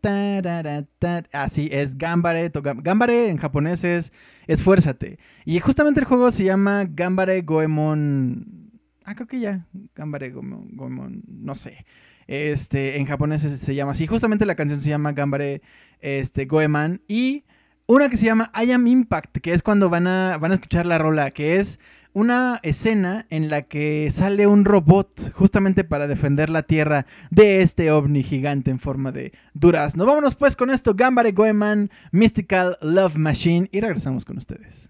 Así 1.32 1.70
es, 1.72 1.98
Gambareto. 1.98 2.62
Gambare 2.62 3.30
en 3.30 3.38
japonés 3.38 3.86
es 3.86 4.12
esfuérzate. 4.48 5.20
Y 5.46 5.60
justamente 5.60 6.02
el 6.02 6.06
juego 6.06 6.30
se 6.32 6.44
llama 6.44 6.86
Gambare 6.90 7.42
Goemon 7.42 8.68
Ah, 9.08 9.16
creo 9.16 9.26
que 9.26 9.40
ya. 9.40 9.66
Gambare 9.96 10.32
Goemon, 10.32 11.24
no 11.30 11.56
sé. 11.56 11.86
Este, 12.28 12.98
en 12.98 13.06
japonés 13.06 13.42
se, 13.42 13.74
llama 13.74 13.94
así. 13.94 14.06
Justamente 14.06 14.46
la 14.46 14.56
canción 14.56 14.82
se 14.82 14.90
llama 14.90 15.14
Gambare 15.14 15.62
este, 16.02 16.44
Goeman. 16.44 17.02
Y 17.08 17.46
una 17.86 18.10
que 18.10 18.18
se 18.18 18.26
llama 18.26 18.52
I 18.54 18.70
Am 18.74 18.86
Impact, 18.86 19.38
que 19.38 19.54
es 19.54 19.64
cuando 19.64 19.90
van 19.90 20.08
a, 20.08 20.38
van 20.40 20.52
a 20.52 20.56
escuchar 20.56 20.86
la 20.86 20.98
rola, 20.98 21.32
que 21.32 21.56
es 21.56 21.80
una 22.18 22.60
escena 22.64 23.28
en 23.30 23.52
la 23.52 23.62
que 23.62 24.10
sale 24.10 24.48
un 24.48 24.66
robot 24.66 25.32
justamente 25.34 25.84
para 25.84 26.08
defender 26.08 26.50
la 26.50 26.64
Tierra 26.64 27.06
de 27.30 27.62
este 27.62 27.92
ovni 27.92 28.24
gigante 28.24 28.72
en 28.72 28.80
forma 28.80 29.12
de 29.12 29.34
durazno. 29.54 30.04
Vámonos 30.04 30.34
pues 30.34 30.56
con 30.56 30.72
esto, 30.72 30.96
Gambare 30.96 31.32
Goeman, 31.32 31.92
Mystical 32.12 32.80
Love 32.82 33.18
Machine, 33.18 33.70
y 33.72 33.82
regresamos 33.82 34.26
con 34.26 34.40
ustedes. 34.40 34.90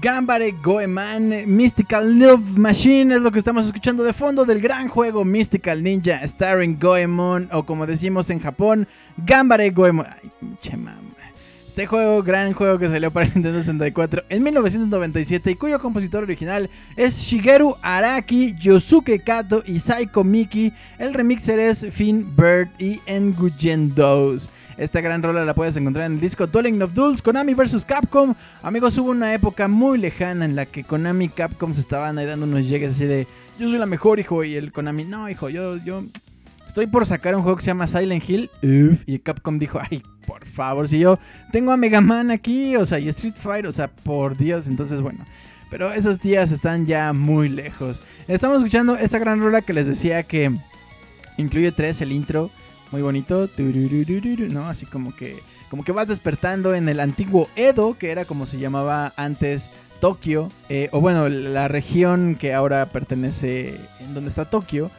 Gambare 0.00 0.52
Goeman 0.52 1.44
Mystical 1.46 2.18
Love 2.18 2.56
Machine 2.56 3.14
es 3.14 3.20
lo 3.20 3.32
que 3.32 3.40
estamos 3.40 3.66
escuchando 3.66 4.04
de 4.04 4.12
fondo 4.12 4.44
del 4.44 4.60
gran 4.60 4.88
juego 4.88 5.24
Mystical 5.24 5.82
Ninja 5.82 6.24
starring 6.24 6.78
Goemon 6.78 7.48
o 7.50 7.64
como 7.64 7.84
decimos 7.84 8.30
en 8.30 8.38
Japón, 8.38 8.86
Gambare 9.16 9.70
Goemon. 9.70 10.06
Ay, 10.06 10.30
pinche 10.38 10.76
mamá. 10.76 11.02
Este 11.66 11.86
juego, 11.86 12.22
gran 12.22 12.52
juego 12.52 12.78
que 12.78 12.88
salió 12.88 13.10
para 13.10 13.26
Nintendo 13.34 13.58
64 13.58 14.24
en 14.28 14.42
1997 14.42 15.50
y 15.50 15.54
cuyo 15.56 15.80
compositor 15.80 16.22
original 16.22 16.70
es 16.96 17.18
Shigeru 17.18 17.76
Araki, 17.82 18.54
Yosuke 18.56 19.22
Kato 19.24 19.64
y 19.66 19.80
Saiko 19.80 20.22
Miki. 20.22 20.72
El 20.98 21.14
remixer 21.14 21.58
es 21.58 21.86
Finn 21.90 22.36
Bird 22.36 22.68
y 22.78 23.00
Nguyen 23.08 23.94
Dose. 23.94 24.50
Esta 24.78 25.00
gran 25.00 25.24
rola 25.24 25.44
la 25.44 25.54
puedes 25.54 25.76
encontrar 25.76 26.06
en 26.06 26.12
el 26.12 26.20
disco 26.20 26.46
Dwelling 26.46 26.80
of 26.82 26.94
Duels, 26.94 27.20
Konami 27.20 27.52
vs 27.52 27.84
Capcom. 27.84 28.36
Amigos, 28.62 28.96
hubo 28.96 29.10
una 29.10 29.34
época 29.34 29.66
muy 29.66 29.98
lejana 29.98 30.44
en 30.44 30.54
la 30.54 30.66
que 30.66 30.84
Konami 30.84 31.24
y 31.24 31.28
Capcom 31.28 31.74
se 31.74 31.80
estaban 31.80 32.16
ahí 32.16 32.26
dando 32.26 32.46
unos 32.46 32.68
llegues 32.68 32.94
así 32.94 33.04
de 33.04 33.26
yo 33.58 33.68
soy 33.68 33.78
la 33.80 33.86
mejor, 33.86 34.20
hijo, 34.20 34.44
y 34.44 34.54
el 34.54 34.70
Konami, 34.70 35.04
no, 35.04 35.28
hijo, 35.28 35.48
yo, 35.48 35.78
yo 35.78 36.04
estoy 36.64 36.86
por 36.86 37.06
sacar 37.06 37.34
un 37.34 37.42
juego 37.42 37.56
que 37.56 37.64
se 37.64 37.72
llama 37.72 37.88
Silent 37.88 38.30
Hill. 38.30 38.50
Uf, 38.62 39.02
y 39.04 39.18
Capcom 39.18 39.58
dijo, 39.58 39.80
ay, 39.80 40.00
por 40.24 40.46
favor, 40.46 40.86
si 40.86 41.00
yo 41.00 41.18
tengo 41.50 41.72
a 41.72 41.76
Mega 41.76 42.00
Man 42.00 42.30
aquí, 42.30 42.76
o 42.76 42.86
sea, 42.86 43.00
y 43.00 43.08
Street 43.08 43.34
Fighter, 43.34 43.66
o 43.66 43.72
sea, 43.72 43.88
por 43.88 44.36
Dios, 44.36 44.68
entonces 44.68 45.00
bueno. 45.00 45.26
Pero 45.70 45.92
esos 45.92 46.20
días 46.20 46.52
están 46.52 46.86
ya 46.86 47.12
muy 47.12 47.48
lejos. 47.48 48.00
Estamos 48.28 48.58
escuchando 48.58 48.94
esta 48.96 49.18
gran 49.18 49.40
rola 49.40 49.60
que 49.60 49.72
les 49.72 49.88
decía 49.88 50.22
que 50.22 50.52
incluye 51.36 51.72
tres, 51.72 52.00
el 52.00 52.12
intro, 52.12 52.50
muy 52.90 53.02
bonito, 53.02 53.48
¿no? 54.50 54.68
Así 54.68 54.86
como 54.86 55.14
que, 55.14 55.36
como 55.70 55.84
que 55.84 55.92
vas 55.92 56.08
despertando 56.08 56.74
en 56.74 56.88
el 56.88 57.00
antiguo 57.00 57.48
Edo, 57.56 57.96
que 57.98 58.10
era 58.10 58.24
como 58.24 58.46
se 58.46 58.58
llamaba 58.58 59.12
antes 59.16 59.70
Tokio, 60.00 60.50
eh, 60.68 60.88
o 60.92 61.00
bueno, 61.00 61.28
la 61.28 61.68
región 61.68 62.36
que 62.36 62.54
ahora 62.54 62.86
pertenece, 62.86 63.76
en 64.00 64.14
donde 64.14 64.30
está 64.30 64.48
Tokio, 64.48 64.90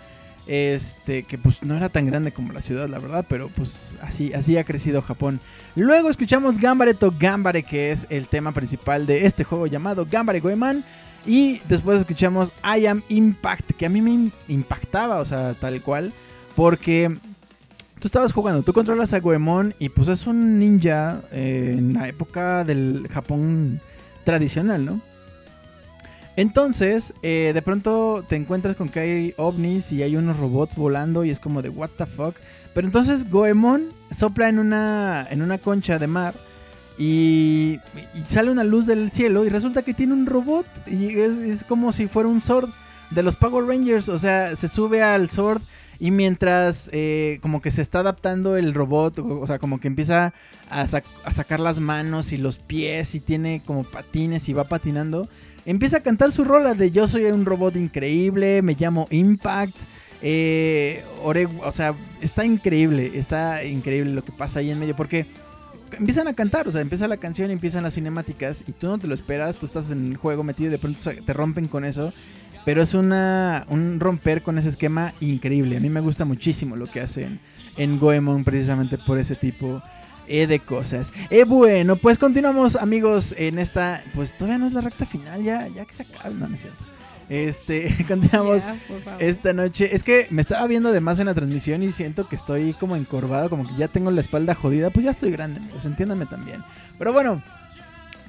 este, 0.47 1.23
que 1.23 1.37
pues 1.37 1.61
no 1.63 1.75
era 1.77 1.89
tan 1.89 2.07
grande 2.07 2.31
como 2.31 2.53
la 2.53 2.61
ciudad, 2.61 2.89
la 2.89 2.99
verdad, 2.99 3.25
pero 3.29 3.49
pues 3.49 3.91
así, 4.01 4.33
así 4.33 4.57
ha 4.57 4.63
crecido 4.63 5.01
Japón. 5.01 5.39
Luego 5.75 6.09
escuchamos 6.09 6.57
Gambare 6.57 6.95
to 6.95 7.13
Gambare, 7.17 7.63
que 7.63 7.91
es 7.91 8.07
el 8.09 8.27
tema 8.27 8.51
principal 8.51 9.05
de 9.05 9.25
este 9.25 9.43
juego 9.43 9.67
llamado 9.67 10.07
Gambare 10.09 10.39
Goeman. 10.39 10.83
Y 11.25 11.59
después 11.67 11.99
escuchamos 11.99 12.53
I 12.63 12.87
Am 12.87 13.03
Impact, 13.09 13.71
que 13.73 13.85
a 13.85 13.89
mí 13.89 14.01
me 14.01 14.31
impactaba, 14.47 15.19
o 15.19 15.25
sea, 15.25 15.53
tal 15.53 15.81
cual, 15.81 16.13
porque 16.55 17.15
tú 17.99 18.07
estabas 18.07 18.31
jugando, 18.31 18.63
tú 18.63 18.73
controlas 18.73 19.13
a 19.13 19.19
Goemon 19.19 19.73
y 19.77 19.89
pues 19.89 20.07
es 20.07 20.25
un 20.25 20.57
ninja 20.57 21.21
eh, 21.31 21.75
en 21.77 21.93
la 21.93 22.07
época 22.07 22.63
del 22.63 23.07
Japón 23.11 23.81
tradicional, 24.23 24.85
¿no? 24.85 25.01
Entonces, 26.35 27.13
eh, 27.21 27.51
de 27.53 27.61
pronto 27.61 28.23
te 28.27 28.37
encuentras 28.37 28.77
con 28.77 28.87
que 28.87 28.99
hay 29.01 29.33
ovnis 29.35 29.91
y 29.91 30.03
hay 30.03 30.15
unos 30.15 30.37
robots 30.37 30.75
volando 30.75 31.25
y 31.25 31.31
es 31.31 31.39
como 31.39 31.61
de 31.61 31.69
what 31.69 31.89
the 31.97 32.05
fuck. 32.05 32.35
Pero 32.73 32.87
entonces 32.87 33.29
Goemon 33.29 33.83
sopla 34.15 34.47
en 34.47 34.59
una, 34.59 35.27
en 35.29 35.41
una 35.41 35.57
concha 35.57 35.99
de 35.99 36.07
mar 36.07 36.33
y, 36.97 37.79
y 38.15 38.23
sale 38.25 38.51
una 38.51 38.63
luz 38.63 38.85
del 38.85 39.11
cielo 39.11 39.43
y 39.43 39.49
resulta 39.49 39.81
que 39.81 39.93
tiene 39.93 40.13
un 40.13 40.25
robot 40.27 40.65
y 40.87 41.19
es, 41.19 41.37
es 41.37 41.63
como 41.65 41.91
si 41.91 42.07
fuera 42.07 42.29
un 42.29 42.39
Sword 42.39 42.69
de 43.09 43.23
los 43.23 43.35
Power 43.35 43.65
Rangers. 43.65 44.07
O 44.07 44.17
sea, 44.17 44.55
se 44.55 44.69
sube 44.69 45.03
al 45.03 45.29
Sword 45.29 45.61
y 45.99 46.11
mientras 46.11 46.89
eh, 46.93 47.39
como 47.41 47.61
que 47.61 47.71
se 47.71 47.81
está 47.81 47.99
adaptando 47.99 48.55
el 48.57 48.73
robot, 48.73 49.19
o, 49.19 49.45
sea, 49.47 49.59
como 49.59 49.79
que 49.79 49.87
empieza 49.87 50.33
a, 50.69 50.85
sac- 50.85 51.03
a 51.25 51.31
sacar 51.31 51.59
las 51.59 51.79
manos 51.79 52.31
y 52.31 52.37
los 52.37 52.57
pies 52.57 53.15
y 53.15 53.19
tiene 53.19 53.61
como 53.65 53.83
patines 53.83 54.47
y 54.49 54.53
va 54.53 54.63
patinando, 54.63 55.27
empieza 55.65 55.97
a 55.97 56.01
cantar 56.01 56.31
su 56.31 56.43
rola 56.45 56.73
de 56.73 56.91
yo 56.91 57.07
soy 57.07 57.25
un 57.25 57.45
robot 57.45 57.75
increíble, 57.75 58.61
me 58.61 58.75
llamo 58.79 59.07
Impact. 59.11 59.75
Eh, 60.21 61.03
ore- 61.23 61.47
o 61.63 61.71
sea, 61.71 61.93
está 62.21 62.43
increíble, 62.45 63.11
está 63.15 63.63
increíble 63.63 64.13
lo 64.13 64.21
que 64.23 64.31
pasa 64.33 64.59
ahí 64.59 64.69
en 64.69 64.77
medio 64.79 64.95
porque 64.95 65.25
empiezan 65.97 66.27
a 66.27 66.33
cantar, 66.33 66.67
o 66.67 66.71
sea, 66.71 66.81
empieza 66.81 67.07
la 67.07 67.17
canción, 67.17 67.51
empiezan 67.51 67.83
las 67.83 67.93
cinemáticas 67.93 68.63
y 68.67 68.73
tú 68.73 68.87
no 68.87 68.97
te 68.97 69.07
lo 69.07 69.13
esperas, 69.13 69.55
tú 69.55 69.65
estás 69.65 69.91
en 69.91 70.11
el 70.11 70.17
juego 70.17 70.43
metido 70.43 70.67
y 70.67 70.71
de 70.71 70.77
pronto 70.77 70.99
te 71.25 71.33
rompen 71.33 71.67
con 71.67 71.85
eso. 71.85 72.11
Pero 72.65 72.81
es 72.81 72.93
una, 72.93 73.65
un 73.69 73.99
romper 73.99 74.41
con 74.41 74.57
ese 74.57 74.69
esquema 74.69 75.13
increíble. 75.21 75.77
A 75.77 75.79
mí 75.79 75.89
me 75.89 76.01
gusta 76.01 76.25
muchísimo 76.25 76.75
lo 76.75 76.87
que 76.87 77.01
hacen 77.01 77.39
en 77.77 77.99
Goemon 77.99 78.43
precisamente 78.43 78.97
por 78.97 79.17
ese 79.17 79.35
tipo 79.35 79.81
eh, 80.27 80.45
de 80.45 80.59
cosas. 80.59 81.11
Eh, 81.29 81.45
bueno, 81.45 81.95
pues 81.95 82.17
continuamos 82.17 82.75
amigos 82.75 83.33
en 83.37 83.57
esta, 83.57 84.03
pues 84.13 84.35
todavía 84.35 84.59
no 84.59 84.67
es 84.67 84.73
la 84.73 84.81
recta 84.81 85.05
final, 85.05 85.41
ya, 85.43 85.67
ya 85.67 85.85
que 85.85 85.93
se 85.93 86.03
acaba, 86.03 86.29
no, 86.29 86.47
no 86.47 86.55
es 86.55 86.61
cierto. 86.61 86.85
Este, 87.29 87.95
continuamos 88.07 88.63
esta 89.19 89.53
noche. 89.53 89.95
Es 89.95 90.03
que 90.03 90.27
me 90.31 90.41
estaba 90.41 90.67
viendo 90.67 90.89
además 90.89 91.19
en 91.19 91.27
la 91.27 91.33
transmisión 91.33 91.83
y 91.83 91.91
siento 91.91 92.27
que 92.27 92.35
estoy 92.35 92.73
como 92.73 92.95
encorvado, 92.95 93.49
como 93.49 93.67
que 93.67 93.75
ya 93.75 93.87
tengo 93.87 94.11
la 94.11 94.21
espalda 94.21 94.55
jodida. 94.55 94.89
Pues 94.89 95.05
ya 95.05 95.11
estoy 95.11 95.31
grande, 95.31 95.59
amigos, 95.59 95.85
entiéndanme 95.85 96.25
también. 96.25 96.61
Pero 96.97 97.13
bueno, 97.13 97.41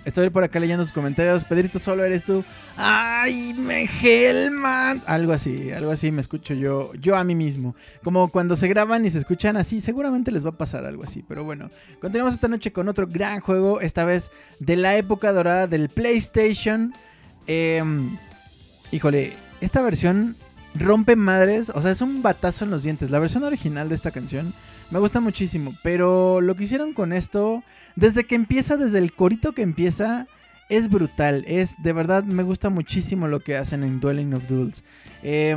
estoy 0.04 0.30
por 0.30 0.44
acá 0.44 0.60
leyendo 0.60 0.84
sus 0.84 0.92
comentarios. 0.92 1.44
Pedrito, 1.44 1.78
solo 1.78 2.04
eres 2.04 2.24
tú. 2.24 2.44
¡Ay, 2.76 3.54
Megelman! 3.54 5.02
Algo 5.06 5.32
así, 5.32 5.70
algo 5.72 5.90
así 5.90 6.10
me 6.10 6.20
escucho 6.20 6.54
yo, 6.54 6.92
yo 6.94 7.16
a 7.16 7.24
mí 7.24 7.34
mismo. 7.34 7.74
Como 8.02 8.28
cuando 8.28 8.56
se 8.56 8.68
graban 8.68 9.04
y 9.04 9.10
se 9.10 9.18
escuchan 9.18 9.56
así, 9.56 9.80
seguramente 9.80 10.32
les 10.32 10.44
va 10.44 10.50
a 10.50 10.58
pasar 10.58 10.84
algo 10.84 11.04
así. 11.04 11.24
Pero 11.26 11.44
bueno, 11.44 11.70
continuamos 12.00 12.34
esta 12.34 12.48
noche 12.48 12.72
con 12.72 12.88
otro 12.88 13.06
gran 13.06 13.40
juego, 13.40 13.80
esta 13.80 14.04
vez 14.04 14.30
de 14.58 14.76
la 14.76 14.96
época 14.96 15.32
dorada 15.32 15.66
del 15.66 15.88
PlayStation. 15.88 16.92
Em, 17.46 18.16
híjole, 18.92 19.34
esta 19.60 19.82
versión 19.82 20.36
rompe 20.74 21.16
madres, 21.16 21.70
o 21.74 21.82
sea, 21.82 21.90
es 21.90 22.00
un 22.00 22.22
batazo 22.22 22.64
en 22.64 22.70
los 22.70 22.82
dientes. 22.82 23.10
La 23.10 23.18
versión 23.18 23.44
original 23.44 23.88
de 23.88 23.94
esta 23.94 24.10
canción 24.10 24.52
me 24.90 24.98
gusta 24.98 25.20
muchísimo, 25.20 25.74
pero 25.82 26.40
lo 26.40 26.54
que 26.56 26.64
hicieron 26.64 26.92
con 26.92 27.12
esto, 27.12 27.62
desde 27.96 28.24
que 28.24 28.34
empieza, 28.34 28.76
desde 28.76 28.98
el 28.98 29.12
corito 29.12 29.52
que 29.52 29.62
empieza, 29.62 30.26
es 30.70 30.88
brutal. 30.88 31.44
Es 31.46 31.74
de 31.82 31.92
verdad, 31.92 32.24
me 32.24 32.42
gusta 32.42 32.70
muchísimo 32.70 33.28
lo 33.28 33.40
que 33.40 33.56
hacen 33.56 33.82
en 33.82 34.00
Dwelling 34.00 34.32
of 34.34 34.48
Duels. 34.48 34.84
Eh, 35.22 35.54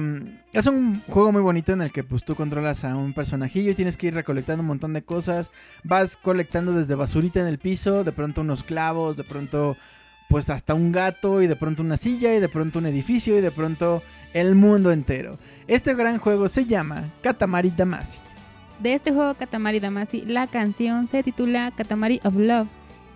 es 0.51 0.67
un 0.67 1.01
juego 1.07 1.31
muy 1.31 1.41
bonito 1.41 1.71
en 1.71 1.81
el 1.81 1.91
que 1.91 2.03
pues 2.03 2.25
tú 2.25 2.36
controlas 2.36 2.84
a 2.84 2.95
un 2.95 3.13
personajillo 3.13 3.71
y 3.71 3.75
tienes 3.75 3.95
que 3.95 4.07
ir 4.07 4.13
recolectando 4.13 4.61
un 4.61 4.67
montón 4.67 4.93
de 4.93 5.03
cosas. 5.03 5.51
Vas 5.84 6.17
colectando 6.17 6.73
desde 6.73 6.95
basurita 6.95 7.39
en 7.39 7.47
el 7.47 7.59
piso, 7.59 8.03
de 8.03 8.11
pronto 8.11 8.41
unos 8.41 8.63
clavos, 8.63 9.15
de 9.15 9.23
pronto 9.23 9.77
pues 10.29 10.49
hasta 10.49 10.73
un 10.73 10.91
gato 10.91 11.43
y 11.43 11.47
de 11.47 11.55
pronto 11.55 11.84
una 11.84 11.95
silla 11.95 12.36
y 12.36 12.39
de 12.39 12.49
pronto 12.49 12.79
un 12.79 12.88
edificio 12.88 13.38
y 13.38 13.41
de 13.41 13.51
pronto 13.51 14.01
el 14.34 14.55
mundo 14.55 14.91
entero. 14.91 15.38
Este 15.67 15.93
gran 15.93 16.17
juego 16.17 16.47
se 16.47 16.65
llama 16.65 17.03
Katamari 17.21 17.69
Damacy. 17.69 18.19
De 18.80 18.93
este 18.93 19.11
juego 19.11 19.34
Katamari 19.36 19.80
Damacy, 19.80 20.21
la 20.26 20.47
canción 20.47 21.07
se 21.07 21.24
titula 21.24 21.71
Katamari 21.76 22.19
of 22.24 22.36
Love. 22.36 22.67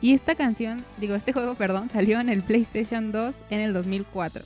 Y 0.01 0.14
esta 0.14 0.36
canción, 0.36 0.84
digo, 0.99 1.16
este 1.16 1.34
juego, 1.34 1.55
perdón, 1.58 1.89
salió 1.89 2.20
en 2.20 2.30
el 2.30 2.43
PlayStation 2.43 3.12
2 3.12 3.36
en 3.49 3.60
el 3.60 3.74
2004. 3.74 4.43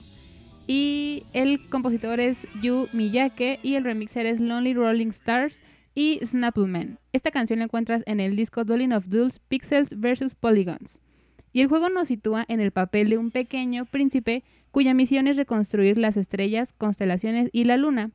Y 0.68 1.26
el 1.34 1.68
compositor 1.68 2.20
es 2.20 2.48
Yu 2.62 2.88
Miyake 2.94 3.60
y 3.62 3.76
el 3.76 3.84
remixer 3.84 4.26
es 4.26 4.40
Lonely 4.40 4.74
Rolling 4.74 5.10
Stars 5.10 5.64
y 5.94 6.20
Snappleman. 6.24 7.00
Esta 7.12 7.32
canción 7.32 7.60
la 7.60 7.66
encuentras 7.66 8.04
en 8.06 8.20
el 8.20 8.36
disco 8.36 8.64
Dwelling 8.64 8.94
of 8.94 9.08
Duels 9.08 9.40
Pixels 9.40 10.00
vs. 10.00 10.36
Polygons. 10.36 11.02
Y 11.52 11.62
el 11.62 11.68
juego 11.68 11.90
nos 11.90 12.08
sitúa 12.08 12.46
en 12.48 12.62
el 12.62 12.72
papel 12.72 13.10
de 13.10 13.18
un 13.18 13.32
pequeño 13.32 13.86
príncipe 13.86 14.44
cuya 14.72 14.94
misión 14.94 15.28
es 15.28 15.36
reconstruir 15.36 15.98
las 15.98 16.16
estrellas, 16.16 16.74
constelaciones 16.78 17.50
y 17.52 17.66
la 17.66 17.76
luna, 17.76 18.12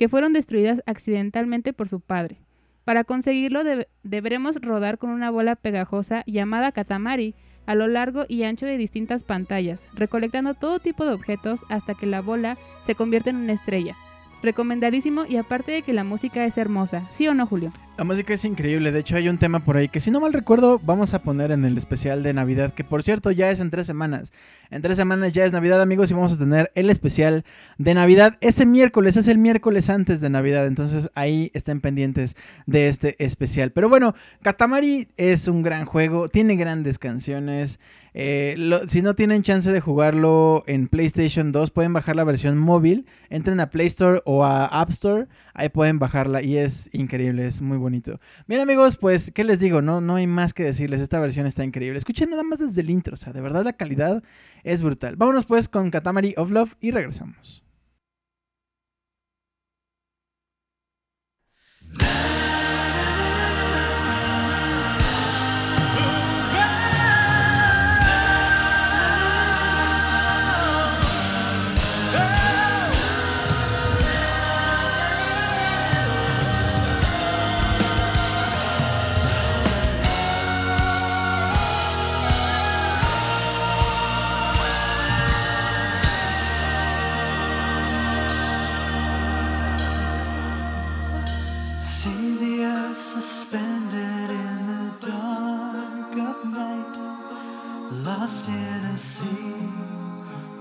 que 0.00 0.08
fueron 0.08 0.32
destruidas 0.32 0.82
accidentalmente 0.86 1.74
por 1.74 1.86
su 1.86 2.00
padre. 2.00 2.40
Para 2.86 3.04
conseguirlo 3.04 3.62
deb- 3.62 3.86
deberemos 4.02 4.56
rodar 4.62 4.96
con 4.96 5.10
una 5.10 5.30
bola 5.30 5.56
pegajosa 5.56 6.24
llamada 6.26 6.72
Katamari 6.72 7.34
a 7.66 7.74
lo 7.74 7.86
largo 7.86 8.24
y 8.26 8.44
ancho 8.44 8.64
de 8.64 8.78
distintas 8.78 9.24
pantallas, 9.24 9.86
recolectando 9.92 10.54
todo 10.54 10.78
tipo 10.78 11.04
de 11.04 11.12
objetos 11.12 11.66
hasta 11.68 11.92
que 11.92 12.06
la 12.06 12.22
bola 12.22 12.56
se 12.82 12.94
convierte 12.94 13.28
en 13.28 13.36
una 13.36 13.52
estrella. 13.52 13.94
Recomendadísimo 14.42 15.26
y 15.26 15.36
aparte 15.36 15.72
de 15.72 15.82
que 15.82 15.92
la 15.92 16.04
música 16.04 16.44
es 16.46 16.56
hermosa, 16.56 17.06
¿sí 17.10 17.28
o 17.28 17.34
no, 17.34 17.46
Julio? 17.46 17.72
La 17.98 18.04
música 18.04 18.32
es 18.32 18.46
increíble, 18.46 18.92
de 18.92 19.00
hecho 19.00 19.16
hay 19.16 19.28
un 19.28 19.36
tema 19.36 19.60
por 19.60 19.76
ahí 19.76 19.88
que 19.88 20.00
si 20.00 20.10
no 20.10 20.20
mal 20.20 20.32
recuerdo 20.32 20.80
vamos 20.82 21.12
a 21.12 21.22
poner 21.22 21.50
en 21.50 21.66
el 21.66 21.76
especial 21.76 22.22
de 22.22 22.32
Navidad, 22.32 22.72
que 22.72 22.82
por 22.82 23.02
cierto 23.02 23.30
ya 23.30 23.50
es 23.50 23.60
en 23.60 23.70
tres 23.70 23.86
semanas. 23.86 24.32
En 24.70 24.80
tres 24.80 24.96
semanas 24.96 25.32
ya 25.32 25.44
es 25.44 25.52
Navidad 25.52 25.82
amigos 25.82 26.10
y 26.10 26.14
vamos 26.14 26.32
a 26.32 26.38
tener 26.38 26.72
el 26.74 26.88
especial 26.88 27.44
de 27.76 27.92
Navidad 27.92 28.38
ese 28.40 28.64
miércoles, 28.64 29.18
es 29.18 29.28
el 29.28 29.36
miércoles 29.36 29.90
antes 29.90 30.22
de 30.22 30.30
Navidad, 30.30 30.66
entonces 30.66 31.10
ahí 31.14 31.50
estén 31.52 31.82
pendientes 31.82 32.36
de 32.64 32.88
este 32.88 33.22
especial. 33.22 33.72
Pero 33.72 33.90
bueno, 33.90 34.14
Katamari 34.40 35.08
es 35.18 35.46
un 35.48 35.60
gran 35.62 35.84
juego, 35.84 36.30
tiene 36.30 36.56
grandes 36.56 36.98
canciones. 36.98 37.80
Eh, 38.14 38.56
si 38.88 39.02
no 39.02 39.14
tienen 39.14 39.42
chance 39.42 39.70
de 39.70 39.80
jugarlo 39.80 40.64
en 40.66 40.88
PlayStation 40.88 41.52
2, 41.52 41.70
pueden 41.70 41.92
bajar 41.92 42.16
la 42.16 42.24
versión 42.24 42.58
móvil. 42.58 43.06
Entren 43.28 43.60
a 43.60 43.70
Play 43.70 43.86
Store 43.86 44.22
o 44.24 44.44
a 44.44 44.66
App 44.66 44.90
Store. 44.90 45.26
Ahí 45.54 45.68
pueden 45.68 45.98
bajarla 45.98 46.42
y 46.42 46.56
es 46.56 46.90
increíble, 46.92 47.46
es 47.46 47.62
muy 47.62 47.78
bonito. 47.78 48.20
Bien 48.46 48.60
amigos, 48.60 48.96
pues, 48.96 49.30
¿qué 49.30 49.44
les 49.44 49.60
digo? 49.60 49.82
No, 49.82 50.00
no 50.00 50.16
hay 50.16 50.26
más 50.26 50.54
que 50.54 50.64
decirles. 50.64 51.00
Esta 51.00 51.20
versión 51.20 51.46
está 51.46 51.64
increíble. 51.64 51.98
Escuchen 51.98 52.30
nada 52.30 52.42
más 52.42 52.58
desde 52.58 52.80
el 52.80 52.90
intro. 52.90 53.14
O 53.14 53.16
sea, 53.16 53.32
de 53.32 53.40
verdad 53.40 53.64
la 53.64 53.74
calidad 53.74 54.22
es 54.64 54.82
brutal. 54.82 55.16
Vámonos 55.16 55.46
pues 55.46 55.68
con 55.68 55.90
Katamari 55.90 56.34
of 56.36 56.50
Love 56.50 56.74
y 56.80 56.90
regresamos. 56.90 57.62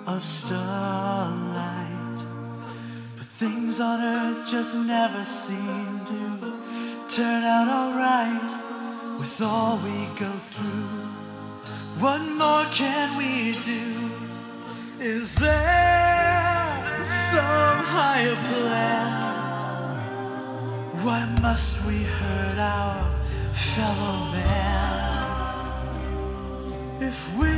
Of 0.07 0.23
starlight. 0.23 2.19
But 3.17 3.27
things 3.37 3.79
on 3.79 4.01
earth 4.01 4.49
just 4.49 4.75
never 4.75 5.23
seem 5.23 5.99
to 6.05 6.53
turn 7.07 7.43
out 7.43 7.67
alright 7.67 9.19
with 9.19 9.41
all 9.41 9.77
we 9.77 10.07
go 10.17 10.31
through. 10.53 11.09
What 11.99 12.21
more 12.21 12.65
can 12.71 13.17
we 13.17 13.53
do? 13.63 14.09
Is 14.99 15.35
there 15.35 16.99
some 17.03 17.83
higher 17.95 18.35
plan? 18.35 19.29
Why 21.03 21.25
must 21.41 21.85
we 21.85 22.03
hurt 22.03 22.59
our 22.59 23.03
fellow 23.53 24.31
man? 24.31 24.99
If 27.01 27.37
we 27.37 27.48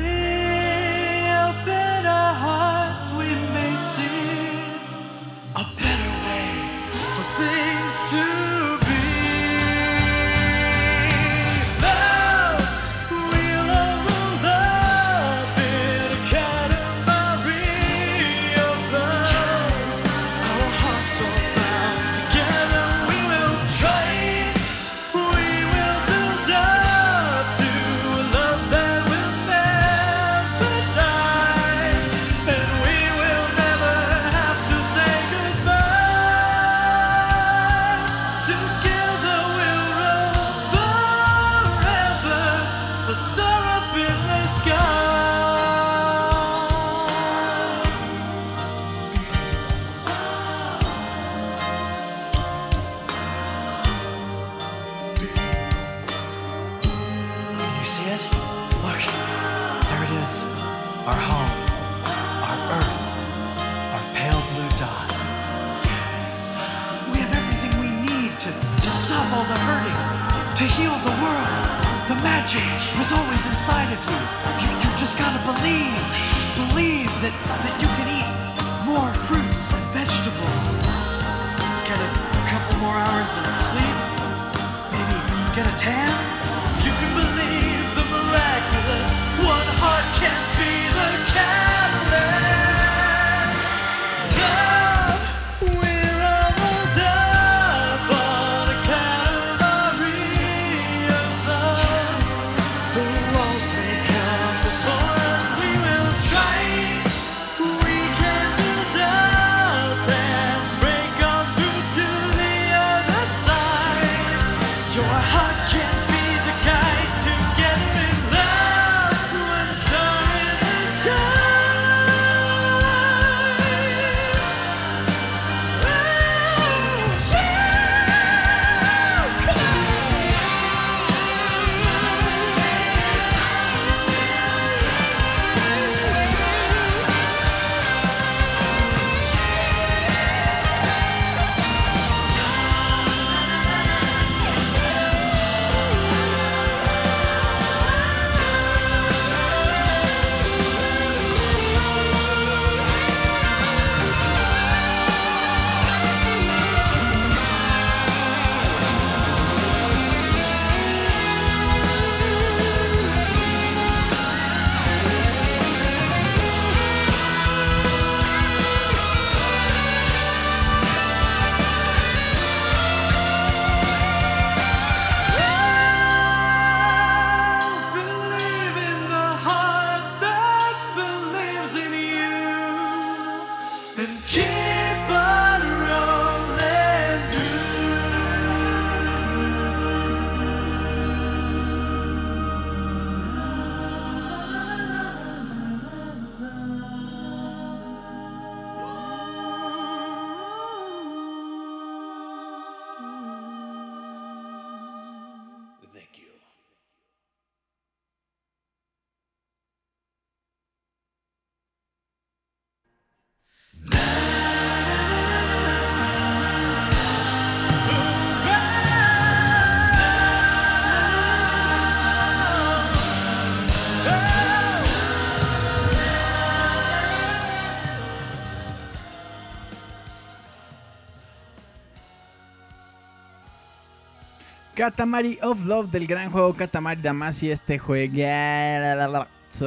Katamari 234.82 235.38
of 235.44 235.64
Love 235.64 235.92
del 235.92 236.08
gran 236.08 236.32
juego 236.32 236.56
Katamari 236.56 237.00
Damacy, 237.04 237.52
este 237.52 237.78
juego 237.78 238.16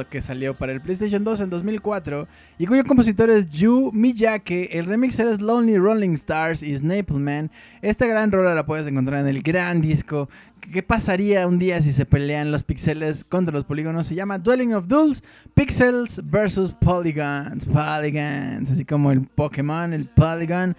que 0.09 0.21
salió 0.21 0.53
para 0.55 0.73
el 0.73 0.81
PlayStation 0.81 1.23
2 1.23 1.39
en 1.39 1.49
2004 1.49 2.27
y 2.59 2.65
cuyo 2.65 2.83
compositor 2.83 3.29
es 3.29 3.49
Yu 3.49 3.91
Miyake. 3.93 4.77
El 4.77 4.87
remixer 4.87 5.27
es 5.27 5.39
Lonely 5.39 5.77
Rolling 5.77 6.15
Stars 6.15 6.61
y 6.61 6.75
Snaple 6.75 7.19
Man. 7.19 7.49
Esta 7.81 8.07
gran 8.07 8.29
rola 8.29 8.53
la 8.53 8.65
puedes 8.65 8.87
encontrar 8.87 9.21
en 9.21 9.29
el 9.29 9.41
gran 9.41 9.79
disco. 9.79 10.27
¿Qué 10.59 10.83
pasaría 10.83 11.47
un 11.47 11.59
día 11.59 11.81
si 11.81 11.93
se 11.93 12.05
pelean 12.05 12.51
los 12.51 12.65
pixeles 12.65 13.23
contra 13.23 13.53
los 13.53 13.63
polígonos? 13.63 14.07
Se 14.07 14.15
llama 14.15 14.37
Dwelling 14.37 14.73
of 14.73 14.89
Duels, 14.89 15.23
Pixels 15.53 16.29
versus 16.29 16.73
Polygons. 16.73 17.67
Polygons, 17.67 18.69
así 18.69 18.83
como 18.83 19.13
el 19.13 19.21
Pokémon, 19.21 19.93
el 19.93 20.07
Polygon. 20.09 20.75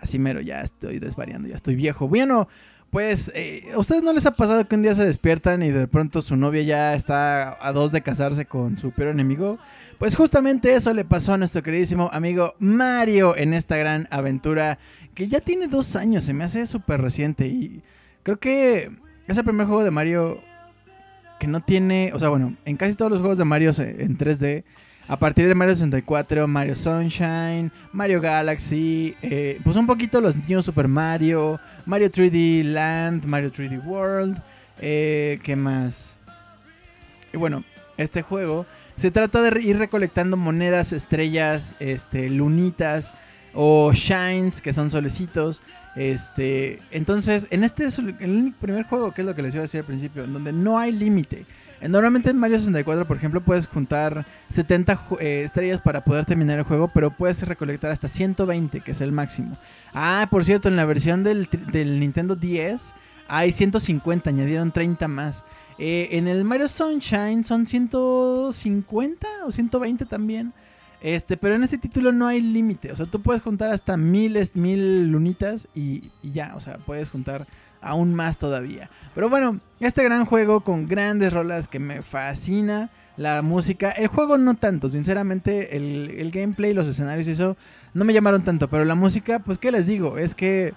Así 0.00 0.20
mero, 0.20 0.40
ya 0.40 0.60
estoy 0.60 1.00
desvariando, 1.00 1.48
ya 1.48 1.56
estoy 1.56 1.74
viejo. 1.74 2.06
Bueno, 2.06 2.48
pues, 2.90 3.30
eh, 3.34 3.70
¿a 3.74 3.78
ustedes 3.78 4.02
no 4.02 4.12
les 4.12 4.26
ha 4.26 4.32
pasado 4.32 4.66
que 4.66 4.74
un 4.74 4.82
día 4.82 4.94
se 4.94 5.04
despiertan 5.04 5.62
y 5.62 5.70
de 5.70 5.86
pronto 5.86 6.22
su 6.22 6.36
novia 6.36 6.62
ya 6.62 6.94
está 6.94 7.56
a 7.64 7.72
dos 7.72 7.92
de 7.92 8.02
casarse 8.02 8.46
con 8.46 8.76
su 8.76 8.92
peor 8.92 9.10
enemigo? 9.10 9.58
Pues 9.98 10.16
justamente 10.16 10.74
eso 10.74 10.92
le 10.94 11.04
pasó 11.04 11.34
a 11.34 11.38
nuestro 11.38 11.62
queridísimo 11.62 12.10
amigo 12.12 12.54
Mario 12.58 13.36
en 13.36 13.54
esta 13.54 13.76
gran 13.76 14.08
aventura 14.10 14.78
que 15.14 15.28
ya 15.28 15.40
tiene 15.40 15.68
dos 15.68 15.94
años, 15.94 16.24
se 16.24 16.32
me 16.32 16.44
hace 16.44 16.66
súper 16.66 17.00
reciente 17.00 17.46
y 17.46 17.82
creo 18.22 18.38
que 18.38 18.90
es 19.26 19.36
el 19.36 19.44
primer 19.44 19.66
juego 19.66 19.84
de 19.84 19.90
Mario 19.90 20.40
que 21.38 21.46
no 21.46 21.60
tiene, 21.60 22.12
o 22.14 22.18
sea, 22.18 22.28
bueno, 22.28 22.56
en 22.64 22.76
casi 22.76 22.94
todos 22.94 23.10
los 23.10 23.20
juegos 23.20 23.38
de 23.38 23.44
Mario 23.44 23.70
en 23.78 24.16
3D 24.18 24.64
a 25.10 25.16
partir 25.16 25.48
de 25.48 25.56
Mario 25.56 25.74
64, 25.74 26.46
Mario 26.46 26.76
Sunshine, 26.76 27.72
Mario 27.92 28.20
Galaxy, 28.20 29.16
eh, 29.22 29.60
pues 29.64 29.74
un 29.74 29.84
poquito 29.84 30.20
los 30.20 30.36
niños 30.36 30.64
Super 30.64 30.86
Mario, 30.86 31.58
Mario 31.84 32.08
3D 32.08 32.62
Land, 32.62 33.24
Mario 33.24 33.50
3D 33.50 33.84
World, 33.84 34.40
eh, 34.78 35.40
¿qué 35.42 35.56
más? 35.56 36.16
Y 37.32 37.38
bueno, 37.38 37.64
este 37.96 38.22
juego 38.22 38.66
se 38.94 39.10
trata 39.10 39.42
de 39.42 39.60
ir 39.60 39.78
recolectando 39.78 40.36
monedas, 40.36 40.92
estrellas, 40.92 41.74
este, 41.80 42.30
lunitas 42.30 43.12
o 43.52 43.92
shines, 43.92 44.60
que 44.60 44.72
son 44.72 44.90
solecitos. 44.90 45.60
Este, 45.96 46.78
entonces, 46.92 47.48
en 47.50 47.64
este 47.64 47.86
es 47.86 47.98
el 47.98 48.54
primer 48.60 48.84
juego, 48.84 49.12
que 49.12 49.22
es 49.22 49.26
lo 49.26 49.34
que 49.34 49.42
les 49.42 49.54
iba 49.54 49.62
a 49.62 49.66
decir 49.66 49.80
al 49.80 49.86
principio, 49.86 50.24
donde 50.24 50.52
no 50.52 50.78
hay 50.78 50.92
límite. 50.92 51.46
Normalmente 51.88 52.28
en 52.28 52.36
Mario 52.36 52.58
64, 52.58 53.06
por 53.06 53.16
ejemplo, 53.16 53.40
puedes 53.40 53.66
juntar 53.66 54.26
70 54.48 55.00
eh, 55.20 55.42
estrellas 55.44 55.80
para 55.80 56.04
poder 56.04 56.26
terminar 56.26 56.58
el 56.58 56.64
juego, 56.64 56.88
pero 56.88 57.10
puedes 57.10 57.42
recolectar 57.46 57.90
hasta 57.90 58.08
120, 58.08 58.80
que 58.80 58.90
es 58.90 59.00
el 59.00 59.12
máximo. 59.12 59.56
Ah, 59.94 60.26
por 60.30 60.44
cierto, 60.44 60.68
en 60.68 60.76
la 60.76 60.84
versión 60.84 61.24
del, 61.24 61.48
Nintendo 61.72 62.36
10 62.36 62.94
hay 63.28 63.52
150, 63.52 64.28
añadieron 64.28 64.72
30 64.72 65.08
más. 65.08 65.42
Eh, 65.78 66.08
en 66.12 66.28
el 66.28 66.44
Mario 66.44 66.68
Sunshine 66.68 67.44
son 67.44 67.66
150 67.66 69.26
o 69.46 69.52
120 69.52 70.04
también. 70.04 70.52
Este, 71.00 71.38
pero 71.38 71.54
en 71.54 71.62
este 71.62 71.78
título 71.78 72.12
no 72.12 72.26
hay 72.26 72.42
límite. 72.42 72.92
O 72.92 72.96
sea, 72.96 73.06
tú 73.06 73.22
puedes 73.22 73.40
juntar 73.40 73.70
hasta 73.70 73.96
miles, 73.96 74.54
mil 74.54 75.10
lunitas 75.10 75.66
y 75.74 76.10
ya. 76.22 76.52
O 76.56 76.60
sea, 76.60 76.76
puedes 76.76 77.08
juntar 77.08 77.46
aún 77.80 78.14
más 78.14 78.38
todavía. 78.38 78.90
Pero 79.14 79.28
bueno, 79.28 79.58
este 79.80 80.04
gran 80.04 80.24
juego 80.24 80.60
con 80.60 80.88
grandes 80.88 81.32
rolas 81.32 81.68
que 81.68 81.78
me 81.78 82.02
fascina. 82.02 82.90
La 83.16 83.42
música, 83.42 83.90
el 83.90 84.06
juego 84.06 84.38
no 84.38 84.54
tanto, 84.54 84.88
sinceramente 84.88 85.76
el, 85.76 86.14
el 86.16 86.30
gameplay, 86.30 86.72
los 86.72 86.86
escenarios 86.88 87.28
y 87.28 87.32
eso 87.32 87.54
no 87.92 88.04
me 88.04 88.14
llamaron 88.14 88.42
tanto, 88.42 88.68
pero 88.68 88.84
la 88.86 88.94
música, 88.94 89.40
pues 89.40 89.58
qué 89.58 89.70
les 89.70 89.86
digo, 89.86 90.16
es 90.16 90.34
que 90.34 90.72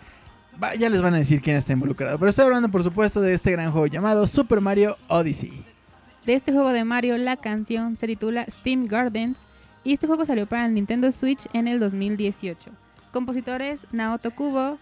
ya 0.77 0.89
les 0.89 1.01
van 1.01 1.13
a 1.13 1.17
decir 1.17 1.41
quién 1.41 1.55
está 1.55 1.73
involucrado. 1.73 2.17
Pero 2.17 2.29
estoy 2.29 2.45
hablando 2.45 2.69
por 2.69 2.83
supuesto 2.83 3.21
de 3.21 3.33
este 3.33 3.51
gran 3.51 3.71
juego 3.71 3.87
llamado 3.87 4.27
Super 4.27 4.61
Mario 4.61 4.97
Odyssey. 5.07 5.63
De 6.25 6.33
este 6.33 6.53
juego 6.53 6.69
de 6.69 6.83
Mario, 6.83 7.17
la 7.17 7.35
canción 7.35 7.97
se 7.97 8.07
titula 8.07 8.45
Steam 8.49 8.85
Gardens 8.85 9.45
y 9.83 9.93
este 9.93 10.07
juego 10.07 10.25
salió 10.25 10.45
para 10.47 10.65
el 10.65 10.73
Nintendo 10.73 11.11
Switch 11.11 11.47
en 11.53 11.67
el 11.67 11.79
2018. 11.79 12.71
Compositores 13.11 13.85
Naoto 13.91 14.31
Kubo, 14.31 14.79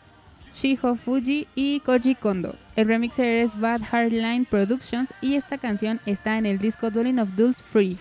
Shiho 0.53 0.95
Fuji 0.95 1.47
y 1.55 1.79
Koji 1.79 2.15
Kondo. 2.15 2.55
El 2.75 2.87
remixer 2.87 3.37
es 3.37 3.59
Bad 3.59 3.81
Hardline 3.83 4.45
Productions 4.45 5.13
y 5.21 5.35
esta 5.35 5.57
canción 5.57 5.99
está 6.05 6.37
en 6.37 6.45
el 6.45 6.57
disco 6.57 6.91
Dueling 6.91 7.19
of 7.19 7.35
Duels 7.35 7.63
Free. 7.63 7.97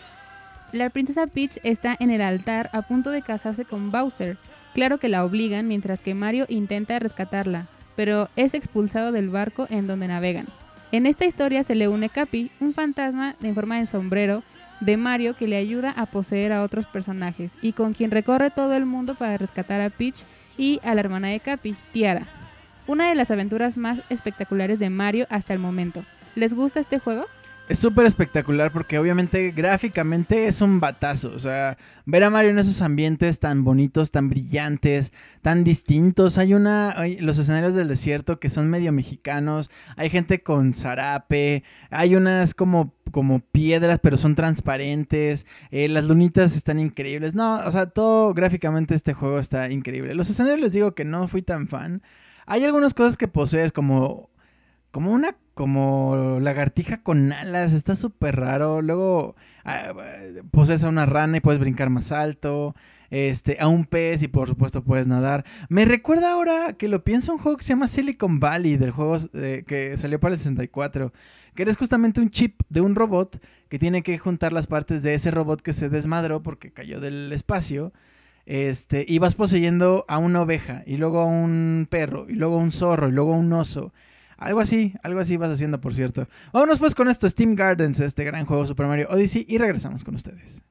La 0.73 0.91
princesa 0.91 1.27
Peach 1.27 1.59
está 1.63 1.97
en 1.99 2.11
el 2.11 2.21
altar 2.21 2.71
a 2.73 2.83
punto 2.83 3.11
de 3.11 3.23
casarse 3.23 3.65
con 3.65 3.91
Bowser. 3.91 4.37
Claro 4.75 4.99
que 4.99 5.09
la 5.09 5.25
obligan 5.25 5.69
mientras 5.69 6.01
que 6.01 6.15
Mario 6.15 6.47
intenta 6.49 6.99
rescatarla, 6.99 7.67
pero 7.97 8.29
es 8.37 8.55
expulsado 8.55 9.13
del 9.13 9.31
barco 9.31 9.67
en 9.71 9.87
donde 9.87 10.09
navegan. 10.09 10.47
En 10.93 11.07
esta 11.07 11.27
historia 11.27 11.63
se 11.63 11.77
le 11.77 11.89
une 11.89 12.09
Capi, 12.09 12.51
un 12.61 12.75
fantasma 12.75 13.37
en 13.43 13.55
forma 13.55 13.79
de 13.79 13.87
sombrero 13.87 14.43
de 14.81 14.97
Mario 14.97 15.37
que 15.37 15.47
le 15.47 15.57
ayuda 15.57 15.91
a 15.91 16.07
poseer 16.07 16.53
a 16.53 16.63
otros 16.63 16.87
personajes 16.87 17.53
y 17.63 17.73
con 17.73 17.93
quien 17.93 18.11
recorre 18.11 18.51
todo 18.51 18.75
el 18.75 18.87
mundo 18.87 19.15
para 19.15 19.37
rescatar 19.39 19.81
a 19.81 19.91
Peach 19.91 20.25
y 20.57 20.81
a 20.83 20.95
la 20.95 21.01
hermana 21.01 21.29
de 21.29 21.41
Capi, 21.41 21.77
Tiara 21.93 22.40
una 22.91 23.09
de 23.09 23.15
las 23.15 23.31
aventuras 23.31 23.77
más 23.77 24.03
espectaculares 24.11 24.81
de 24.81 24.91
Mario 24.91 25.27
hasta 25.31 25.53
el 25.53 25.61
momento. 25.61 26.05
¿Les 26.35 26.55
gusta 26.55 26.81
este 26.81 26.99
juego? 26.99 27.25
Es 27.69 27.79
súper 27.79 28.05
espectacular 28.05 28.73
porque 28.73 28.99
obviamente 28.99 29.53
gráficamente 29.53 30.49
es 30.49 30.61
un 30.61 30.81
batazo. 30.81 31.31
O 31.33 31.39
sea, 31.39 31.79
ver 32.05 32.25
a 32.25 32.31
Mario 32.31 32.51
en 32.51 32.59
esos 32.59 32.83
ambientes 32.83 33.39
tan 33.39 33.63
bonitos, 33.63 34.11
tan 34.11 34.29
brillantes, 34.29 35.13
tan 35.41 35.63
distintos. 35.63 36.37
Hay 36.37 36.53
una. 36.53 36.97
los 37.21 37.39
escenarios 37.39 37.77
del 37.77 37.87
desierto 37.87 38.41
que 38.41 38.49
son 38.49 38.69
medio 38.69 38.91
mexicanos. 38.91 39.71
Hay 39.95 40.11
gente 40.11 40.43
con 40.43 40.75
zarape. 40.75 41.63
Hay 41.91 42.17
unas 42.17 42.55
como, 42.55 42.93
como 43.13 43.39
piedras, 43.39 44.01
pero 44.03 44.17
son 44.17 44.35
transparentes. 44.35 45.47
Eh, 45.71 45.87
las 45.87 46.07
lunitas 46.07 46.57
están 46.57 46.81
increíbles. 46.81 47.37
No, 47.37 47.61
o 47.65 47.71
sea, 47.71 47.87
todo 47.87 48.35
gráficamente 48.35 48.97
este 48.97 49.15
juego 49.15 49.39
está 49.39 49.71
increíble. 49.71 50.17
Los 50.17 50.29
escenarios 50.29 50.61
les 50.61 50.73
digo 50.73 50.97
que 50.97 51.05
no 51.05 51.29
fui 51.29 51.43
tan 51.43 51.69
fan. 51.69 52.03
Hay 52.51 52.65
algunas 52.65 52.95
cosas 52.95 53.17
que 53.17 53.29
posees 53.29 53.71
como 53.71 54.29
como 54.91 55.13
una 55.13 55.37
como 55.55 56.39
lagartija 56.41 57.01
con 57.01 57.33
alas, 57.33 57.73
está 57.73 57.95
súper 57.95 58.35
raro. 58.35 58.83
Luego 58.83 59.37
ah, 59.65 59.93
posees 60.51 60.83
a 60.83 60.89
una 60.89 61.07
rana 61.07 61.37
y 61.37 61.41
puedes 61.41 61.61
brincar 61.61 61.91
más 61.91 62.11
alto. 62.11 62.75
Este, 63.11 63.57
a 63.61 63.69
un 63.69 63.85
pez 63.85 64.25
y 64.25 64.29
por 64.29 64.49
supuesto 64.49 64.83
puedes 64.83 65.07
nadar. 65.07 65.45
Me 65.69 65.85
recuerda 65.85 66.33
ahora 66.33 66.73
que 66.73 66.89
lo 66.89 67.05
pienso 67.05 67.33
un 67.33 67.39
juego 67.39 67.57
que 67.57 67.63
se 67.63 67.69
llama 67.69 67.87
Silicon 67.87 68.41
Valley, 68.41 68.77
del 68.77 68.91
juego 68.91 69.17
eh, 69.35 69.63
que 69.65 69.97
salió 69.97 70.19
para 70.19 70.35
el 70.35 70.39
64, 70.39 71.13
que 71.55 71.63
eres 71.63 71.77
justamente 71.77 72.21
un 72.21 72.31
chip 72.31 72.63
de 72.69 72.81
un 72.81 72.97
robot 72.97 73.41
que 73.69 73.79
tiene 73.79 74.03
que 74.03 74.19
juntar 74.19 74.53
las 74.53 74.67
partes 74.67 75.05
de 75.05 75.15
ese 75.15 75.31
robot 75.31 75.63
que 75.63 75.73
se 75.73 75.89
desmadró 75.89 76.43
porque 76.43 76.73
cayó 76.73 76.99
del 76.99 77.33
espacio 77.33 77.93
este, 78.47 79.05
y 79.07 79.19
vas 79.19 79.35
poseyendo 79.35 80.05
a 80.09 80.19
una 80.19 80.43
oveja, 80.43 80.83
y 80.87 80.97
luego 80.97 81.21
a 81.21 81.27
un 81.27 81.87
perro, 81.91 82.27
y 82.29 82.35
luego 82.35 82.57
a 82.57 82.63
un 82.63 82.73
zorro, 82.73 83.09
y 83.09 83.13
luego 83.13 83.35
a 83.35 83.39
un 83.39 83.53
oso. 83.53 83.93
Algo 84.37 84.61
así, 84.61 84.95
algo 85.03 85.21
así 85.21 85.37
vas 85.37 85.51
haciendo, 85.51 85.81
por 85.81 85.95
cierto. 85.95 86.27
Vámonos 86.53 86.79
pues 86.79 86.95
con 86.95 87.09
esto, 87.09 87.29
Steam 87.29 87.55
Gardens, 87.55 88.01
este 88.01 88.25
gran 88.25 88.47
juego 88.47 88.67
Super 88.67 88.87
Mario 88.87 89.09
Odyssey, 89.11 89.45
y 89.49 89.59
regresamos 89.59 90.05
con 90.05 90.15
ustedes. 90.15 90.63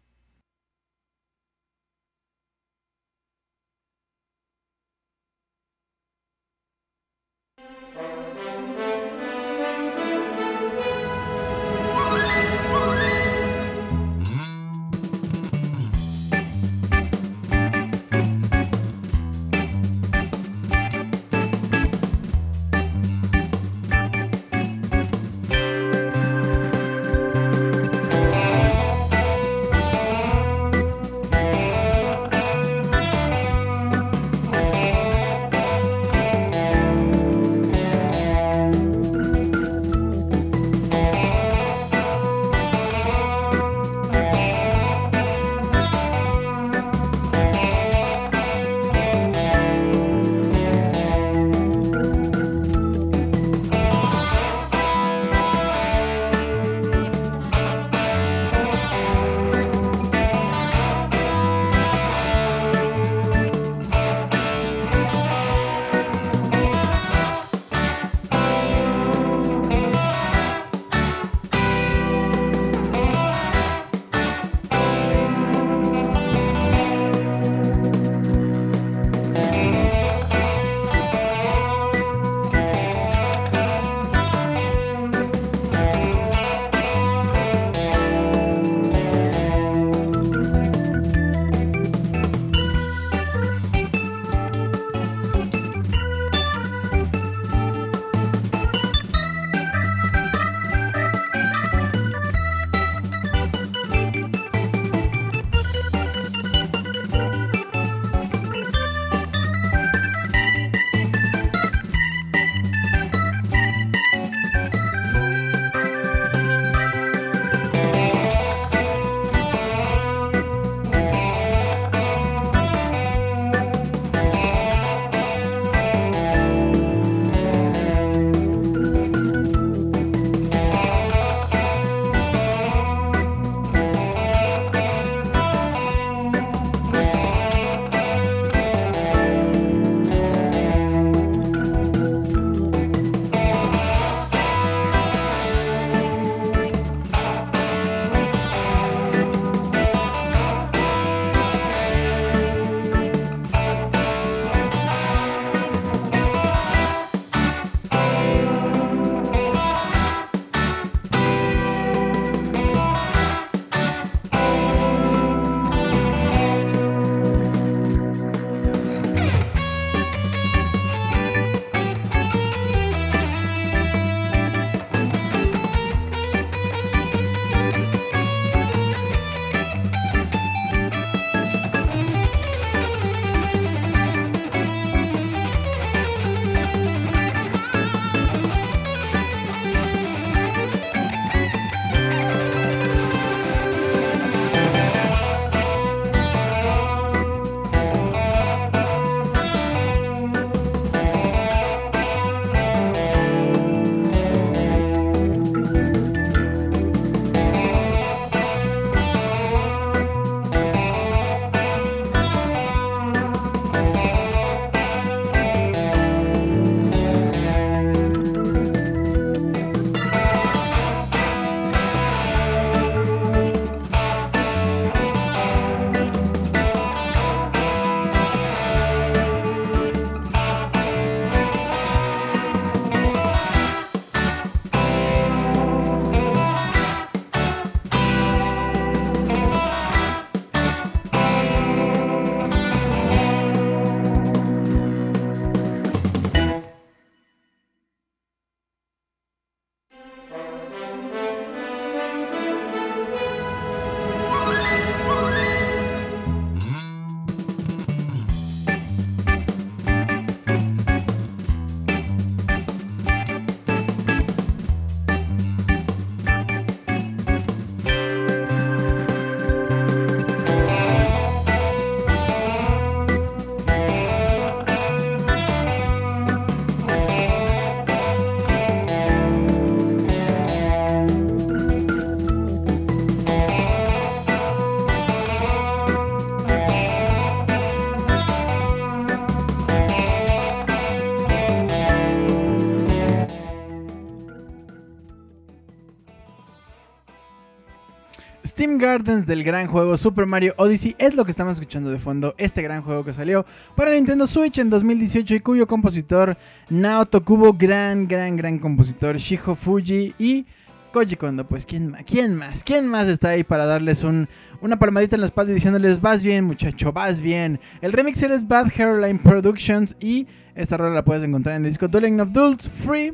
Steam 298.60 298.78
Gardens 298.78 299.26
del 299.26 299.46
gran 299.46 299.68
juego 299.68 299.96
Super 299.96 300.26
Mario 300.26 300.54
Odyssey 300.58 300.94
es 301.00 301.16
lo 301.16 301.24
que 301.24 301.32
estamos 301.32 301.54
escuchando 301.54 301.92
de 301.92 301.98
fondo, 301.98 302.36
este 302.38 302.62
gran 302.62 302.82
juego 302.82 303.06
que 303.06 303.14
salió 303.14 303.46
para 303.74 303.92
Nintendo 303.92 304.28
Switch 304.28 304.58
en 304.58 304.70
2018 304.70 305.36
y 305.36 305.40
cuyo 305.40 305.66
compositor 305.66 306.36
Naoto 306.70 307.24
Kubo, 307.24 307.54
gran, 307.54 308.06
gran, 308.06 308.36
gran 308.36 308.60
compositor 308.60 309.16
Shiho 309.16 309.56
Fuji 309.56 310.14
y 310.20 310.46
Koji 310.92 311.16
Kondo, 311.16 311.48
pues 311.48 311.66
¿quién, 311.66 311.96
quién 312.06 312.36
más? 312.36 312.62
¿Quién 312.66 312.86
más 312.86 313.08
está 313.08 313.30
ahí 313.30 313.46
para 313.46 313.66
darles 313.66 314.04
un, 314.04 314.28
una 314.60 314.78
palmadita 314.78 315.16
en 315.16 315.22
la 315.22 315.28
espalda 315.28 315.54
y 315.54 315.56
diciéndoles 315.56 316.02
vas 316.02 316.22
bien 316.22 316.44
muchacho, 316.44 316.92
vas 316.92 317.22
bien? 317.22 317.62
El 317.80 317.94
remix 317.94 318.22
es 318.24 318.46
Bad 318.46 318.74
Hairline 318.78 319.20
Productions 319.20 319.96
y 320.02 320.28
esta 320.54 320.76
rola 320.76 320.96
la 320.96 321.06
puedes 321.06 321.24
encontrar 321.24 321.56
en 321.56 321.64
el 321.64 321.72
disco 321.72 321.88
Dueling 321.88 322.20
of 322.20 322.34
Duels 322.34 322.68
Free 322.68 323.14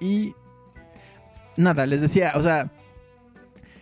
y 0.00 0.36
nada, 1.56 1.84
les 1.84 2.00
decía, 2.00 2.34
o 2.36 2.42
sea, 2.42 2.70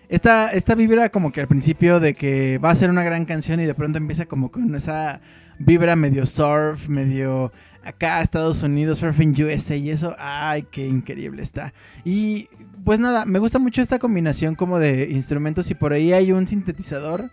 esta, 0.09 0.51
esta 0.51 0.75
vibra 0.75 1.09
como 1.09 1.33
que 1.33 1.41
al 1.41 1.49
principio 1.49 2.01
de 2.01 2.15
que 2.15 2.59
va 2.59 2.71
a 2.71 2.75
ser 2.75 2.91
una 2.91 3.03
gran 3.03 3.25
canción 3.25 3.61
y 3.61 3.67
de 3.67 3.75
pronto 3.75 3.99
empieza 3.99 4.27
como 4.27 4.51
con 4.51 4.75
esa 4.75 5.21
vibra 5.59 5.97
medio 5.97 6.27
surf, 6.27 6.89
medio 6.89 7.53
acá 7.85 8.21
Estados 8.23 8.63
Unidos, 8.63 8.99
Surfing 8.99 9.35
USA 9.43 9.77
y 9.77 9.91
eso, 9.91 10.17
ay, 10.19 10.67
qué 10.71 10.87
increíble 10.87 11.43
está. 11.43 11.73
Y 12.05 12.49
pues 12.85 13.01
nada, 13.01 13.25
me 13.25 13.39
gusta 13.39 13.59
mucho 13.59 13.83
esta 13.83 13.99
combinación 13.99 14.55
como 14.55 14.79
de 14.79 15.09
instrumentos 15.11 15.71
y 15.71 15.75
por 15.75 15.93
ahí 15.93 16.13
hay 16.13 16.33
un 16.33 16.47
sintetizador. 16.49 17.31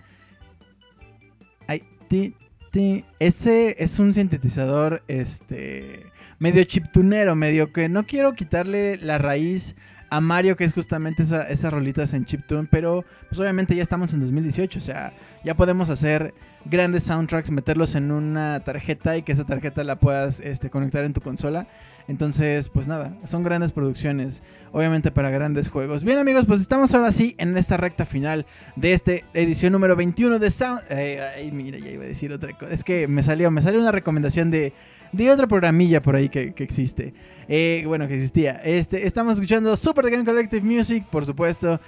Ay, 1.67 1.83
ti, 2.07 2.35
ti. 2.71 3.05
Ese 3.19 3.75
es 3.79 3.99
un 3.99 4.13
sintetizador, 4.13 5.03
este, 5.07 6.05
medio 6.39 6.63
chiptunero, 6.63 7.35
medio 7.35 7.71
que 7.71 7.89
no 7.89 8.05
quiero 8.05 8.33
quitarle 8.33 8.97
la 8.97 9.17
raíz 9.17 9.75
a 10.11 10.19
Mario, 10.19 10.57
que 10.57 10.65
es 10.65 10.73
justamente 10.73 11.23
esa, 11.23 11.43
esas 11.43 11.71
rolitas 11.71 12.13
en 12.13 12.25
chiptune, 12.25 12.67
pero 12.69 13.05
pues 13.29 13.39
obviamente 13.39 13.73
ya 13.73 13.81
estamos 13.81 14.13
en 14.13 14.19
2018, 14.19 14.77
o 14.77 14.81
sea, 14.81 15.13
ya 15.45 15.55
podemos 15.55 15.89
hacer 15.89 16.33
grandes 16.65 17.03
soundtracks, 17.03 17.49
meterlos 17.49 17.95
en 17.95 18.11
una 18.11 18.59
tarjeta 18.59 19.15
y 19.15 19.23
que 19.23 19.31
esa 19.31 19.45
tarjeta 19.45 19.85
la 19.85 19.95
puedas 19.95 20.41
este, 20.41 20.69
conectar 20.69 21.05
en 21.05 21.13
tu 21.13 21.21
consola. 21.21 21.65
Entonces, 22.09 22.67
pues 22.67 22.87
nada, 22.87 23.15
son 23.23 23.43
grandes 23.43 23.71
producciones, 23.71 24.43
obviamente 24.73 25.11
para 25.11 25.29
grandes 25.29 25.69
juegos. 25.69 26.03
Bien 26.03 26.17
amigos, 26.17 26.45
pues 26.45 26.59
estamos 26.59 26.93
ahora 26.93 27.13
sí 27.13 27.35
en 27.37 27.57
esta 27.57 27.77
recta 27.77 28.05
final 28.05 28.45
de 28.75 28.91
esta 28.91 29.13
edición 29.33 29.71
número 29.71 29.95
21 29.95 30.39
de 30.39 30.51
Sound... 30.51 30.81
Eh, 30.89 31.21
ay, 31.37 31.51
mira, 31.51 31.77
ya 31.77 31.89
iba 31.89 32.03
a 32.03 32.07
decir 32.07 32.33
otra 32.33 32.51
cosa. 32.51 32.73
Es 32.73 32.83
que 32.83 33.07
me 33.07 33.23
salió, 33.23 33.49
me 33.49 33.61
salió 33.61 33.79
una 33.79 33.93
recomendación 33.93 34.51
de 34.51 34.73
de 35.11 35.29
otra 35.29 35.47
programilla 35.47 36.01
por 36.01 36.15
ahí 36.15 36.29
que, 36.29 36.53
existe. 36.57 37.13
Eh, 37.47 37.83
bueno, 37.85 38.07
que 38.07 38.15
existía. 38.15 38.61
Este, 38.63 39.05
estamos 39.05 39.33
escuchando 39.33 39.75
Super 39.75 40.05
The 40.05 40.11
Game 40.11 40.25
Collective 40.25 40.61
Music, 40.61 41.05
por 41.09 41.25
supuesto. 41.25 41.79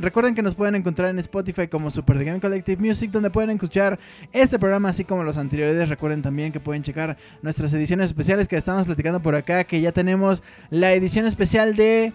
Recuerden 0.00 0.34
que 0.34 0.42
nos 0.42 0.54
pueden 0.54 0.74
encontrar 0.74 1.10
en 1.10 1.18
Spotify 1.18 1.68
como 1.68 1.90
Super 1.90 2.18
The 2.18 2.24
Game 2.24 2.40
Collective 2.40 2.82
Music, 2.82 3.10
donde 3.10 3.30
pueden 3.30 3.50
escuchar 3.50 3.98
este 4.32 4.58
programa 4.58 4.90
así 4.90 5.04
como 5.04 5.24
los 5.24 5.38
anteriores. 5.38 5.88
Recuerden 5.88 6.22
también 6.22 6.52
que 6.52 6.60
pueden 6.60 6.82
checar 6.82 7.16
nuestras 7.42 7.72
ediciones 7.72 8.06
especiales 8.06 8.48
que 8.48 8.56
estamos 8.56 8.84
platicando 8.84 9.20
por 9.20 9.34
acá, 9.34 9.64
que 9.64 9.80
ya 9.80 9.92
tenemos 9.92 10.42
la 10.70 10.92
edición 10.92 11.26
especial 11.26 11.76
de... 11.76 12.12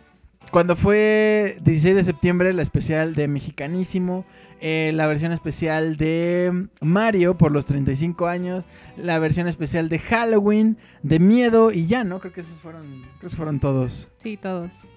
Cuando 0.51 0.75
fue 0.75 1.55
16 1.63 1.95
de 1.95 2.03
septiembre, 2.03 2.53
la 2.53 2.61
especial 2.61 3.15
de 3.15 3.29
Mexicanísimo. 3.29 4.25
Eh, 4.65 4.93
la 4.93 5.07
versión 5.07 5.33
especial 5.33 5.97
de 5.97 6.67
Mario 6.79 7.37
por 7.37 7.51
los 7.51 7.65
35 7.65 8.27
años, 8.27 8.65
la 8.95 9.19
versión 9.19 9.45
especial 9.49 9.89
de 9.89 9.99
Halloween, 9.99 10.77
de 11.01 11.19
Miedo 11.19 11.73
y 11.73 11.85
ya, 11.85 12.05
¿no? 12.05 12.21
Creo 12.21 12.31
que 12.31 12.39
esos 12.39 12.57
fueron, 12.61 13.03
creo 13.19 13.29
que 13.29 13.35
fueron 13.35 13.59
todos. 13.59 14.07
Sí, 14.19 14.37
todos. 14.37 14.87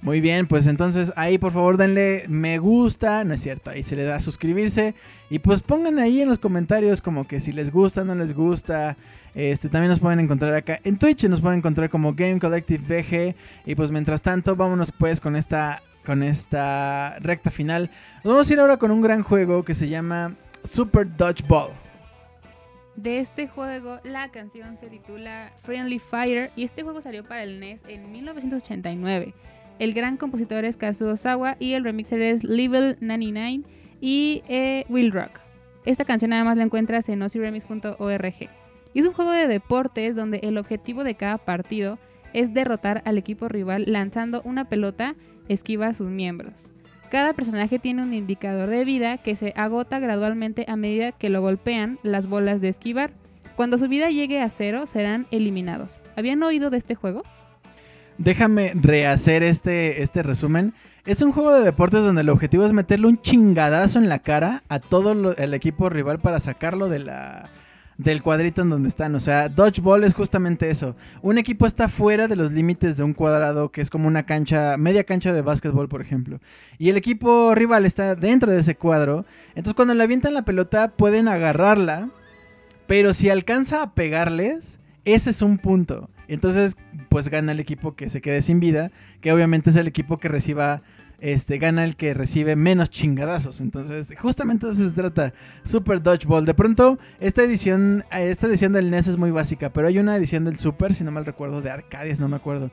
Muy 0.00 0.22
bien, 0.22 0.46
pues 0.46 0.66
entonces 0.66 1.12
ahí 1.16 1.36
por 1.36 1.52
favor 1.52 1.76
denle 1.76 2.24
me 2.28 2.56
gusta, 2.56 3.24
no 3.24 3.34
es 3.34 3.42
cierto, 3.42 3.68
ahí 3.68 3.82
se 3.82 3.94
le 3.94 4.04
da 4.04 4.16
a 4.16 4.20
suscribirse 4.20 4.94
y 5.28 5.38
pues 5.38 5.60
pongan 5.60 5.98
ahí 5.98 6.22
en 6.22 6.28
los 6.30 6.38
comentarios 6.38 7.02
como 7.02 7.28
que 7.28 7.40
si 7.40 7.52
les 7.52 7.70
gusta, 7.70 8.04
no 8.04 8.14
les 8.14 8.32
gusta. 8.32 8.96
Este, 9.34 9.68
también 9.68 9.90
nos 9.90 10.00
pueden 10.00 10.20
encontrar 10.20 10.54
acá 10.54 10.80
en 10.82 10.96
Twitch, 10.96 11.24
nos 11.24 11.42
pueden 11.42 11.58
encontrar 11.58 11.90
como 11.90 12.14
Game 12.14 12.40
Collective 12.40 12.82
VG 13.02 13.34
y 13.66 13.74
pues 13.74 13.90
mientras 13.90 14.22
tanto 14.22 14.56
vámonos 14.56 14.92
pues 14.92 15.20
con 15.20 15.36
esta 15.36 15.82
con 16.04 16.22
esta 16.22 17.18
recta 17.20 17.50
final. 17.50 17.90
Nos 18.22 18.34
vamos 18.34 18.50
a 18.50 18.52
ir 18.52 18.60
ahora 18.60 18.76
con 18.76 18.90
un 18.90 19.00
gran 19.00 19.22
juego 19.22 19.64
que 19.64 19.74
se 19.74 19.88
llama 19.88 20.36
Super 20.62 21.16
Dodgeball. 21.16 21.72
De 22.96 23.18
este 23.18 23.48
juego, 23.48 23.98
la 24.04 24.30
canción 24.30 24.76
se 24.78 24.88
titula 24.88 25.52
Friendly 25.62 25.98
Fire 25.98 26.52
y 26.54 26.62
este 26.62 26.82
juego 26.84 27.00
salió 27.00 27.24
para 27.24 27.42
el 27.42 27.58
NES 27.58 27.82
en 27.88 28.12
1989. 28.12 29.34
El 29.80 29.94
gran 29.94 30.16
compositor 30.16 30.64
es 30.64 30.76
Kazuo 30.76 31.12
Osawa 31.12 31.56
y 31.58 31.72
el 31.72 31.82
remixer 31.82 32.22
es 32.22 32.44
Level 32.44 32.96
99 33.00 33.64
y 34.00 34.44
eh, 34.46 34.84
Will 34.88 35.10
Rock. 35.10 35.40
Esta 35.84 36.04
canción 36.04 36.32
además 36.32 36.56
la 36.56 36.62
encuentras 36.62 37.08
en 37.08 37.20
oziremix.org. 37.22 38.34
Y 38.94 39.00
es 39.00 39.06
un 39.06 39.12
juego 39.12 39.32
de 39.32 39.48
deportes 39.48 40.14
donde 40.14 40.38
el 40.44 40.56
objetivo 40.56 41.02
de 41.02 41.16
cada 41.16 41.38
partido 41.38 41.98
es 42.32 42.54
derrotar 42.54 43.02
al 43.04 43.18
equipo 43.18 43.48
rival 43.48 43.84
lanzando 43.88 44.40
una 44.44 44.68
pelota 44.68 45.16
esquiva 45.48 45.88
a 45.88 45.94
sus 45.94 46.08
miembros. 46.08 46.54
Cada 47.10 47.32
personaje 47.32 47.78
tiene 47.78 48.02
un 48.02 48.12
indicador 48.14 48.68
de 48.70 48.84
vida 48.84 49.18
que 49.18 49.36
se 49.36 49.52
agota 49.56 49.98
gradualmente 50.00 50.64
a 50.68 50.76
medida 50.76 51.12
que 51.12 51.28
lo 51.28 51.40
golpean 51.40 51.98
las 52.02 52.26
bolas 52.26 52.60
de 52.60 52.68
esquivar. 52.68 53.12
Cuando 53.56 53.78
su 53.78 53.88
vida 53.88 54.10
llegue 54.10 54.40
a 54.40 54.48
cero 54.48 54.86
serán 54.86 55.26
eliminados. 55.30 56.00
¿Habían 56.16 56.42
oído 56.42 56.70
de 56.70 56.78
este 56.78 56.94
juego? 56.96 57.22
Déjame 58.18 58.72
rehacer 58.74 59.42
este, 59.42 60.02
este 60.02 60.22
resumen. 60.22 60.74
Es 61.06 61.22
un 61.22 61.32
juego 61.32 61.52
de 61.52 61.64
deportes 61.64 62.02
donde 62.02 62.22
el 62.22 62.30
objetivo 62.30 62.64
es 62.64 62.72
meterle 62.72 63.06
un 63.06 63.20
chingadazo 63.20 63.98
en 63.98 64.08
la 64.08 64.20
cara 64.20 64.64
a 64.68 64.80
todo 64.80 65.34
el 65.34 65.54
equipo 65.54 65.88
rival 65.90 66.18
para 66.18 66.40
sacarlo 66.40 66.88
de 66.88 67.00
la, 67.00 67.50
del 67.98 68.22
cuadrito 68.22 68.62
en 68.62 68.70
donde 68.70 68.88
están. 68.88 69.14
O 69.14 69.20
sea, 69.20 69.48
dodgeball 69.48 70.04
es 70.04 70.14
justamente 70.14 70.70
eso. 70.70 70.96
Un 71.22 71.38
equipo 71.38 71.66
está 71.66 71.88
fuera 71.88 72.28
de 72.28 72.36
los 72.36 72.52
límites 72.52 72.96
de 72.96 73.04
un 73.04 73.14
cuadrado 73.14 73.70
que 73.70 73.80
es 73.80 73.90
como 73.90 74.08
una 74.08 74.24
cancha, 74.24 74.76
media 74.76 75.04
cancha 75.04 75.32
de 75.32 75.42
básquetbol, 75.42 75.88
por 75.88 76.00
ejemplo. 76.00 76.40
Y 76.78 76.90
el 76.90 76.96
equipo 76.96 77.54
rival 77.54 77.86
está 77.86 78.14
dentro 78.14 78.50
de 78.50 78.60
ese 78.60 78.76
cuadro. 78.76 79.24
Entonces 79.50 79.74
cuando 79.74 79.94
le 79.94 80.02
avientan 80.02 80.34
la 80.34 80.44
pelota 80.44 80.92
pueden 80.96 81.28
agarrarla. 81.28 82.10
Pero 82.86 83.14
si 83.14 83.30
alcanza 83.30 83.82
a 83.82 83.94
pegarles, 83.94 84.78
ese 85.04 85.30
es 85.30 85.42
un 85.42 85.58
punto. 85.58 86.10
Entonces, 86.28 86.76
pues 87.08 87.28
gana 87.28 87.52
el 87.52 87.60
equipo 87.60 87.94
que 87.94 88.08
se 88.08 88.20
quede 88.20 88.42
sin 88.42 88.60
vida, 88.60 88.90
que 89.20 89.32
obviamente 89.32 89.70
es 89.70 89.76
el 89.76 89.86
equipo 89.86 90.18
que 90.18 90.28
reciba 90.28 90.82
este, 91.24 91.56
gana 91.56 91.84
el 91.84 91.96
que 91.96 92.12
recibe 92.12 92.54
menos 92.54 92.90
chingadazos. 92.90 93.62
Entonces, 93.62 94.12
justamente 94.20 94.68
eso 94.68 94.86
se 94.86 94.94
trata. 94.94 95.32
Super 95.64 96.02
Dodgeball. 96.02 96.44
De 96.44 96.52
pronto, 96.52 96.98
esta 97.18 97.42
edición, 97.42 98.04
esta 98.12 98.46
edición 98.46 98.74
del 98.74 98.90
NES 98.90 99.06
es 99.06 99.16
muy 99.16 99.30
básica, 99.30 99.72
pero 99.72 99.88
hay 99.88 99.98
una 99.98 100.18
edición 100.18 100.44
del 100.44 100.58
Super, 100.58 100.94
si 100.94 101.02
no 101.02 101.10
mal 101.10 101.24
recuerdo, 101.24 101.62
de 101.62 101.70
Arcadias, 101.70 102.20
no 102.20 102.28
me 102.28 102.36
acuerdo. 102.36 102.70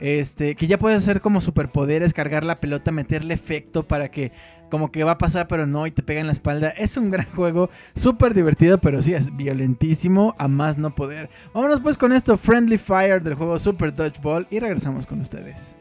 Este, 0.00 0.56
que 0.56 0.66
ya 0.66 0.80
puedes 0.80 0.98
hacer 0.98 1.20
como 1.20 1.40
superpoderes, 1.40 2.12
cargar 2.12 2.42
la 2.42 2.60
pelota, 2.60 2.90
meterle 2.90 3.34
efecto 3.34 3.86
para 3.86 4.10
que 4.10 4.32
como 4.68 4.90
que 4.90 5.04
va 5.04 5.12
a 5.12 5.18
pasar, 5.18 5.46
pero 5.46 5.68
no, 5.68 5.86
y 5.86 5.92
te 5.92 6.02
pega 6.02 6.20
en 6.20 6.26
la 6.26 6.32
espalda. 6.32 6.70
Es 6.70 6.96
un 6.96 7.08
gran 7.08 7.26
juego, 7.36 7.70
súper 7.94 8.34
divertido, 8.34 8.78
pero 8.78 9.00
sí 9.00 9.14
es 9.14 9.36
violentísimo 9.36 10.34
a 10.38 10.48
más 10.48 10.76
no 10.76 10.92
poder. 10.92 11.30
Vámonos 11.54 11.78
pues 11.78 11.96
con 11.96 12.12
esto, 12.12 12.36
Friendly 12.36 12.78
Fire 12.78 13.22
del 13.22 13.34
juego 13.34 13.60
Super 13.60 13.94
Dodgeball, 13.94 14.48
y 14.50 14.58
regresamos 14.58 15.06
con 15.06 15.20
ustedes. 15.20 15.76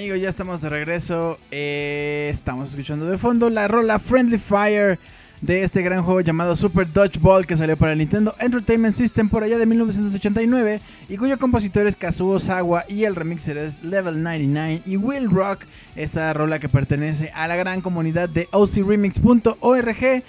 Amigos, 0.00 0.18
ya 0.18 0.30
estamos 0.30 0.62
de 0.62 0.70
regreso. 0.70 1.38
Eh, 1.50 2.30
estamos 2.32 2.70
escuchando 2.70 3.04
de 3.04 3.18
fondo 3.18 3.50
la 3.50 3.68
rola 3.68 3.98
Friendly 3.98 4.38
Fire 4.38 4.98
de 5.42 5.62
este 5.62 5.82
gran 5.82 6.02
juego 6.02 6.22
llamado 6.22 6.56
Super 6.56 6.90
Dodgeball 6.90 7.46
que 7.46 7.54
salió 7.54 7.76
para 7.76 7.92
el 7.92 7.98
Nintendo 7.98 8.34
Entertainment 8.38 8.94
System 8.94 9.28
por 9.28 9.42
allá 9.42 9.58
de 9.58 9.66
1989 9.66 10.80
y 11.06 11.16
cuyo 11.18 11.38
compositor 11.38 11.86
es 11.86 11.96
Kazuo 11.96 12.38
Sawa 12.38 12.86
y 12.88 13.04
el 13.04 13.14
remixer 13.14 13.58
es 13.58 13.84
Level 13.84 14.22
99 14.22 14.80
y 14.86 14.96
Will 14.96 15.30
Rock, 15.30 15.66
esta 15.96 16.32
rola 16.32 16.58
que 16.58 16.70
pertenece 16.70 17.30
a 17.34 17.46
la 17.46 17.56
gran 17.56 17.82
comunidad 17.82 18.30
de 18.30 18.48
ocremix.org 18.52 20.22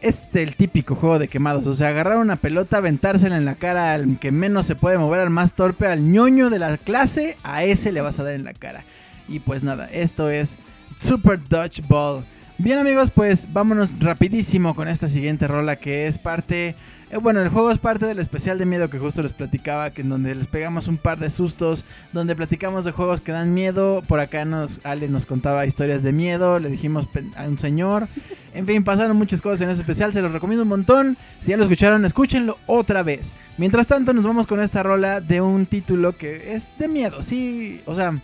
este 0.00 0.42
el 0.42 0.56
típico 0.56 0.94
juego 0.94 1.18
de 1.18 1.28
quemados. 1.28 1.66
O 1.66 1.74
sea, 1.74 1.88
agarrar 1.88 2.18
una 2.18 2.36
pelota, 2.36 2.78
aventársela 2.78 3.36
en 3.36 3.44
la 3.44 3.54
cara 3.54 3.92
al 3.92 4.18
que 4.18 4.30
menos 4.30 4.66
se 4.66 4.74
puede 4.74 4.98
mover, 4.98 5.20
al 5.20 5.30
más 5.30 5.54
torpe, 5.54 5.86
al 5.86 6.10
ñoño 6.10 6.50
de 6.50 6.58
la 6.58 6.76
clase, 6.76 7.36
a 7.42 7.64
ese 7.64 7.92
le 7.92 8.00
vas 8.00 8.18
a 8.18 8.24
dar 8.24 8.34
en 8.34 8.44
la 8.44 8.54
cara. 8.54 8.84
Y 9.28 9.40
pues 9.40 9.62
nada, 9.62 9.88
esto 9.92 10.30
es 10.30 10.56
Super 10.98 11.40
Dodgeball. 11.48 12.24
Bien 12.58 12.78
amigos, 12.78 13.10
pues 13.10 13.52
vámonos 13.52 13.98
rapidísimo 14.00 14.74
con 14.74 14.88
esta 14.88 15.06
siguiente 15.06 15.46
rola 15.46 15.76
que 15.76 16.06
es 16.06 16.18
parte 16.18 16.74
bueno, 17.16 17.40
el 17.40 17.48
juego 17.48 17.70
es 17.70 17.78
parte 17.78 18.06
del 18.06 18.18
especial 18.18 18.58
de 18.58 18.66
miedo 18.66 18.90
que 18.90 18.98
justo 18.98 19.22
les 19.22 19.32
platicaba, 19.32 19.90
que 19.90 20.02
en 20.02 20.10
donde 20.10 20.34
les 20.34 20.46
pegamos 20.46 20.88
un 20.88 20.98
par 20.98 21.18
de 21.18 21.30
sustos, 21.30 21.84
donde 22.12 22.36
platicamos 22.36 22.84
de 22.84 22.92
juegos 22.92 23.22
que 23.22 23.32
dan 23.32 23.54
miedo. 23.54 24.02
Por 24.06 24.20
acá 24.20 24.44
nos 24.44 24.84
Ale 24.84 25.08
nos 25.08 25.24
contaba 25.24 25.64
historias 25.64 26.02
de 26.02 26.12
miedo, 26.12 26.58
le 26.58 26.68
dijimos 26.68 27.06
a 27.36 27.44
un 27.44 27.58
señor. 27.58 28.08
En 28.52 28.66
fin, 28.66 28.84
pasaron 28.84 29.16
muchas 29.16 29.40
cosas 29.40 29.62
en 29.62 29.70
ese 29.70 29.80
especial, 29.80 30.12
se 30.12 30.20
los 30.20 30.32
recomiendo 30.32 30.64
un 30.64 30.68
montón. 30.68 31.16
Si 31.40 31.50
ya 31.50 31.56
lo 31.56 31.62
escucharon, 31.62 32.04
escúchenlo 32.04 32.58
otra 32.66 33.02
vez. 33.02 33.34
Mientras 33.56 33.86
tanto, 33.86 34.12
nos 34.12 34.24
vamos 34.24 34.46
con 34.46 34.60
esta 34.60 34.82
rola 34.82 35.20
de 35.20 35.40
un 35.40 35.64
título 35.64 36.16
que 36.16 36.54
es 36.54 36.72
de 36.78 36.88
miedo, 36.88 37.22
sí, 37.22 37.80
o 37.86 37.94
sea, 37.94 38.14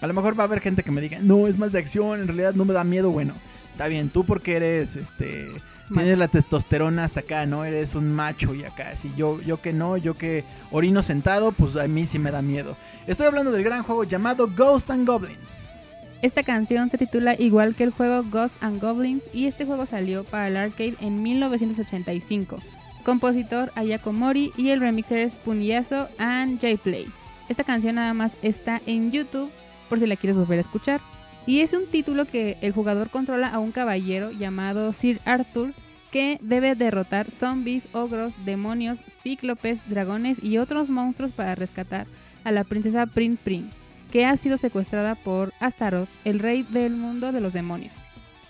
a 0.00 0.06
lo 0.06 0.14
mejor 0.14 0.38
va 0.38 0.44
a 0.44 0.46
haber 0.46 0.60
gente 0.60 0.82
que 0.82 0.90
me 0.90 1.00
diga, 1.00 1.18
"No, 1.20 1.46
es 1.46 1.58
más 1.58 1.72
de 1.72 1.80
acción, 1.80 2.20
en 2.20 2.28
realidad 2.28 2.54
no 2.54 2.64
me 2.64 2.74
da 2.74 2.84
miedo." 2.84 3.10
Bueno, 3.10 3.34
está 3.72 3.88
bien, 3.88 4.08
tú 4.08 4.24
porque 4.24 4.56
eres 4.56 4.96
este 4.96 5.48
Tienes 5.92 6.18
la 6.18 6.28
testosterona 6.28 7.04
hasta 7.04 7.20
acá, 7.20 7.46
¿no? 7.46 7.64
Eres 7.64 7.94
un 7.94 8.12
macho 8.12 8.54
y 8.54 8.64
acá. 8.64 8.96
Si 8.96 9.12
yo, 9.16 9.40
yo 9.40 9.60
que 9.60 9.72
no, 9.72 9.96
yo 9.96 10.16
que 10.16 10.44
orino 10.70 11.02
sentado, 11.02 11.50
pues 11.50 11.76
a 11.76 11.88
mí 11.88 12.06
sí 12.06 12.18
me 12.18 12.30
da 12.30 12.42
miedo. 12.42 12.76
Estoy 13.06 13.26
hablando 13.26 13.50
del 13.50 13.64
gran 13.64 13.82
juego 13.82 14.04
llamado 14.04 14.48
Ghost 14.48 14.90
and 14.90 15.06
Goblins. 15.06 15.68
Esta 16.22 16.42
canción 16.42 16.90
se 16.90 16.98
titula 16.98 17.34
igual 17.34 17.74
que 17.74 17.84
el 17.84 17.90
juego 17.90 18.22
Ghost 18.22 18.54
and 18.60 18.80
Goblins 18.80 19.24
y 19.32 19.46
este 19.46 19.64
juego 19.64 19.84
salió 19.86 20.22
para 20.22 20.48
el 20.48 20.56
arcade 20.56 20.96
en 21.00 21.22
1985. 21.22 22.58
Compositor 23.04 23.72
Ayako 23.74 24.12
Mori 24.12 24.52
y 24.56 24.68
el 24.68 24.80
remixer 24.80 25.18
es 25.18 25.34
Punyaso 25.34 26.08
and 26.18 26.60
J-Play. 26.60 27.06
Esta 27.48 27.64
canción 27.64 27.96
nada 27.96 28.14
más 28.14 28.36
está 28.42 28.80
en 28.86 29.10
YouTube 29.10 29.50
por 29.88 29.98
si 29.98 30.06
la 30.06 30.16
quieres 30.16 30.38
volver 30.38 30.58
a 30.58 30.60
escuchar. 30.60 31.00
Y 31.46 31.60
es 31.60 31.72
un 31.72 31.86
título 31.86 32.26
que 32.26 32.58
el 32.60 32.72
jugador 32.72 33.10
controla 33.10 33.48
a 33.48 33.58
un 33.58 33.72
caballero 33.72 34.30
llamado 34.30 34.92
Sir 34.92 35.20
Arthur 35.24 35.72
que 36.10 36.38
debe 36.42 36.74
derrotar 36.74 37.30
zombies, 37.30 37.84
ogros, 37.92 38.32
demonios, 38.44 39.00
cíclopes, 39.08 39.80
dragones 39.88 40.42
y 40.42 40.58
otros 40.58 40.88
monstruos 40.88 41.32
para 41.32 41.54
rescatar 41.54 42.06
a 42.44 42.50
la 42.52 42.64
princesa 42.64 43.06
Prin 43.06 43.36
Prin, 43.36 43.70
que 44.10 44.26
ha 44.26 44.36
sido 44.36 44.58
secuestrada 44.58 45.14
por 45.14 45.52
Astaroth, 45.60 46.08
el 46.24 46.38
rey 46.40 46.64
del 46.70 46.94
mundo 46.96 47.32
de 47.32 47.40
los 47.40 47.52
demonios. 47.52 47.92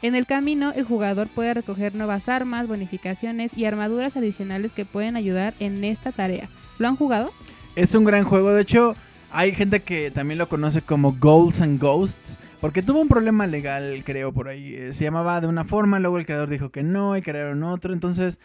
En 0.03 0.15
el 0.15 0.27
camino, 0.27 0.73
el 0.75 0.85
jugador 0.85 1.29
puede 1.29 1.53
recoger 1.53 1.95
nuevas 1.95 2.31
armas, 2.31 2.67
bonificaciones 2.67 3.57
y 3.57 3.67
armaduras 3.67 4.17
adicionales 4.17 4.73
que 4.73 4.87
pueden 4.87 5.17
ayudar 5.17 5.53
en 5.61 5.85
esta 5.85 6.11
tarea. 6.13 6.49
¿Lo 6.79 6.89
han 6.89 6.97
jugado? 6.97 7.31
Es 7.77 7.95
un 7.95 8.05
gran 8.05 8.25
juego, 8.25 8.53
de 8.53 8.63
hecho, 8.63 8.97
hay 9.31 9.55
gente 9.55 9.81
que 9.81 10.11
también 10.11 10.39
lo 10.39 10.49
conoce 10.49 10.81
como 10.81 11.13
Goals 11.13 11.61
and 11.61 11.79
Ghosts 11.79 12.39
porque 12.61 12.83
tuvo 12.83 13.01
un 13.01 13.09
problema 13.09 13.47
legal, 13.47 14.03
creo, 14.05 14.33
por 14.33 14.49
ahí. 14.49 14.75
Eh, 14.75 14.93
se 14.93 15.05
llamaba 15.05 15.41
de 15.41 15.47
una 15.47 15.65
forma, 15.65 15.99
luego 15.99 16.19
el 16.19 16.27
creador 16.27 16.51
dijo 16.51 16.71
que 16.71 16.83
no 16.83 17.17
y 17.17 17.23
crearon 17.23 17.63
otro. 17.63 17.93
Entonces, 17.95 18.39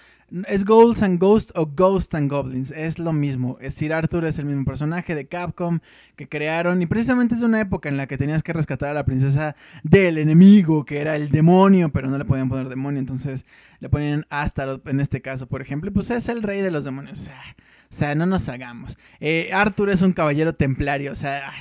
es 0.47 0.65
Ghouls 0.65 1.03
and 1.03 1.19
Ghosts 1.19 1.51
o 1.55 1.65
Ghosts 1.67 2.15
and 2.15 2.31
Goblins. 2.31 2.71
Es 2.71 2.97
lo 2.97 3.13
mismo. 3.13 3.57
Sir 3.69 3.93
Arthur 3.93 4.25
es 4.25 4.39
el 4.39 4.45
mismo 4.45 4.65
personaje 4.65 5.15
de 5.15 5.27
Capcom 5.27 5.79
que 6.15 6.27
crearon. 6.27 6.81
Y 6.81 6.85
precisamente 6.85 7.35
es 7.35 7.43
una 7.43 7.59
época 7.59 7.89
en 7.89 7.97
la 7.97 8.07
que 8.07 8.17
tenías 8.17 8.41
que 8.41 8.53
rescatar 8.53 8.89
a 8.89 8.93
la 8.93 9.05
princesa 9.05 9.55
del 9.83 10.17
enemigo, 10.17 10.85
que 10.85 11.01
era 11.01 11.15
el 11.15 11.29
demonio, 11.29 11.89
pero 11.89 12.09
no 12.09 12.17
le 12.17 12.25
podían 12.25 12.49
poner 12.49 12.69
demonio. 12.69 12.99
Entonces 12.99 13.45
le 13.79 13.89
ponían 13.89 14.25
Astaroth 14.29 14.87
en 14.87 15.01
este 15.01 15.21
caso, 15.21 15.47
por 15.47 15.61
ejemplo. 15.61 15.89
Y 15.89 15.93
pues 15.93 16.09
es 16.09 16.29
el 16.29 16.41
rey 16.41 16.61
de 16.61 16.71
los 16.71 16.85
demonios. 16.85 17.19
O 17.19 17.23
sea, 17.23 17.41
o 17.89 17.93
sea, 17.93 18.15
no 18.15 18.25
nos 18.25 18.49
hagamos. 18.49 18.97
Eh, 19.19 19.49
Arthur 19.53 19.89
es 19.89 20.01
un 20.01 20.13
caballero 20.13 20.53
templario, 20.53 21.11
o 21.11 21.15
sea, 21.15 21.51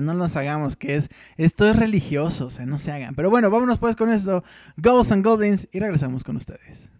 no 0.00 0.14
nos 0.14 0.36
hagamos, 0.36 0.76
que 0.76 0.96
es, 0.96 1.10
esto 1.36 1.68
es 1.68 1.76
religioso, 1.76 2.46
o 2.46 2.50
sea, 2.50 2.66
no 2.66 2.78
se 2.78 2.92
hagan. 2.92 3.14
Pero 3.14 3.30
bueno, 3.30 3.50
vámonos 3.50 3.78
pues 3.78 3.96
con 3.96 4.10
esto, 4.10 4.44
Ghosts 4.76 5.12
and 5.12 5.24
Goldings, 5.24 5.68
y 5.72 5.78
regresamos 5.78 6.24
con 6.24 6.36
ustedes. 6.36 6.90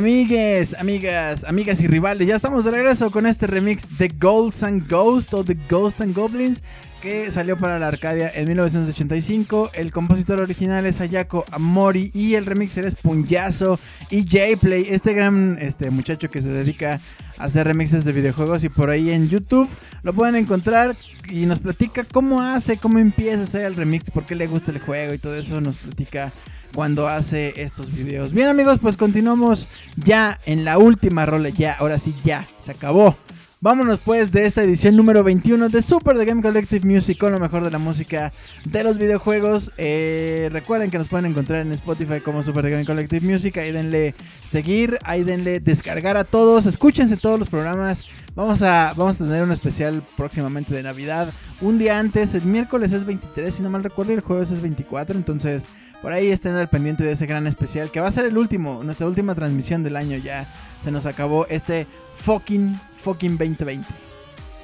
Amigues, 0.00 0.74
amigas, 0.78 1.44
amigas 1.44 1.78
y 1.82 1.86
rivales, 1.86 2.26
ya 2.26 2.34
estamos 2.34 2.64
de 2.64 2.70
regreso 2.70 3.10
con 3.10 3.26
este 3.26 3.46
remix 3.46 3.98
de 3.98 4.08
Golds 4.08 4.62
and 4.62 4.90
Ghosts 4.90 5.34
o 5.34 5.44
The 5.44 5.58
Ghosts 5.68 6.00
and 6.00 6.16
Goblins 6.16 6.64
que 7.02 7.30
salió 7.30 7.58
para 7.58 7.78
la 7.78 7.88
Arcadia 7.88 8.32
en 8.34 8.48
1985. 8.48 9.72
El 9.74 9.92
compositor 9.92 10.40
original 10.40 10.86
es 10.86 11.02
Ayako 11.02 11.44
Amori 11.50 12.10
y 12.14 12.34
el 12.34 12.46
remixer 12.46 12.86
es 12.86 12.94
Punyazo 12.94 13.78
y 14.08 14.22
J-Play, 14.22 14.86
este 14.88 15.12
gran 15.12 15.58
este 15.60 15.90
muchacho 15.90 16.30
que 16.30 16.40
se 16.40 16.48
dedica 16.48 16.98
a 17.36 17.44
hacer 17.44 17.66
remixes 17.66 18.02
de 18.02 18.12
videojuegos 18.12 18.64
y 18.64 18.70
por 18.70 18.88
ahí 18.88 19.10
en 19.10 19.28
YouTube 19.28 19.68
lo 20.02 20.14
pueden 20.14 20.34
encontrar 20.34 20.96
y 21.28 21.44
nos 21.44 21.58
platica 21.58 22.04
cómo 22.10 22.40
hace, 22.40 22.78
cómo 22.78 22.98
empieza 22.98 23.42
a 23.42 23.44
hacer 23.44 23.66
el 23.66 23.74
remix, 23.74 24.10
por 24.10 24.24
qué 24.24 24.34
le 24.34 24.46
gusta 24.46 24.72
el 24.72 24.78
juego 24.78 25.12
y 25.12 25.18
todo 25.18 25.34
eso 25.34 25.60
nos 25.60 25.76
platica 25.76 26.32
cuando 26.74 27.08
hace 27.08 27.60
estos 27.62 27.94
videos. 27.94 28.32
Bien 28.32 28.48
amigos, 28.48 28.78
pues 28.80 28.96
continuamos 28.96 29.68
ya 29.96 30.40
en 30.46 30.64
la 30.64 30.78
última 30.78 31.26
rola, 31.26 31.48
ya, 31.48 31.74
ahora 31.74 31.98
sí, 31.98 32.14
ya, 32.24 32.48
se 32.58 32.72
acabó. 32.72 33.16
Vámonos 33.62 33.98
pues 33.98 34.32
de 34.32 34.46
esta 34.46 34.62
edición 34.62 34.96
número 34.96 35.22
21 35.22 35.68
de 35.68 35.82
Super 35.82 36.16
The 36.16 36.24
Game 36.24 36.40
Collective 36.40 36.88
Music 36.88 37.18
con 37.18 37.30
lo 37.30 37.38
mejor 37.38 37.62
de 37.62 37.70
la 37.70 37.76
música 37.76 38.32
de 38.64 38.82
los 38.82 38.96
videojuegos. 38.96 39.70
Eh, 39.76 40.48
recuerden 40.50 40.90
que 40.90 40.96
nos 40.96 41.08
pueden 41.08 41.26
encontrar 41.26 41.60
en 41.60 41.72
Spotify 41.72 42.20
como 42.20 42.42
Super 42.42 42.64
The 42.64 42.70
Game 42.70 42.86
Collective 42.86 43.20
Music. 43.30 43.58
Ahí 43.58 43.70
denle 43.70 44.14
seguir, 44.48 44.98
ahí 45.04 45.24
denle 45.24 45.60
descargar 45.60 46.16
a 46.16 46.24
todos. 46.24 46.64
Escúchense 46.64 47.18
todos 47.18 47.38
los 47.38 47.50
programas. 47.50 48.06
Vamos 48.34 48.62
a, 48.62 48.94
vamos 48.96 49.20
a 49.20 49.24
tener 49.24 49.42
un 49.42 49.52
especial 49.52 50.02
próximamente 50.16 50.74
de 50.74 50.82
Navidad. 50.82 51.30
Un 51.60 51.76
día 51.76 51.98
antes, 51.98 52.32
el 52.32 52.44
miércoles 52.44 52.92
es 52.92 53.04
23, 53.04 53.54
si 53.54 53.62
no 53.62 53.68
mal 53.68 53.84
recuerdo, 53.84 54.12
y 54.12 54.14
el 54.14 54.22
jueves 54.22 54.50
es 54.52 54.62
24. 54.62 55.14
Entonces 55.14 55.68
por 56.02 56.12
ahí 56.12 56.30
estén 56.30 56.54
al 56.54 56.68
pendiente 56.68 57.04
de 57.04 57.12
ese 57.12 57.26
gran 57.26 57.46
especial 57.46 57.90
que 57.90 58.00
va 58.00 58.08
a 58.08 58.12
ser 58.12 58.24
el 58.24 58.38
último, 58.38 58.82
nuestra 58.84 59.06
última 59.06 59.34
transmisión 59.34 59.82
del 59.82 59.96
año 59.96 60.16
ya. 60.16 60.46
Se 60.80 60.90
nos 60.90 61.06
acabó 61.06 61.46
este 61.48 61.86
fucking, 62.24 62.78
fucking 63.02 63.36
2020. 63.36 63.86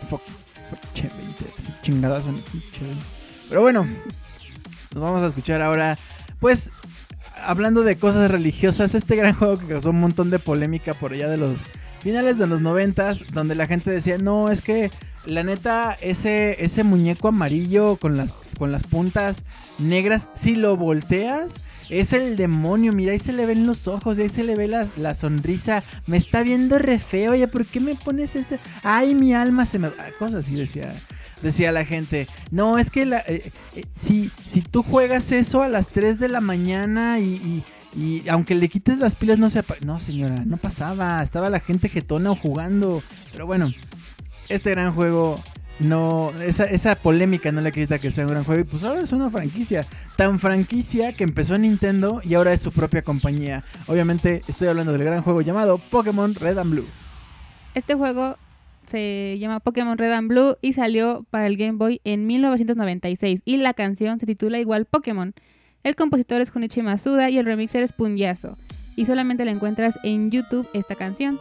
Fucking, 0.08 0.34
fucking 0.70 1.10
20, 1.16 1.72
chingadazo. 1.82 2.34
Pero 3.48 3.60
bueno, 3.60 3.86
nos 4.94 5.02
vamos 5.02 5.22
a 5.22 5.26
escuchar 5.26 5.60
ahora, 5.60 5.98
pues, 6.40 6.70
hablando 7.44 7.82
de 7.82 7.96
cosas 7.96 8.30
religiosas, 8.30 8.94
este 8.94 9.16
gran 9.16 9.34
juego 9.34 9.58
que 9.58 9.66
causó 9.66 9.90
un 9.90 10.00
montón 10.00 10.30
de 10.30 10.38
polémica 10.38 10.94
por 10.94 11.12
allá 11.12 11.28
de 11.28 11.36
los 11.36 11.66
finales 12.00 12.38
de 12.38 12.46
los 12.46 12.60
noventas, 12.60 13.32
donde 13.32 13.54
la 13.54 13.66
gente 13.66 13.90
decía, 13.90 14.16
no, 14.16 14.50
es 14.50 14.62
que 14.62 14.90
la 15.27 15.43
neta, 15.43 15.97
ese, 16.01 16.65
ese 16.65 16.85
muñeco 16.85 17.28
amarillo 17.28 17.97
con 17.97 18.16
las, 18.16 18.32
con 18.59 18.73
las 18.73 18.85
puntas 18.85 19.44
negras, 19.78 20.28
si 20.35 20.55
lo 20.55 20.77
volteas, 20.77 21.61
es 21.90 22.12
el 22.12 22.36
demonio. 22.36 22.93
Mira, 22.93 23.12
ahí 23.12 23.19
se 23.19 23.32
le 23.32 23.47
ven 23.47 23.66
los 23.66 23.89
ojos, 23.89 24.19
ahí 24.19 24.28
se 24.28 24.44
le 24.44 24.57
ve 24.57 24.69
la, 24.69 25.15
sonrisa. 25.15 25.82
Me 26.07 26.16
está 26.16 26.43
viendo 26.43 26.78
re 26.78 26.98
feo. 26.98 27.32
Oye, 27.32 27.48
¿por 27.48 27.66
qué 27.66 27.81
me 27.81 27.94
pones 27.94 28.36
ese? 28.36 28.59
Ay, 28.82 29.15
mi 29.15 29.35
alma 29.35 29.66
se 29.66 29.78
me. 29.78 29.89
Ah, 29.89 30.09
cosas 30.19 30.44
así 30.44 30.55
decía. 30.55 30.94
Decía 31.43 31.70
la 31.70 31.85
gente. 31.85 32.27
No, 32.51 32.78
es 32.78 32.90
que 32.90 33.05
la, 33.05 33.19
eh, 33.19 33.53
eh, 33.74 33.85
si, 33.98 34.31
si 34.43 34.62
tú 34.62 34.82
juegas 34.82 35.32
eso 35.32 35.62
a 35.62 35.69
las 35.69 35.89
3 35.89 36.19
de 36.19 36.28
la 36.28 36.40
mañana 36.40 37.20
y, 37.20 37.62
y 37.94 38.28
aunque 38.28 38.55
le 38.55 38.69
quites 38.69 38.98
las 38.98 39.15
pilas 39.15 39.39
no 39.39 39.51
se... 39.51 39.62
No, 39.85 40.01
señora, 40.01 40.43
no 40.47 40.57
pasaba. 40.57 41.23
Estaba 41.23 41.51
la 41.51 41.61
gente 41.61 41.89
getona 41.89 42.31
o 42.31 42.36
jugando. 42.36 43.03
Pero 43.32 43.47
bueno, 43.47 43.70
este 44.48 44.70
gran 44.70 44.93
juego 44.94 45.43
no 45.78 46.32
esa, 46.40 46.64
esa 46.64 46.94
polémica 46.94 47.52
no 47.52 47.60
le 47.60 47.70
quita 47.73 47.98
que 47.98 48.10
sea 48.10 48.24
un 48.24 48.31
gran 48.31 48.44
juego 48.44 48.62
y 48.62 48.64
pues 48.64 48.82
ahora 48.82 49.02
es 49.02 49.12
una 49.12 49.31
franquicia 49.31 49.86
tan 50.16 50.40
franquicia 50.40 51.12
que 51.12 51.24
empezó 51.24 51.55
en 51.55 51.62
Nintendo 51.62 52.20
y 52.24 52.35
ahora 52.35 52.52
es 52.52 52.62
su 52.62 52.73
propia 52.73 53.02
compañía. 53.02 53.64
Obviamente 53.86 54.43
estoy 54.48 54.68
hablando 54.68 54.93
del 54.93 55.05
gran 55.05 55.23
juego 55.23 55.43
llamado 55.43 55.78
Pokémon 55.78 56.35
Red 56.35 56.59
and 56.59 56.70
Blue. 56.70 56.86
Este 57.74 57.94
juego 57.94 58.39
se 58.86 59.36
llama 59.39 59.60
Pokémon 59.60 59.98
Red 59.98 60.12
and 60.12 60.28
Blue 60.28 60.56
y 60.62 60.73
salió 60.73 61.27
para 61.31 61.47
el 61.47 61.56
Game 61.56 61.73
Boy 61.73 62.01
en 62.05 62.27
1996 62.27 63.43
y 63.44 63.56
la 63.59 63.74
canción 63.74 64.18
se 64.18 64.27
titula 64.27 64.59
igual 64.59 64.86
Pokémon. 64.86 65.35
El 65.82 65.94
compositor 65.94 66.40
es 66.40 66.51
Junichi 66.51 66.82
Masuda 66.82 67.28
y 67.31 67.39
el 67.39 67.44
remixer 67.44 67.82
es 67.82 67.93
Punyazo 67.93 68.56
y 68.97 69.05
solamente 69.05 69.44
la 69.44 69.51
encuentras 69.51 69.98
en 70.02 70.31
YouTube 70.31 70.66
esta 70.73 70.94
canción 70.94 71.39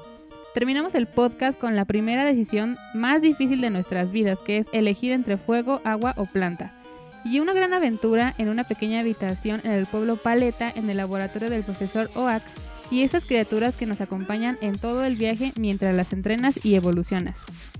Terminamos 0.55 0.95
el 0.95 1.05
podcast 1.05 1.59
con 1.59 1.75
la 1.75 1.83
primera 1.83 2.23
decisión 2.23 2.77
más 2.93 3.21
difícil 3.21 3.59
de 3.59 3.69
nuestras 3.69 4.13
vidas, 4.13 4.39
que 4.39 4.57
es 4.57 4.67
elegir 4.71 5.11
entre 5.11 5.35
fuego, 5.35 5.81
agua 5.83 6.13
o 6.15 6.25
planta. 6.27 6.71
Y 7.25 7.41
una 7.41 7.53
gran 7.53 7.73
aventura 7.73 8.33
en 8.37 8.47
una 8.47 8.63
pequeña 8.63 9.01
habitación 9.01 9.59
en 9.65 9.71
el 9.71 9.85
pueblo 9.85 10.15
Paleta, 10.15 10.71
en 10.73 10.89
el 10.89 10.95
laboratorio 10.95 11.49
del 11.49 11.63
profesor 11.63 12.09
Oak, 12.15 12.41
y 12.89 13.01
esas 13.01 13.25
criaturas 13.25 13.75
que 13.75 13.85
nos 13.85 13.99
acompañan 13.99 14.57
en 14.61 14.77
todo 14.77 15.03
el 15.03 15.17
viaje 15.17 15.51
mientras 15.57 15.93
las 15.93 16.13
entrenas 16.13 16.63
y 16.63 16.75
evolucionas. 16.75 17.35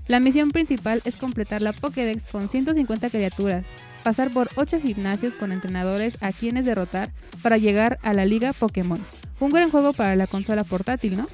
La 0.06 0.20
misión 0.20 0.50
principal 0.50 1.00
es 1.06 1.16
completar 1.16 1.62
la 1.62 1.72
Pokédex 1.72 2.26
con 2.26 2.50
150 2.50 3.08
criaturas, 3.08 3.64
pasar 4.04 4.30
por 4.30 4.50
8 4.56 4.80
gimnasios 4.82 5.32
con 5.32 5.50
entrenadores 5.50 6.22
a 6.22 6.30
quienes 6.30 6.66
derrotar 6.66 7.10
para 7.42 7.56
llegar 7.56 7.98
a 8.02 8.12
la 8.12 8.26
Liga 8.26 8.52
Pokémon. 8.52 9.02
Un 9.40 9.48
gran 9.48 9.70
juego 9.70 9.94
para 9.94 10.14
la 10.14 10.26
consola 10.26 10.62
portátil, 10.62 11.16
¿no? 11.16 11.26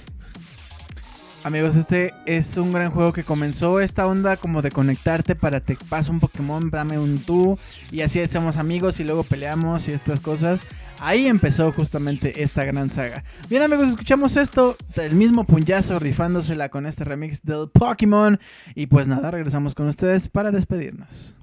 Amigos, 1.44 1.74
este 1.74 2.14
es 2.24 2.56
un 2.56 2.72
gran 2.72 2.92
juego 2.92 3.12
que 3.12 3.24
comenzó 3.24 3.80
esta 3.80 4.06
onda 4.06 4.36
como 4.36 4.62
de 4.62 4.70
conectarte 4.70 5.34
para 5.34 5.58
te 5.58 5.76
paso 5.88 6.12
un 6.12 6.20
Pokémon, 6.20 6.70
dame 6.70 7.00
un 7.00 7.18
tú 7.18 7.58
y 7.90 8.02
así 8.02 8.20
hacemos 8.20 8.58
amigos 8.58 9.00
y 9.00 9.04
luego 9.04 9.24
peleamos 9.24 9.88
y 9.88 9.92
estas 9.92 10.20
cosas. 10.20 10.64
Ahí 11.00 11.26
empezó 11.26 11.72
justamente 11.72 12.44
esta 12.44 12.64
gran 12.64 12.90
saga. 12.90 13.24
Bien 13.50 13.60
amigos, 13.60 13.88
escuchamos 13.88 14.36
esto, 14.36 14.76
el 14.94 15.16
mismo 15.16 15.42
puñazo 15.42 15.98
rifándosela 15.98 16.68
con 16.68 16.86
este 16.86 17.02
remix 17.02 17.42
del 17.42 17.68
Pokémon 17.70 18.38
y 18.76 18.86
pues 18.86 19.08
nada, 19.08 19.32
regresamos 19.32 19.74
con 19.74 19.88
ustedes 19.88 20.28
para 20.28 20.52
despedirnos. 20.52 21.34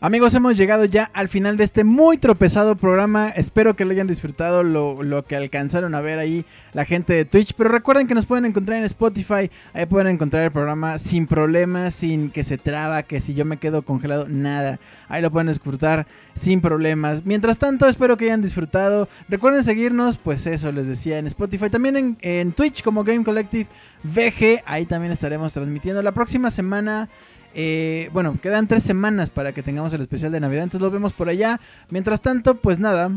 Amigos, 0.00 0.32
hemos 0.36 0.56
llegado 0.56 0.84
ya 0.84 1.10
al 1.12 1.26
final 1.26 1.56
de 1.56 1.64
este 1.64 1.82
muy 1.82 2.18
tropezado 2.18 2.76
programa. 2.76 3.30
Espero 3.30 3.74
que 3.74 3.84
lo 3.84 3.90
hayan 3.90 4.06
disfrutado, 4.06 4.62
lo, 4.62 5.24
que 5.26 5.34
alcanzaron 5.34 5.92
a 5.96 6.00
ver 6.00 6.20
ahí 6.20 6.44
la 6.72 6.84
gente 6.84 7.14
de 7.14 7.24
Twitch. 7.24 7.52
Pero 7.54 7.68
recuerden 7.68 8.06
que 8.06 8.14
nos 8.14 8.24
pueden 8.24 8.44
encontrar 8.44 8.78
en 8.78 8.84
Spotify. 8.84 9.50
Ahí 9.72 9.86
pueden 9.86 10.06
encontrar 10.06 10.44
el 10.44 10.52
programa 10.52 10.98
sin 10.98 11.26
problemas, 11.26 11.94
sin 11.94 12.30
que 12.30 12.44
se 12.44 12.58
traba, 12.58 13.02
que 13.02 13.20
si 13.20 13.34
yo 13.34 13.44
me 13.44 13.56
quedo 13.56 13.82
congelado, 13.82 14.28
nada. 14.28 14.78
Ahí 15.08 15.20
lo 15.20 15.32
pueden 15.32 15.48
disfrutar 15.48 16.06
sin 16.36 16.60
problemas. 16.60 17.26
Mientras 17.26 17.58
tanto, 17.58 17.88
espero 17.88 18.16
que 18.16 18.26
hayan 18.26 18.40
disfrutado. 18.40 19.08
Recuerden 19.28 19.64
seguirnos, 19.64 20.16
pues 20.16 20.46
eso 20.46 20.70
les 20.70 20.86
decía, 20.86 21.18
en 21.18 21.26
Spotify. 21.26 21.70
También 21.70 21.96
en, 21.96 22.18
en 22.20 22.52
Twitch 22.52 22.84
como 22.84 23.02
Game 23.02 23.24
Collective 23.24 23.66
VG. 24.04 24.62
Ahí 24.64 24.86
también 24.86 25.10
estaremos 25.10 25.52
transmitiendo. 25.52 26.00
La 26.04 26.12
próxima 26.12 26.50
semana 26.50 27.08
eh, 27.54 28.10
bueno, 28.12 28.36
quedan 28.40 28.68
tres 28.68 28.82
semanas 28.82 29.30
para 29.30 29.52
que 29.52 29.62
tengamos 29.62 29.92
el 29.92 30.00
especial 30.00 30.32
de 30.32 30.40
Navidad, 30.40 30.64
entonces 30.64 30.82
lo 30.82 30.90
vemos 30.90 31.12
por 31.12 31.28
allá. 31.28 31.60
Mientras 31.90 32.20
tanto, 32.20 32.56
pues 32.56 32.78
nada, 32.78 33.10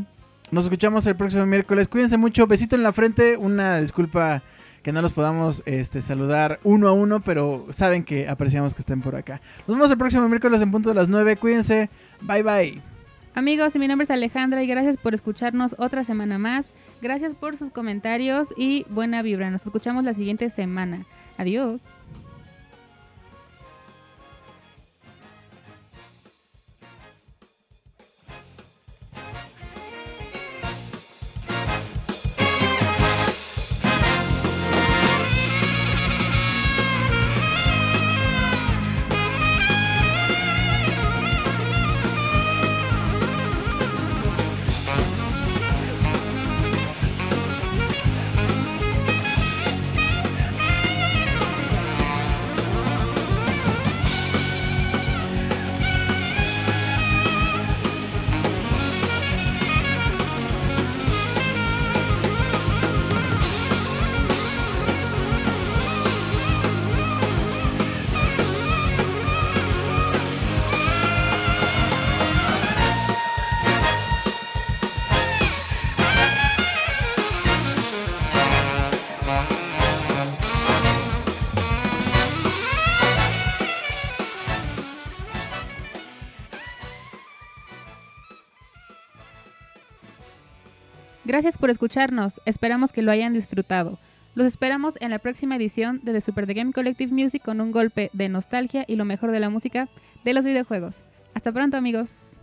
nos 0.51 0.65
escuchamos 0.65 1.05
el 1.07 1.15
próximo 1.15 1.45
miércoles. 1.45 1.87
Cuídense 1.87 2.17
mucho, 2.17 2.47
besito 2.47 2.75
en 2.75 2.83
la 2.83 2.93
frente, 2.93 3.37
una 3.37 3.79
disculpa 3.79 4.41
que 4.83 4.91
no 4.91 5.01
los 5.01 5.13
podamos 5.13 5.63
este, 5.65 6.01
saludar 6.01 6.59
uno 6.63 6.87
a 6.87 6.91
uno, 6.91 7.21
pero 7.21 7.67
saben 7.69 8.03
que 8.03 8.27
apreciamos 8.27 8.73
que 8.73 8.81
estén 8.81 9.01
por 9.01 9.15
acá. 9.15 9.41
Nos 9.67 9.77
vemos 9.77 9.91
el 9.91 9.97
próximo 9.97 10.27
miércoles 10.27 10.61
en 10.61 10.71
punto 10.71 10.89
de 10.89 10.95
las 10.95 11.07
9, 11.07 11.37
cuídense, 11.37 11.89
bye 12.21 12.43
bye. 12.43 12.81
Amigos, 13.33 13.75
mi 13.77 13.87
nombre 13.87 14.03
es 14.03 14.11
Alejandra 14.11 14.61
y 14.61 14.67
gracias 14.67 14.97
por 14.97 15.13
escucharnos 15.13 15.75
otra 15.77 16.03
semana 16.03 16.37
más. 16.37 16.73
Gracias 17.01 17.33
por 17.33 17.55
sus 17.55 17.69
comentarios 17.69 18.53
y 18.57 18.85
buena 18.89 19.21
vibra. 19.21 19.49
Nos 19.49 19.63
escuchamos 19.63 20.03
la 20.03 20.13
siguiente 20.13 20.49
semana. 20.49 21.05
Adiós. 21.37 22.00
Gracias 91.31 91.57
por 91.57 91.69
escucharnos, 91.69 92.41
esperamos 92.45 92.91
que 92.91 93.01
lo 93.01 93.09
hayan 93.09 93.31
disfrutado. 93.31 93.99
Los 94.35 94.45
esperamos 94.45 94.95
en 94.99 95.11
la 95.11 95.19
próxima 95.19 95.55
edición 95.55 96.01
de 96.03 96.11
The 96.11 96.19
Super 96.19 96.45
The 96.45 96.53
Game 96.53 96.73
Collective 96.73 97.13
Music 97.13 97.41
con 97.41 97.61
un 97.61 97.71
golpe 97.71 98.09
de 98.11 98.27
nostalgia 98.27 98.83
y 98.85 98.97
lo 98.97 99.05
mejor 99.05 99.31
de 99.31 99.39
la 99.39 99.49
música 99.49 99.87
de 100.25 100.33
los 100.33 100.43
videojuegos. 100.43 101.03
Hasta 101.33 101.53
pronto 101.53 101.77
amigos. 101.77 102.40